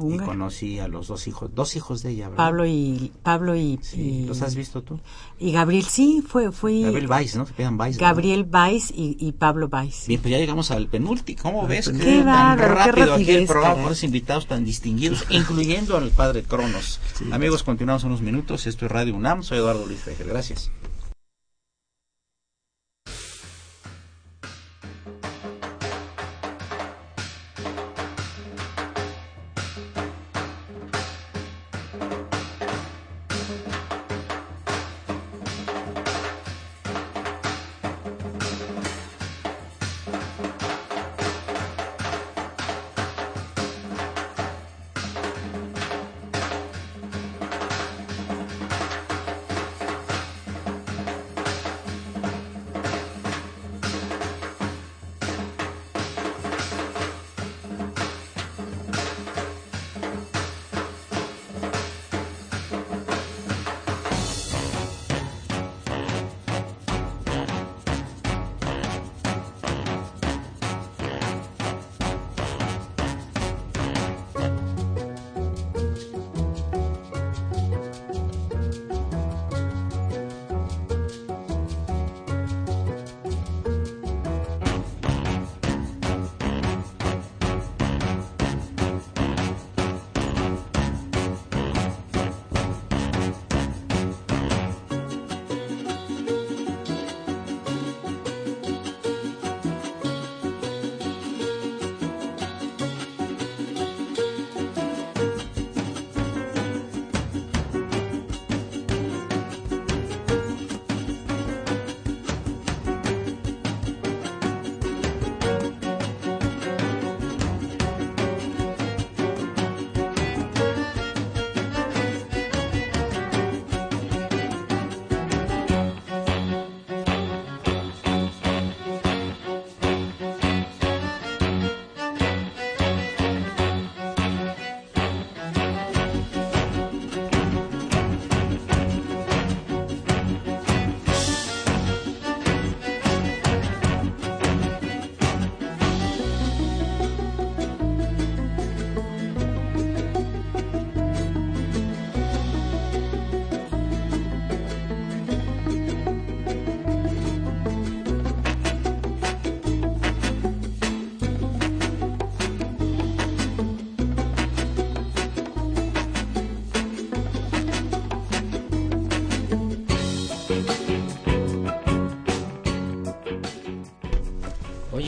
Y 0.00 0.18
conocí 0.18 0.78
a 0.78 0.86
los 0.86 1.08
dos 1.08 1.26
hijos, 1.26 1.50
dos 1.54 1.74
hijos 1.74 2.02
de 2.02 2.10
ella, 2.10 2.30
Pablo 2.30 2.66
y 2.66 3.10
Pablo 3.22 3.56
y, 3.56 3.80
¿Los 4.26 4.42
has 4.42 4.54
visto 4.54 4.82
tú? 4.82 5.00
Y 5.38 5.52
Gabriel, 5.52 5.84
sí, 5.84 6.22
fue 6.26 6.52
fue 6.52 6.82
Gabriel 6.82 7.10
Weiss, 7.10 7.36
¿no? 7.36 7.46
Se 7.46 7.68
Weiss. 7.68 7.98
Gabriel 7.98 8.46
Weiss 8.50 8.92
y, 8.94 9.16
y, 9.18 9.32
Pablo 9.32 9.68
Weiss. 9.72 10.04
Bien, 10.06 10.20
pues 10.20 10.30
ya 10.30 10.38
llegamos 10.38 10.70
al 10.70 10.86
penúltimo. 10.86 11.42
¿Cómo 11.42 11.66
ves? 11.66 11.88
Qué, 11.88 11.98
qué 11.98 12.22
tan 12.22 12.58
rápido 12.58 13.14
aquí 13.14 13.30
el 13.32 13.46
programa 13.46 13.74
con 13.74 13.88
los 13.88 14.04
invitados 14.04 14.46
tan 14.46 14.64
distinguidos, 14.64 15.24
incluyendo 15.30 15.96
al 15.96 16.10
padre 16.10 16.44
Cronos. 16.44 17.00
Amigos, 17.32 17.64
continuamos 17.64 18.04
unos 18.04 18.22
minutos. 18.22 18.66
Esto 18.66 18.86
es 18.86 18.92
Radio 18.92 19.16
UNAM. 19.16 19.42
Soy 19.42 19.58
Eduardo 19.58 19.84
Luis 19.84 20.00
Fejer. 20.00 20.28
Gracias. 20.28 20.70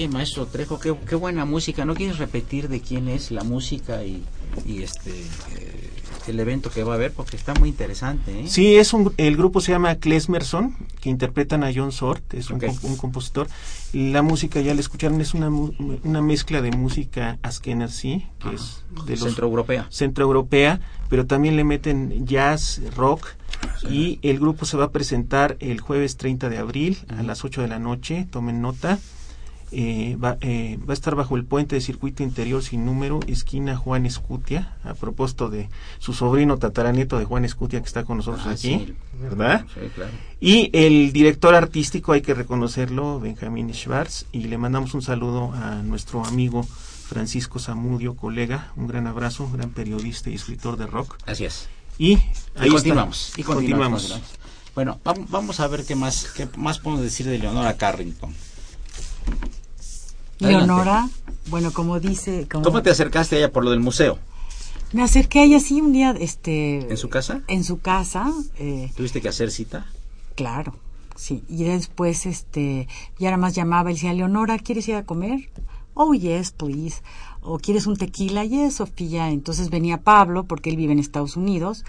Oye, 0.01 0.09
maestro 0.09 0.47
Trejo, 0.47 0.81
qué, 0.81 0.97
qué 1.07 1.15
buena 1.15 1.45
música. 1.45 1.85
¿No 1.85 1.95
quieres 1.95 2.17
repetir 2.17 2.69
de 2.69 2.81
quién 2.81 3.07
es 3.07 3.31
la 3.31 3.45
música 3.45 4.03
y, 4.03 4.25
y 4.65 4.83
este 4.83 5.11
eh, 5.11 5.91
el 6.27 6.41
evento 6.41 6.71
que 6.71 6.85
va 6.85 6.93
a 6.93 6.97
haber? 6.97 7.13
Porque 7.13 7.37
está 7.37 7.53
muy 7.53 7.69
interesante. 7.69 8.41
¿eh? 8.41 8.45
Sí, 8.49 8.77
es 8.77 8.95
un, 8.95 9.13
el 9.19 9.37
grupo 9.37 9.61
se 9.61 9.73
llama 9.73 9.97
Klesmerson, 9.97 10.75
que 11.03 11.11
interpretan 11.11 11.65
a 11.65 11.71
John 11.75 11.93
Sort, 11.93 12.33
es 12.33 12.49
un, 12.49 12.61
compositor. 12.97 13.49
La 13.93 14.23
música, 14.23 14.63
ya 14.63 14.73
la 14.73 14.81
escucharon, 14.81 15.21
es 15.21 15.35
una, 15.35 15.51
una 15.51 16.23
mezcla 16.23 16.63
de 16.63 16.71
música 16.71 17.39
askenazí, 17.43 18.27
que 18.39 18.55
es 18.55 18.83
de 19.05 19.17
los 19.17 19.25
Centroeuropea. 19.25 19.87
centroeuropea, 19.91 20.81
pero 21.11 21.27
también 21.27 21.57
le 21.57 21.65
meten 21.65 22.27
jazz, 22.27 22.81
rock. 22.97 23.27
Y 23.91 24.19
el 24.23 24.41
grupo 24.41 24.65
se 24.65 24.79
va 24.79 24.87
a 24.87 24.91
presentar 24.93 25.59
el 25.61 25.81
jueves 25.81 26.17
30 26.17 26.49
de 26.49 26.57
abril 26.57 26.97
a 27.15 27.23
las 27.23 27.45
8 27.45 27.61
de 27.61 27.69
la 27.69 27.79
noche, 27.79 28.27
tomen 28.31 28.63
nota. 28.63 28.99
Eh, 29.73 30.17
va, 30.23 30.37
eh, 30.41 30.79
va 30.87 30.93
a 30.93 30.95
estar 30.95 31.15
bajo 31.15 31.37
el 31.37 31.45
puente 31.45 31.77
de 31.77 31.81
circuito 31.81 32.25
interior 32.25 32.61
sin 32.63 32.85
número, 32.85 33.21
esquina 33.29 33.77
Juan 33.77 34.05
Escutia, 34.05 34.75
a 34.83 34.95
propósito 34.95 35.49
de 35.49 35.69
su 36.01 36.13
sobrino 36.13 36.57
tataranieto 36.59 37.19
de 37.21 37.25
Juan 37.25 37.45
Escutia 37.45 37.81
que 37.81 37.87
está 37.87 38.03
con 38.05 38.17
nosotros 38.17 38.43
Ah, 38.47 38.51
aquí, 38.51 38.59
sí. 38.87 38.95
¿verdad? 39.21 39.65
Sí, 39.73 39.81
claro. 39.95 40.11
Y 40.41 40.71
el 40.73 41.13
director 41.13 41.55
artístico, 41.55 42.13
hay 42.13 42.21
que 42.21 42.35
reconocerlo, 42.35 43.21
Benjamín 43.21 43.73
Schwartz, 43.73 44.27
y 44.33 44.41
le 44.49 44.59
mandamos 44.59 44.93
un 44.95 45.03
saludo 45.03 45.53
a 45.53 45.77
nuestro 45.83 46.25
amigo 46.25 46.65
Francisco 46.65 47.59
Zamudio, 47.61 48.17
colega, 48.17 48.73
un 48.77 48.89
gran 48.89 49.07
abrazo, 49.07 49.45
un 49.45 49.53
gran 49.53 49.71
periodista 49.71 50.31
y 50.31 50.35
escritor 50.35 50.77
de 50.79 50.87
rock. 50.87 51.17
Así 51.27 51.45
es. 51.45 51.69
Y 51.97 52.15
Y 52.15 52.23
ahí 52.57 52.71
continuamos. 52.71 53.29
está. 53.29 53.41
Y 53.41 53.45
continuamos. 53.45 54.03
continuamos. 54.03 54.31
Bueno, 54.75 54.99
vam- 55.05 55.27
vamos 55.29 55.61
a 55.61 55.69
ver 55.69 55.85
qué 55.85 55.95
más, 55.95 56.27
qué 56.37 56.49
más 56.57 56.79
podemos 56.81 57.03
decir 57.05 57.27
de 57.27 57.39
Leonora 57.39 57.77
Carrington. 57.77 58.33
Leonora, 60.41 61.09
bueno, 61.49 61.73
como 61.73 62.01
dice... 62.01 62.47
Como 62.51 62.65
¿Cómo 62.65 62.83
te 62.83 62.91
acercaste 62.91 63.37
a 63.37 63.39
ella 63.39 63.53
por 63.53 63.65
lo 63.65 63.71
del 63.71 63.81
museo? 63.81 64.19
Me 64.93 65.03
acerqué 65.03 65.41
a 65.41 65.45
ella 65.45 65.59
así 65.59 65.81
un 65.81 65.93
día, 65.93 66.15
este... 66.19 66.91
¿En 66.91 66.97
su 66.97 67.09
casa? 67.09 67.43
En 67.47 67.63
su 67.65 67.81
casa, 67.81 68.33
eh, 68.59 68.91
¿Tuviste 68.97 69.21
que 69.21 69.29
hacer 69.29 69.51
cita? 69.51 69.87
claro, 70.35 70.75
sí. 71.17 71.45
Y 71.49 71.65
después, 71.65 72.25
este, 72.25 72.89
ya 73.19 73.29
nada 73.29 73.37
más 73.37 73.55
llamaba 73.55 73.91
y 73.91 73.95
decía, 73.95 74.15
Leonora, 74.15 74.59
¿quieres 74.59 74.89
ir 74.89 74.95
a 74.95 75.05
comer? 75.05 75.51
Oh, 75.93 76.15
yes, 76.15 76.53
please. 76.53 77.03
¿O 77.43 77.59
quieres 77.59 77.87
un 77.87 77.97
tequila? 77.97 78.45
Yes, 78.45 78.77
Sofía. 78.77 79.29
Entonces 79.29 79.69
venía 79.69 80.01
Pablo, 80.01 80.45
porque 80.45 80.71
él 80.71 80.77
vive 80.77 80.93
en 80.93 80.99
Estados 80.99 81.37
Unidos, 81.37 81.85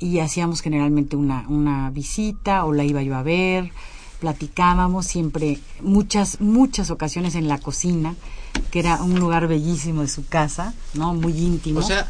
y 0.00 0.18
hacíamos 0.18 0.62
generalmente 0.62 1.14
una, 1.14 1.46
una 1.48 1.90
visita, 1.90 2.64
o 2.64 2.72
la 2.72 2.82
iba 2.82 3.02
yo 3.02 3.14
a 3.14 3.22
ver, 3.22 3.70
platicábamos 4.22 5.04
siempre, 5.06 5.58
muchas, 5.80 6.40
muchas 6.40 6.92
ocasiones 6.92 7.34
en 7.34 7.48
la 7.48 7.58
cocina, 7.58 8.14
que 8.70 8.78
era 8.78 9.02
un 9.02 9.18
lugar 9.18 9.48
bellísimo 9.48 10.02
de 10.02 10.06
su 10.06 10.24
casa, 10.24 10.74
¿no? 10.94 11.12
Muy 11.12 11.36
íntimo. 11.36 11.80
O 11.80 11.82
sea, 11.82 12.06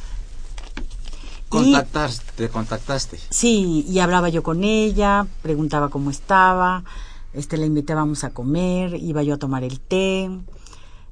contactaste, 1.49 2.33
te 2.37 2.49
contactaste. 2.51 3.19
Sí, 3.31 3.87
y 3.89 3.99
hablaba 4.01 4.29
yo 4.29 4.43
con 4.43 4.63
ella, 4.63 5.27
preguntaba 5.41 5.89
cómo 5.89 6.11
estaba, 6.11 6.85
este 7.33 7.57
la 7.57 7.65
invitábamos 7.65 8.25
a 8.25 8.31
comer, 8.35 8.93
iba 8.97 9.23
yo 9.23 9.33
a 9.33 9.39
tomar 9.39 9.65
el 9.65 9.81
té, 9.81 10.29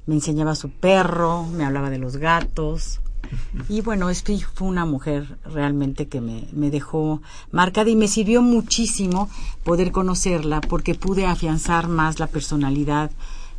me 0.05 0.13
enseñaba 0.13 0.53
su 0.53 0.69
perro, 0.69 1.47
me 1.47 1.65
hablaba 1.65 1.89
de 1.89 1.97
los 1.97 2.17
gatos. 2.17 2.99
Y 3.69 3.81
bueno, 3.81 4.09
es 4.09 4.23
que 4.23 4.37
fue 4.53 4.67
una 4.67 4.85
mujer 4.85 5.37
realmente 5.45 6.07
que 6.07 6.21
me, 6.21 6.45
me 6.51 6.69
dejó 6.71 7.21
marcada 7.51 7.89
y 7.89 7.95
me 7.95 8.07
sirvió 8.07 8.41
muchísimo 8.41 9.29
poder 9.63 9.91
conocerla 9.91 10.61
porque 10.61 10.95
pude 10.95 11.25
afianzar 11.25 11.87
más 11.87 12.19
la 12.19 12.27
personalidad 12.27 13.11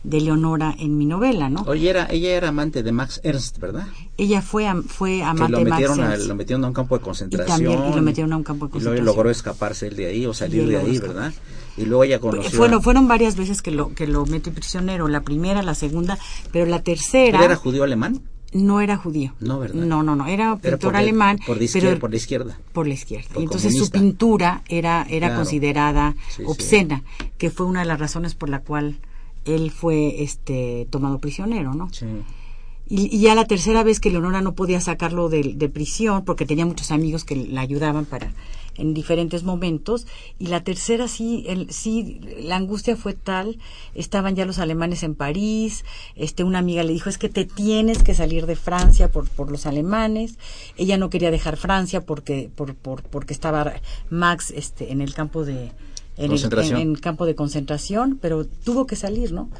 de 0.05 0.21
Leonora 0.21 0.75
en 0.81 0.99
mi 0.99 1.07
novela, 1.07 1.49
¿no? 1.49 1.63
Oye, 1.63 1.89
era, 1.89 2.09
ella 2.11 2.31
era 2.31 2.49
amante 2.49 2.83
de 2.83 2.91
Max 2.91 3.21
Ernst, 3.23 3.59
¿verdad? 3.61 3.87
Ella 4.17 4.43
fue, 4.43 4.67
fue 4.89 5.23
amante 5.23 5.53
lo 5.53 5.59
de 5.59 5.65
Max 5.67 5.81
metieron, 5.81 6.01
a, 6.01 6.13
Ernst. 6.15 6.27
lo 6.29 6.35
metieron 6.35 6.65
a 6.65 6.67
un 6.69 6.75
campo 6.75 6.99
de 6.99 7.05
concentración. 7.05 7.59
también- 7.59 7.93
y 7.93 7.95
lo 7.97 8.03
metieron 8.03 8.33
a 8.33 8.37
un 8.37 8.43
campo 8.43 8.67
de 8.67 8.71
Y 8.71 8.73
concentración. 8.73 9.07
logró 9.07 9.31
escaparse 9.31 9.87
él 9.87 9.95
de 9.97 10.07
ahí 10.07 10.27
o 10.27 10.35
salir 10.35 10.65
Y 10.65 10.67
de 10.71 10.79
ahí. 10.79 10.99
¿verdad? 10.99 11.33
Y 11.77 11.85
luego 11.85 12.03
ella 12.03 12.19
conoció... 12.19 12.51
Fueron, 12.59 12.79
a- 12.81 12.83
fueron 12.83 13.07
varias 13.07 13.37
veces 13.37 13.63
que 13.63 13.71
lo, 13.71 13.95
que 13.95 14.09
lo 14.09 14.27
metió 14.27 14.53
prisionero, 14.53 15.07
la 15.07 15.21
primera, 15.21 15.63
la 15.63 15.77
segunda, 15.77 16.19
pero 16.51 16.67
la 16.67 16.83
tercera 16.83 17.39
¿Él 17.39 17.45
era 17.45 17.55
judío 17.57 17.85
alemán? 17.85 18.21
No 18.53 18.81
era 18.81 18.97
judío. 18.97 19.35
No, 19.41 19.59
¿verdad? 19.59 19.75
No, 19.85 20.03
no, 20.03 20.15
no, 20.17 20.27
era 20.27 20.45
Era 20.47 20.57
pintor 20.57 20.79
por, 20.81 20.97
alemán, 20.97 21.39
por, 21.47 21.57
la 21.59 21.65
izquierda, 21.65 21.89
pero 21.91 22.01
por 22.01 22.11
la 22.11 22.17
izquierda. 22.17 22.59
por 22.73 22.87
la 22.87 22.95
izquierda. 22.95 23.29
Por 23.33 23.43
entonces 23.43 23.77
su 23.77 23.91
pintura 23.91 24.63
era, 24.69 25.07
era 25.09 25.29
Claro. 25.29 25.37
considerada 25.43 26.15
Sí, 26.29 26.37
sí. 26.39 26.43
obscena, 26.47 27.03
que 27.39 27.51
fue 27.51 27.67
una 27.67 27.81
de 27.81 27.87
las 27.87 27.99
razones 27.99 28.35
por 28.35 28.49
la 28.49 28.61
cual 28.61 28.99
él 29.45 29.71
fue 29.71 30.23
este 30.23 30.87
tomado 30.91 31.19
prisionero, 31.19 31.75
¿no? 31.75 31.89
Sí. 31.93 32.07
Y, 32.89 33.17
y 33.17 33.21
ya 33.21 33.35
la 33.35 33.47
tercera 33.47 33.83
vez 33.85 34.01
que 34.01 34.11
Leonora 34.11 34.43
no 34.43 34.55
podía 34.55 34.81
sacarlo 34.81 35.29
de, 35.31 35.55
de 35.57 35.69
prisión 35.69 36.25
porque 36.25 36.45
tenía 36.45 36.67
muchos 36.67 36.91
amigos 36.91 37.25
que 37.25 37.37
la 37.37 37.63
ayudaban 37.63 38.05
para 38.05 38.33
en 38.77 38.95
diferentes 38.95 39.43
momentos 39.45 40.07
y 40.39 40.47
la 40.47 40.65
tercera 40.65 41.09
sí 41.09 41.45
el, 41.49 41.71
sí 41.73 42.21
la 42.43 42.57
angustia 42.57 42.97
fue 42.97 43.13
tal 43.15 43.59
estaban 43.95 44.35
ya 44.35 44.47
los 44.47 44.59
alemanes 44.59 45.03
en 45.03 45.15
París 45.15 45.85
este 46.17 46.43
una 46.45 46.59
amiga 46.61 46.83
le 46.83 46.93
dijo 46.93 47.11
es 47.11 47.19
que 47.19 47.29
te 47.29 47.45
tienes 47.45 48.03
que 48.03 48.15
salir 48.15 48.47
de 48.47 48.57
Francia 48.57 49.11
por 49.11 49.29
por 49.29 49.51
los 49.51 49.67
alemanes 49.67 50.39
ella 50.77 50.97
no 50.97 51.11
quería 51.11 51.31
dejar 51.31 51.57
Francia 51.57 52.01
porque 52.07 52.51
por, 52.55 52.75
por 52.75 53.03
porque 53.03 53.35
estaba 53.35 53.75
Max 54.11 54.53
este 54.57 54.93
en 54.93 55.01
el 55.01 55.13
campo 55.15 55.45
de 55.45 55.73
en 56.17 56.25
el, 56.25 56.29
Concentración. 56.31 56.81
en- 56.81 56.89
en 56.89 56.95
campo 56.97 57.27
de 57.27 57.35
concentración 57.35 58.19
pero 58.21 58.47
tuvo 58.47 58.87
que 58.87 58.97
salir 58.97 59.33
no 59.33 59.51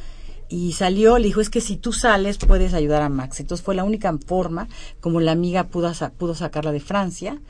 y 0.49 0.73
salió, 0.73 1.17
le 1.17 1.29
dijo, 1.29 1.41
es 1.41 1.49
que 1.49 1.63
si 1.63 1.79
tú 1.79 1.95
sales 1.95 2.37
puedes 2.37 2.75
ayudar 2.75 3.01
a 3.01 3.09
Max. 3.09 3.41
Entonces 3.41 3.65
fue 3.65 3.75
la 3.75 3.85
única 3.85 4.15
forma 4.27 4.69
como 5.01 5.19
la 5.19 5.33
amiga 5.33 5.65
pudo, 5.69 5.95
sa- 5.95 6.11
pudo 6.11 6.35
sacarla 6.35 6.73
de 6.73 6.81
Francia 6.81 7.41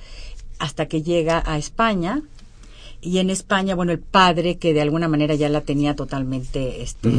hasta 0.63 0.87
que 0.87 1.03
llega 1.03 1.43
a 1.45 1.59
España. 1.59 2.23
Y 3.05 3.19
en 3.19 3.31
España, 3.31 3.75
bueno, 3.75 3.91
el 3.91 3.99
padre 3.99 4.59
que 4.59 4.73
de 4.73 4.81
alguna 4.81 5.09
manera 5.09 5.35
ya 5.35 5.49
la 5.49 5.63
tenía 5.63 5.97
totalmente, 5.97 6.83
este, 6.83 7.11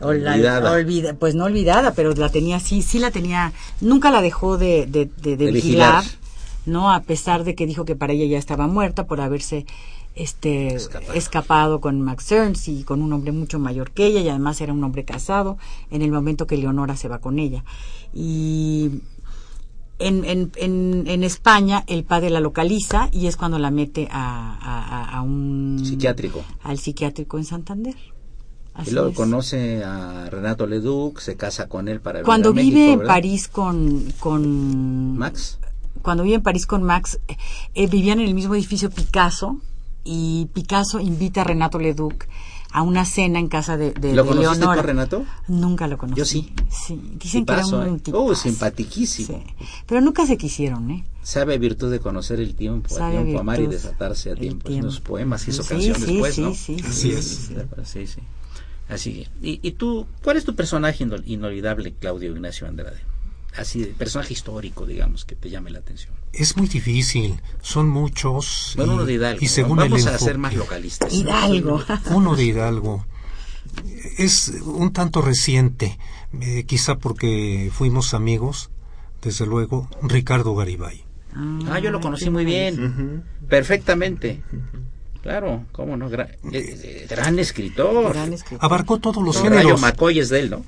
Olvidada. 0.00 0.72
olvida- 0.72 1.14
pues 1.14 1.36
no 1.36 1.44
olvidada, 1.44 1.94
pero 1.94 2.12
la 2.14 2.28
tenía, 2.28 2.58
sí, 2.58 2.82
sí 2.82 2.98
la 2.98 3.12
tenía, 3.12 3.52
nunca 3.80 4.10
la 4.10 4.20
dejó 4.20 4.58
de, 4.58 4.86
de, 4.86 5.04
de- 5.22 5.36
de 5.36 5.46
De 5.46 5.52
vigilar, 5.52 6.02
vigilar. 6.02 6.18
¿no? 6.66 6.92
A 6.92 7.02
pesar 7.02 7.44
de 7.44 7.54
que 7.54 7.66
dijo 7.66 7.84
que 7.84 7.94
para 7.94 8.14
ella 8.14 8.26
ya 8.26 8.38
estaba 8.38 8.66
muerta 8.66 9.06
por 9.06 9.20
haberse 9.20 9.64
este 10.16 10.74
Escapado. 10.74 11.12
escapado 11.14 11.80
con 11.80 12.00
Max 12.00 12.30
Ernst 12.32 12.66
y 12.68 12.82
con 12.82 13.00
un 13.00 13.12
hombre 13.12 13.30
mucho 13.30 13.60
mayor 13.60 13.92
que 13.92 14.06
ella 14.06 14.20
y 14.20 14.28
además 14.28 14.60
era 14.60 14.72
un 14.72 14.82
hombre 14.82 15.04
casado 15.04 15.56
en 15.92 16.02
el 16.02 16.10
momento 16.10 16.46
que 16.48 16.56
Leonora 16.58 16.96
se 16.96 17.06
va 17.08 17.18
con 17.18 17.38
ella 17.38 17.64
y 18.12 18.90
en, 20.06 20.24
en, 20.24 20.52
en, 20.56 21.04
en 21.06 21.22
España 21.24 21.84
el 21.86 22.04
padre 22.04 22.30
la 22.30 22.40
localiza 22.40 23.08
y 23.12 23.26
es 23.26 23.36
cuando 23.36 23.58
la 23.58 23.70
mete 23.70 24.08
a, 24.10 25.08
a- 25.16 25.22
un 25.22 25.80
Psiquiátrico. 25.84 26.44
al 26.62 26.78
psiquiátrico 26.78 27.38
en 27.38 27.44
Santander 27.44 27.94
Así 28.74 28.90
y 28.90 28.94
luego 28.94 29.10
es. 29.10 29.16
conoce 29.16 29.84
a 29.84 30.28
Renato 30.30 30.66
Leduc, 30.66 31.18
se 31.20 31.36
casa 31.36 31.68
con 31.68 31.88
él 31.88 32.00
para 32.00 32.18
venir 32.20 32.26
cuando 32.26 32.48
a 32.50 32.52
vive 32.52 32.74
México, 32.74 32.92
en 32.92 32.98
¿verdad? 33.00 33.14
París 33.14 33.48
con 33.48 34.04
con 34.18 35.16
Max. 35.18 35.58
cuando 36.02 36.22
vive 36.24 36.36
en 36.36 36.42
París 36.42 36.66
con 36.66 36.82
Max, 36.82 37.20
eh, 37.74 37.86
vivían 37.86 38.18
en 38.20 38.26
el 38.28 38.34
mismo 38.34 38.54
edificio 38.54 38.90
Picasso 38.90 39.58
y 40.04 40.48
Picasso 40.54 40.98
invita 41.00 41.42
a 41.42 41.44
Renato 41.44 41.78
Leduc 41.78 42.26
a 42.72 42.82
una 42.82 43.04
cena 43.04 43.38
en 43.38 43.48
casa 43.48 43.76
de, 43.76 43.92
de, 43.92 44.14
¿Lo 44.14 44.22
de 44.24 44.28
conociste 44.30 44.58
Leonora. 44.60 44.82
Renato? 44.82 45.24
Nunca 45.48 45.86
lo 45.86 45.98
conocí. 45.98 46.18
Yo 46.18 46.24
sí. 46.24 46.52
Sí, 46.70 46.98
dicen 47.18 47.42
Tipazo, 47.42 47.76
que 47.78 47.82
era 47.82 47.90
un 47.92 47.98
¿eh? 47.98 48.00
tipo. 48.02 48.18
Oh, 48.18 48.34
simpatiquísimo. 48.34 49.42
Sí. 49.58 49.64
Pero 49.86 50.00
nunca 50.00 50.26
se 50.26 50.36
quisieron, 50.36 50.90
¿eh? 50.90 51.04
Sabe 51.22 51.58
virtud 51.58 51.90
de 51.90 52.00
conocer 52.00 52.40
el 52.40 52.54
tiempo, 52.54 52.94
a 52.94 52.98
Sabe 52.98 53.22
tiempo 53.22 53.40
amar 53.40 53.60
y 53.60 53.66
desatarse 53.66 54.32
a 54.32 54.34
tiempo. 54.34 54.68
tiempo. 54.68 54.86
Los 54.86 55.00
poemas 55.00 55.46
hizo 55.46 55.62
Sí, 55.62 55.68
canción 55.68 55.96
sí, 55.96 56.06
después, 56.12 56.34
sí, 56.34 56.40
¿no? 56.40 56.54
sí, 56.54 56.76
sí, 56.78 56.84
Así 56.86 57.00
sí, 57.00 57.10
es. 57.12 57.24
sí. 57.26 57.54
Sí, 57.84 58.06
sí. 58.06 58.20
Así. 58.88 59.26
¿Y, 59.42 59.60
y 59.62 59.72
tú, 59.72 60.06
cuál 60.24 60.36
es 60.36 60.44
tu 60.44 60.54
personaje 60.56 61.04
inol- 61.06 61.22
inolvidable, 61.26 61.92
Claudio 61.92 62.32
Ignacio 62.32 62.66
Andrade? 62.66 62.98
Así, 63.56 63.80
de 63.80 63.86
personaje 63.88 64.32
histórico, 64.32 64.86
digamos, 64.86 65.24
que 65.24 65.36
te 65.36 65.50
llame 65.50 65.70
la 65.70 65.80
atención. 65.80 66.14
Es 66.32 66.56
muy 66.56 66.68
difícil, 66.68 67.40
son 67.60 67.88
muchos. 67.88 68.72
Bueno, 68.76 68.92
y, 68.92 68.94
uno 68.96 69.04
de 69.04 69.12
Hidalgo. 69.14 69.38
y 69.42 69.48
según 69.48 69.76
Vamos 69.78 70.02
el 70.02 70.08
a 70.08 70.18
ser 70.18 70.38
más 70.38 70.54
localistas. 70.54 71.12
Hidalgo. 71.12 71.82
Uno 72.14 72.34
de 72.34 72.44
Hidalgo. 72.44 73.04
Es 74.18 74.48
un 74.64 74.92
tanto 74.92 75.22
reciente, 75.22 75.98
eh, 76.40 76.64
quizá 76.64 76.96
porque 76.96 77.70
fuimos 77.72 78.14
amigos, 78.14 78.70
desde 79.22 79.46
luego, 79.46 79.88
Ricardo 80.02 80.54
Garibay. 80.54 81.04
Ah, 81.34 81.78
yo 81.78 81.90
lo 81.90 82.00
conocí 82.00 82.28
muy 82.30 82.44
bien. 82.44 83.24
Perfectamente. 83.48 84.42
Claro, 85.22 85.64
cómo 85.72 85.96
no, 85.96 86.08
gran, 86.08 86.28
eh, 86.28 86.36
eh, 86.52 87.06
gran 87.08 87.38
escritor. 87.38 88.12
Gran 88.12 88.32
escritor. 88.32 88.58
Abarcó 88.64 88.98
todos 88.98 89.22
los 89.22 89.36
El 89.36 89.44
Rayo 89.44 89.58
géneros. 89.60 89.80
Macoy 89.80 90.18
es 90.18 90.28
de 90.28 90.40
él, 90.40 90.50
¿no? 90.50 90.64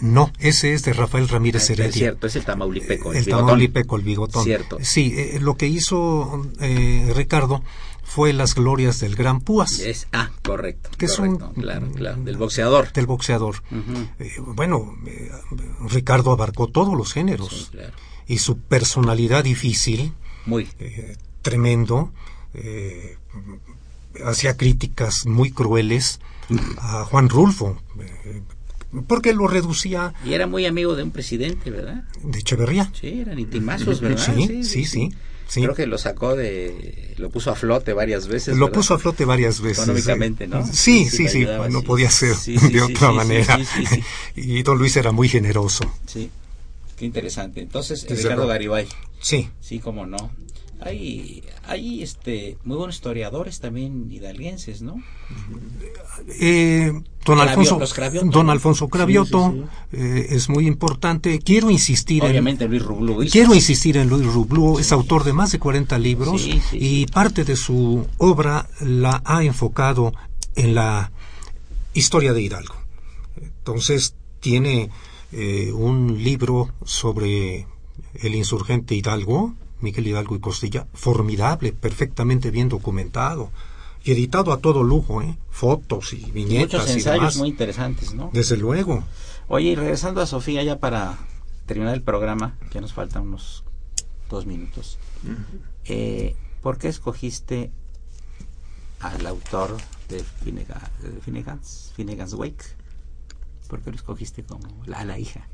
No, 0.00 0.32
ese 0.38 0.72
es 0.74 0.84
de 0.84 0.92
Rafael 0.92 1.28
Ramírez 1.28 1.68
Ah, 1.68 1.72
Heredia. 1.72 1.88
es 1.88 1.94
cierto, 1.94 2.26
es 2.26 2.36
el 2.36 2.44
tamaulipeco. 2.44 3.12
el 3.12 3.24
bigotón. 3.24 3.46
tamaulipeco, 3.46 3.96
el 3.96 4.02
bigotón. 4.02 4.44
Cierto. 4.44 4.78
Sí, 4.82 5.12
eh, 5.16 5.38
lo 5.40 5.56
que 5.56 5.66
hizo 5.66 6.46
eh, 6.60 7.12
Ricardo 7.16 7.62
fue 8.02 8.32
las 8.32 8.54
glorias 8.56 8.98
del 9.00 9.14
Gran 9.14 9.40
Púas, 9.40 9.78
Es, 9.78 10.08
ah, 10.12 10.30
correcto. 10.42 10.90
Que 10.98 11.06
es 11.06 11.18
un- 11.18 11.38
claro, 11.38 11.90
claro, 11.92 12.20
del 12.22 12.36
boxeador. 12.36 12.92
del 12.92 13.06
boxeador. 13.06 13.62
Eh, 14.18 14.32
bueno, 14.40 14.96
eh, 15.06 15.30
Ricardo 15.88 16.32
abarcó 16.32 16.66
todos 16.66 16.94
los 16.96 17.12
géneros 17.12 17.68
Sí, 17.70 17.76
claro. 17.76 17.92
y 18.26 18.38
su 18.38 18.58
personalidad 18.58 19.44
difícil, 19.44 20.12
Muy. 20.46 20.68
eh, 20.80 21.16
tremendo, 21.42 22.12
eh, 22.52 23.16
hacía 24.24 24.56
críticas 24.56 25.26
muy 25.26 25.50
crueles 25.50 26.20
a 26.78 27.04
Juan 27.04 27.28
Rulfo, 27.28 27.80
eh, 28.24 28.42
porque 29.06 29.32
lo 29.32 29.46
reducía 29.46 30.14
Y 30.24 30.32
era 30.32 30.46
muy 30.46 30.66
amigo 30.66 30.96
de 30.96 31.02
un 31.04 31.10
presidente, 31.12 31.70
¿verdad? 31.70 32.04
de 32.22 32.38
Echeverría. 32.40 32.90
Sí, 32.98 33.20
eran 33.20 33.38
intimazos, 33.38 34.00
¿verdad? 34.00 34.34
Sí, 34.34 34.64
sí, 34.64 34.84
sí. 34.84 35.12
sí. 35.46 35.62
Creo 35.62 35.74
que 35.74 35.86
lo 35.86 35.96
sacó 35.98 36.34
de... 36.34 37.14
Lo 37.18 37.30
puso 37.30 37.50
a 37.50 37.54
flote 37.54 37.92
varias 37.92 38.26
veces. 38.26 38.56
Lo 38.56 38.66
¿verdad? 38.66 38.78
puso 38.78 38.94
a 38.94 38.98
flote 38.98 39.24
varias 39.24 39.60
veces. 39.60 39.78
Económicamente, 39.84 40.46
¿no? 40.48 40.66
Sí, 40.66 41.04
Sí, 41.04 41.10
sí, 41.10 41.22
le 41.24 41.28
sí, 41.30 41.38
ayudaba, 41.38 41.68
no 41.68 41.80
sí. 41.80 41.86
podía 41.86 42.10
ser 42.10 42.34
Sí, 42.34 42.58
sí, 42.58 42.66
de 42.72 42.80
sí, 42.80 42.80
otra 42.80 43.10
sí, 43.10 43.14
manera. 43.14 43.56
sí, 43.58 43.64
sí, 43.64 43.86
sí. 43.86 44.02
Y 44.36 44.62
don 44.62 44.78
Luis 44.78 44.96
era 44.96 45.12
muy 45.12 45.28
generoso. 45.28 45.84
Sí, 46.06 46.28
qué 46.96 47.04
interesante. 47.04 47.60
Entonces, 47.60 48.02
Desde 48.06 48.24
Ricardo. 48.24 48.46
Garibay, 48.48 48.88
Sí, 49.20 49.50
sí, 49.60 49.78
cómo 49.78 50.04
no. 50.06 50.30
Hay, 50.82 51.44
hay 51.66 52.02
este, 52.02 52.56
muy 52.64 52.76
buenos 52.76 52.96
historiadores 52.96 53.60
también 53.60 54.10
hidalguenses, 54.10 54.80
¿no? 54.80 55.02
Eh, 56.40 56.92
don 57.24 57.38
Alfonso, 57.38 57.78
Cravioto, 57.94 58.26
don. 58.30 58.50
Alfonso 58.50 58.88
Cravioto 58.88 59.52
Sí, 59.52 59.62
sí, 59.90 59.96
eh, 59.98 60.26
es 60.30 60.48
muy 60.48 60.66
importante. 60.66 61.38
Quiero 61.40 61.70
insistir 61.70 62.24
Obviamente 62.24 62.66
Luis 62.66 62.82
Rublú. 62.82 63.22
en, 63.22 63.28
quiero 63.28 63.54
insistir 63.54 63.98
en 63.98 64.08
Luis 64.08 64.26
Rublú, 64.26 64.78
es 64.78 64.90
autor 64.92 65.24
de 65.24 65.34
más 65.34 65.52
de 65.52 65.58
40 65.58 65.98
libros 65.98 66.48
y 66.72 67.06
parte 67.06 67.44
de 67.44 67.56
su 67.56 68.06
obra 68.18 68.68
la 68.80 69.22
ha 69.24 69.44
enfocado 69.44 70.12
en 70.56 70.74
la 70.74 71.12
historia 71.92 72.32
de 72.32 72.42
Hidalgo. 72.42 72.74
Entonces 73.36 74.14
tiene 74.40 74.90
eh, 75.32 75.70
un 75.72 76.22
libro 76.22 76.70
sobre 76.84 77.66
el 78.14 78.34
insurgente 78.34 78.94
Hidalgo, 78.94 79.54
Miguel 79.82 80.06
Hidalgo 80.06 80.36
y 80.36 80.40
Costilla, 80.40 80.86
formidable, 80.94 81.72
perfectamente 81.72 82.50
bien 82.50 82.68
documentado 82.68 83.50
y 84.02 84.12
editado 84.12 84.52
a 84.52 84.58
todo 84.58 84.82
lujo, 84.82 85.20
¿eh? 85.22 85.36
fotos 85.50 86.12
y 86.14 86.24
y 86.24 86.30
viñetas 86.30 86.80
muchos 86.80 86.90
y 86.90 86.92
ensayos 86.94 87.20
demás. 87.20 87.36
muy 87.36 87.48
interesantes, 87.48 88.14
¿no? 88.14 88.30
Desde 88.32 88.56
luego. 88.56 89.04
Oye, 89.48 89.70
y 89.70 89.74
regresando 89.74 90.20
a 90.22 90.26
Sofía 90.26 90.62
ya 90.62 90.78
para 90.78 91.18
terminar 91.66 91.94
el 91.94 92.02
programa, 92.02 92.56
que 92.70 92.80
nos 92.80 92.92
faltan 92.92 93.22
unos 93.22 93.64
dos 94.30 94.46
minutos. 94.46 94.98
eh, 95.84 96.34
¿Por 96.62 96.78
qué 96.78 96.88
escogiste 96.88 97.70
al 99.00 99.26
autor 99.26 99.76
de 100.08 100.22
Finnegan, 100.44 100.80
Finnegan's, 101.24 101.92
Finnegan's 101.96 102.34
Wake? 102.34 102.64
¿Por 103.68 103.80
qué 103.80 103.90
lo 103.90 103.96
escogiste 103.96 104.42
como 104.44 104.66
la, 104.86 105.04
la 105.04 105.18
hija? 105.18 105.46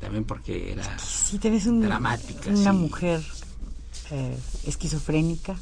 También 0.00 0.24
porque 0.24 0.72
era 0.72 0.98
Sí, 0.98 1.38
tenés 1.38 1.66
un- 1.66 1.80
Dramática, 1.80 2.50
una 2.50 2.70
sí. 2.72 2.76
mujer 2.76 3.20
eh, 4.10 4.38
esquizofrénica. 4.66 5.56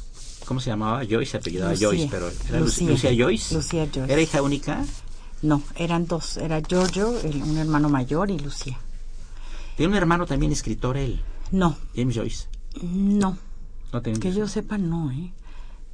¿Cómo 0.45 0.59
se 0.59 0.69
llamaba? 0.69 1.01
Joyce, 1.09 1.31
se 1.31 1.37
apellidaba 1.37 1.71
Lucía. 1.71 1.87
Joyce, 1.89 2.07
pero 2.09 2.29
¿era 2.49 2.59
Lu- 2.59 2.65
Lucía. 2.65 2.89
Lucía 2.89 3.11
Joyce? 3.17 3.55
Lucía 3.55 3.87
Joyce. 3.93 4.13
¿Era 4.13 4.21
hija 4.21 4.41
única? 4.41 4.85
No, 5.41 5.61
eran 5.75 6.05
dos. 6.07 6.37
Era 6.37 6.61
Giorgio, 6.61 7.19
el- 7.21 7.41
un 7.43 7.57
hermano 7.57 7.89
mayor, 7.89 8.29
y 8.31 8.39
Lucía. 8.39 8.77
Tiene 9.75 9.91
un 9.91 9.97
hermano 9.97 10.25
también 10.25 10.51
escritor 10.51 10.97
él, 10.97 11.21
No, 11.51 11.77
James 11.95 12.15
Joyce. 12.15 12.45
no. 12.81 13.37
No 13.93 14.01
tenía 14.01 14.19
Que 14.19 14.33
yo 14.33 14.47
sepa, 14.47 14.77
no, 14.77 15.11
¿eh? 15.11 15.31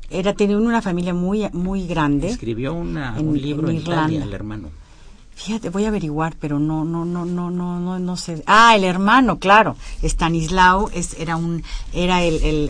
Era, 0.09 0.33
tenía 0.33 0.57
una 0.57 0.81
familia 0.81 1.13
muy, 1.13 1.49
muy 1.53 1.87
grande. 1.87 2.29
Escribió 2.29 2.73
una, 2.73 3.17
En- 3.17 3.27
un 3.29 3.41
libro 3.41 3.69
en, 3.69 3.75
en 3.77 3.81
Italia, 3.81 4.03
Irlanda. 4.05 4.25
el 4.25 4.33
hermano. 4.33 4.69
Fíjate, 5.35 5.69
voy 5.69 5.85
a 5.85 5.89
averiguar, 5.89 6.35
pero 6.39 6.59
no, 6.59 6.85
no, 6.85 7.05
no, 7.05 7.25
no, 7.25 7.49
no, 7.49 7.79
no, 7.79 7.99
no 7.99 8.17
sé. 8.17 8.43
Ah, 8.45 8.75
el 8.75 8.83
hermano, 8.83 9.39
claro. 9.39 9.75
Stanislao 10.03 10.89
es, 10.93 11.15
era 11.19 11.35
un, 11.35 11.63
era 11.91 12.21
el, 12.23 12.41
el, 12.43 12.69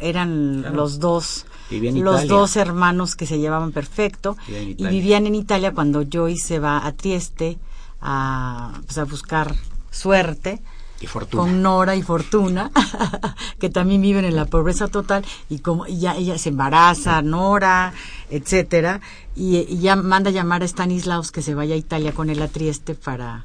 eran 0.00 0.60
Claro. 0.62 0.74
los 0.76 0.98
dos, 1.00 1.46
los 1.70 1.82
Italia. 1.96 2.26
dos 2.26 2.56
hermanos 2.56 3.16
que 3.16 3.26
se 3.26 3.38
llevaban 3.38 3.72
perfecto 3.72 4.36
y 4.48 4.86
vivían 4.86 5.26
en 5.26 5.34
Italia 5.34 5.72
cuando 5.74 6.04
Joyce 6.10 6.46
se 6.46 6.58
va 6.58 6.86
a 6.86 6.92
Trieste 6.92 7.58
a, 8.00 8.72
pues, 8.86 8.98
a 8.98 9.04
buscar 9.04 9.54
suerte 9.90 10.62
Y 11.00 11.06
Fortuna. 11.06 11.42
con 11.42 11.62
Nora 11.62 11.94
y 11.94 12.02
Fortuna, 12.02 12.70
que 13.58 13.68
también 13.68 14.00
viven 14.00 14.24
en 14.24 14.34
la 14.34 14.46
pobreza 14.46 14.88
total, 14.88 15.24
y 15.50 15.58
como 15.58 15.86
y 15.86 15.98
ya 15.98 16.16
ella 16.16 16.38
se 16.38 16.48
embaraza, 16.48 17.20
Nora, 17.22 17.92
etcétera, 18.30 19.00
y, 19.34 19.58
y 19.58 19.78
ya 19.78 19.94
manda 19.96 20.30
llamar 20.30 20.62
a 20.62 20.68
Stanislaus 20.68 21.32
que 21.32 21.42
se 21.42 21.54
vaya 21.54 21.74
a 21.74 21.78
Italia 21.78 22.12
con 22.12 22.30
él 22.30 22.40
a 22.40 22.48
Trieste 22.48 22.94
para, 22.94 23.44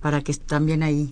para 0.00 0.20
que 0.20 0.34
también 0.34 0.82
ahí 0.82 1.10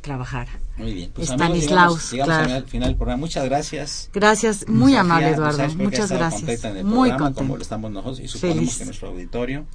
trabajara. 0.00 0.50
Muy 0.76 0.94
bien. 0.94 1.10
Pues, 1.14 1.28
Stanislaus, 1.28 1.42
amigos, 1.52 2.10
llegamos, 2.10 2.10
llegamos 2.12 2.36
claro. 2.46 2.54
al 2.54 2.64
final 2.70 2.88
del 2.88 2.96
programa. 2.96 3.20
Muchas 3.20 3.44
gracias. 3.44 4.10
Gracias, 4.12 4.68
muy 4.68 4.92
Sofía 4.92 5.00
amable 5.00 5.26
González, 5.34 5.56
Eduardo, 5.56 5.84
muchas 5.84 6.10
gracias. 6.10 6.40
contenta 6.42 6.68
Muy 6.82 7.10
programa, 7.10 7.16
como 7.16 7.34
contenta. 7.34 7.54
lo 7.56 7.62
estamos 7.62 7.90
nosotros 7.92 8.20
y 8.20 8.28
suponemos 8.28 8.58
Feliz. 8.60 8.78
que 8.78 8.84
nuestro 8.86 9.08
auditorio. 9.08 9.66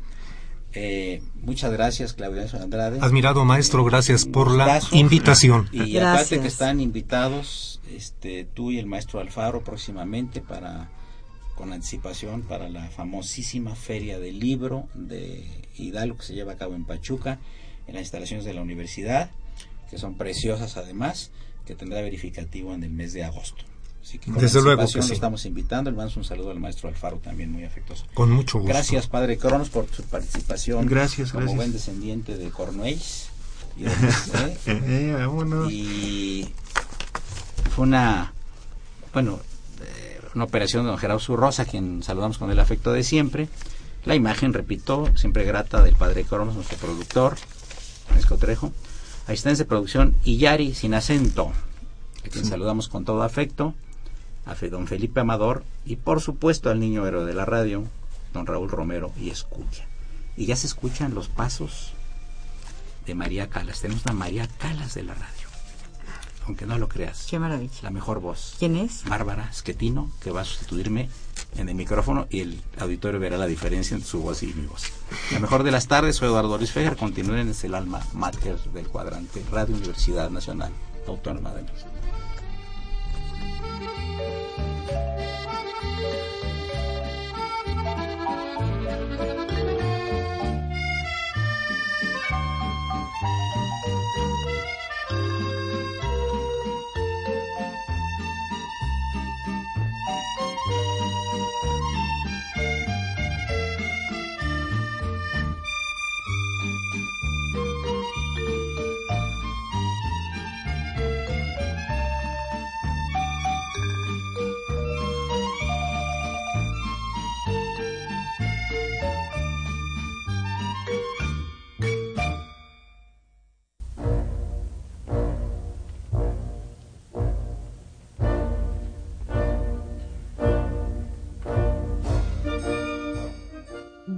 Eh, 0.80 1.23
muchas 1.41 1.71
gracias, 1.71 2.13
Claudia 2.13 2.45
Andrade. 2.61 2.99
Admirado 3.01 3.43
maestro, 3.45 3.84
gracias 3.84 4.25
por 4.25 4.51
la 4.51 4.80
invitación. 4.91 5.67
Y 5.71 5.93
Gracias. 5.93 6.03
aparte 6.03 6.39
que 6.39 6.47
están 6.47 6.80
invitados 6.80 7.82
este, 7.91 8.45
tú 8.45 8.69
y 8.69 8.78
el 8.78 8.86
maestro 8.86 9.19
Alfaro 9.19 9.63
próximamente 9.63 10.39
para 10.39 10.91
con 11.55 11.73
anticipación 11.73 12.43
para 12.43 12.69
la 12.69 12.89
famosísima 12.89 13.73
feria 13.73 14.19
del 14.19 14.39
libro 14.39 14.88
de 14.93 15.67
Hidalgo 15.75 16.17
que 16.17 16.25
se 16.25 16.36
lleva 16.36 16.51
a 16.51 16.57
cabo 16.57 16.75
en 16.75 16.86
Pachuca 16.86 17.39
en 17.88 17.95
las 17.95 18.01
instalaciones 18.01 18.45
de 18.45 18.53
la 18.53 18.61
universidad 18.61 19.32
que 19.89 19.97
son 19.97 20.13
preciosas 20.13 20.78
además 20.78 21.32
que 21.65 21.73
tendrá 21.73 22.01
verificativo 22.01 22.75
en 22.75 22.84
el 22.84 22.91
mes 22.91 23.13
de 23.13 23.23
agosto 23.23 23.63
así 24.08 24.20
que 24.20 24.32
con 24.32 24.41
Desde 24.41 24.62
luego 24.62 24.82
que 24.84 24.88
sí. 24.88 24.97
lo 24.99 25.14
estamos 25.14 25.45
invitando 25.45 25.91
le 25.91 25.97
mandamos 25.97 26.16
un 26.18 26.24
saludo 26.24 26.51
al 26.51 26.60
maestro 26.60 26.88
Alfaro 26.88 27.18
también 27.18 27.51
muy 27.51 27.64
afectuoso 27.66 28.05
Con 28.14 28.32
mucho 28.32 28.60
gusto. 28.60 28.74
gracias 28.74 29.08
padre 29.08 29.38
Cronos 29.38 29.70
por 29.70 29.88
su 29.93 30.03
participación 30.03 30.86
Gracias, 30.86 31.32
como 31.32 31.41
gracias. 31.41 31.58
buen 31.58 31.74
descendiente 31.74 32.38
de 32.38 32.49
Cornualles 32.49 33.30
y 33.78 33.84
de- 33.84 33.89
¿eh? 33.91 34.58
Eh, 34.66 35.70
y 35.70 36.49
fue 37.76 37.84
una 37.86 38.32
bueno 39.14 39.39
eh, 39.82 40.20
una 40.36 40.45
operación 40.45 40.84
de 40.84 40.89
don 40.91 40.97
Gerardo 40.97 41.20
Zurrosa 41.20 41.66
quien 41.66 42.01
saludamos 42.03 42.38
con 42.38 42.49
el 42.51 42.60
afecto 42.60 42.93
de 42.93 43.03
siempre 43.03 43.49
la 44.05 44.16
imagen 44.16 44.53
repito 44.53 45.10
siempre 45.16 45.43
grata 45.43 45.84
del 45.84 45.95
padre 45.95 46.24
Cronos 46.24 46.55
nuestro 46.55 46.78
productor 46.78 47.36
Francisco 48.08 48.38
Trejo 48.38 48.72
asistentes 49.28 49.58
de 49.60 49.66
producción 49.66 50.16
Iyari 50.24 50.74
sin 50.74 50.93
acento 50.93 51.51
a 52.26 52.30
quien 52.30 52.45
saludamos 52.45 52.88
con 52.88 53.03
todo 53.05 53.22
afecto 53.24 53.74
a 54.47 54.55
Fe- 54.55 54.69
don 54.69 54.87
Felipe 54.87 55.19
Amador 55.19 55.63
y 55.85 55.97
por 55.97 56.21
supuesto 56.21 56.69
al 56.69 56.79
niño 56.79 57.05
héroe 57.05 57.25
de 57.25 57.33
la 57.33 57.45
radio 57.45 57.83
don 58.33 58.45
Raúl 58.45 58.69
Romero 58.69 59.11
y 59.19 59.29
escucha 59.29 59.85
y 60.35 60.45
ya 60.45 60.55
se 60.55 60.67
escuchan 60.67 61.13
los 61.13 61.27
pasos 61.27 61.93
de 63.05 63.15
María 63.15 63.49
Calas 63.49 63.81
tenemos 63.81 64.03
una 64.05 64.13
María 64.13 64.47
Calas 64.57 64.93
de 64.93 65.03
la 65.03 65.13
radio 65.13 65.47
aunque 66.45 66.65
no 66.65 66.77
lo 66.77 66.87
creas 66.87 67.27
Qué 67.29 67.39
maravilla. 67.39 67.73
la 67.81 67.89
mejor 67.89 68.19
voz 68.21 68.55
¿Quién 68.59 68.77
es? 68.77 69.03
Bárbara 69.05 69.51
Schettino, 69.53 70.11
que 70.21 70.31
va 70.31 70.41
a 70.41 70.45
sustituirme 70.45 71.09
en 71.57 71.67
el 71.69 71.75
micrófono 71.75 72.27
y 72.29 72.39
el 72.41 72.61
auditorio 72.79 73.19
verá 73.19 73.37
la 73.37 73.47
diferencia 73.47 73.95
entre 73.95 74.09
su 74.09 74.21
voz 74.21 74.43
y 74.43 74.47
mi 74.47 74.65
voz. 74.67 74.83
La 75.31 75.39
mejor 75.39 75.63
de 75.63 75.71
las 75.71 75.87
tardes, 75.87 76.17
soy 76.17 76.27
Eduardo 76.27 76.57
Luis 76.57 76.71
Fejer, 76.71 76.95
continúen 76.97 77.39
en 77.39 77.53
el 77.61 77.75
alma 77.75 78.01
mater 78.13 78.57
del 78.73 78.87
cuadrante 78.87 79.43
Radio 79.51 79.75
Universidad 79.75 80.29
Nacional 80.29 80.71
Autónoma 81.07 81.53
de 81.53 81.63
México. 81.63 81.89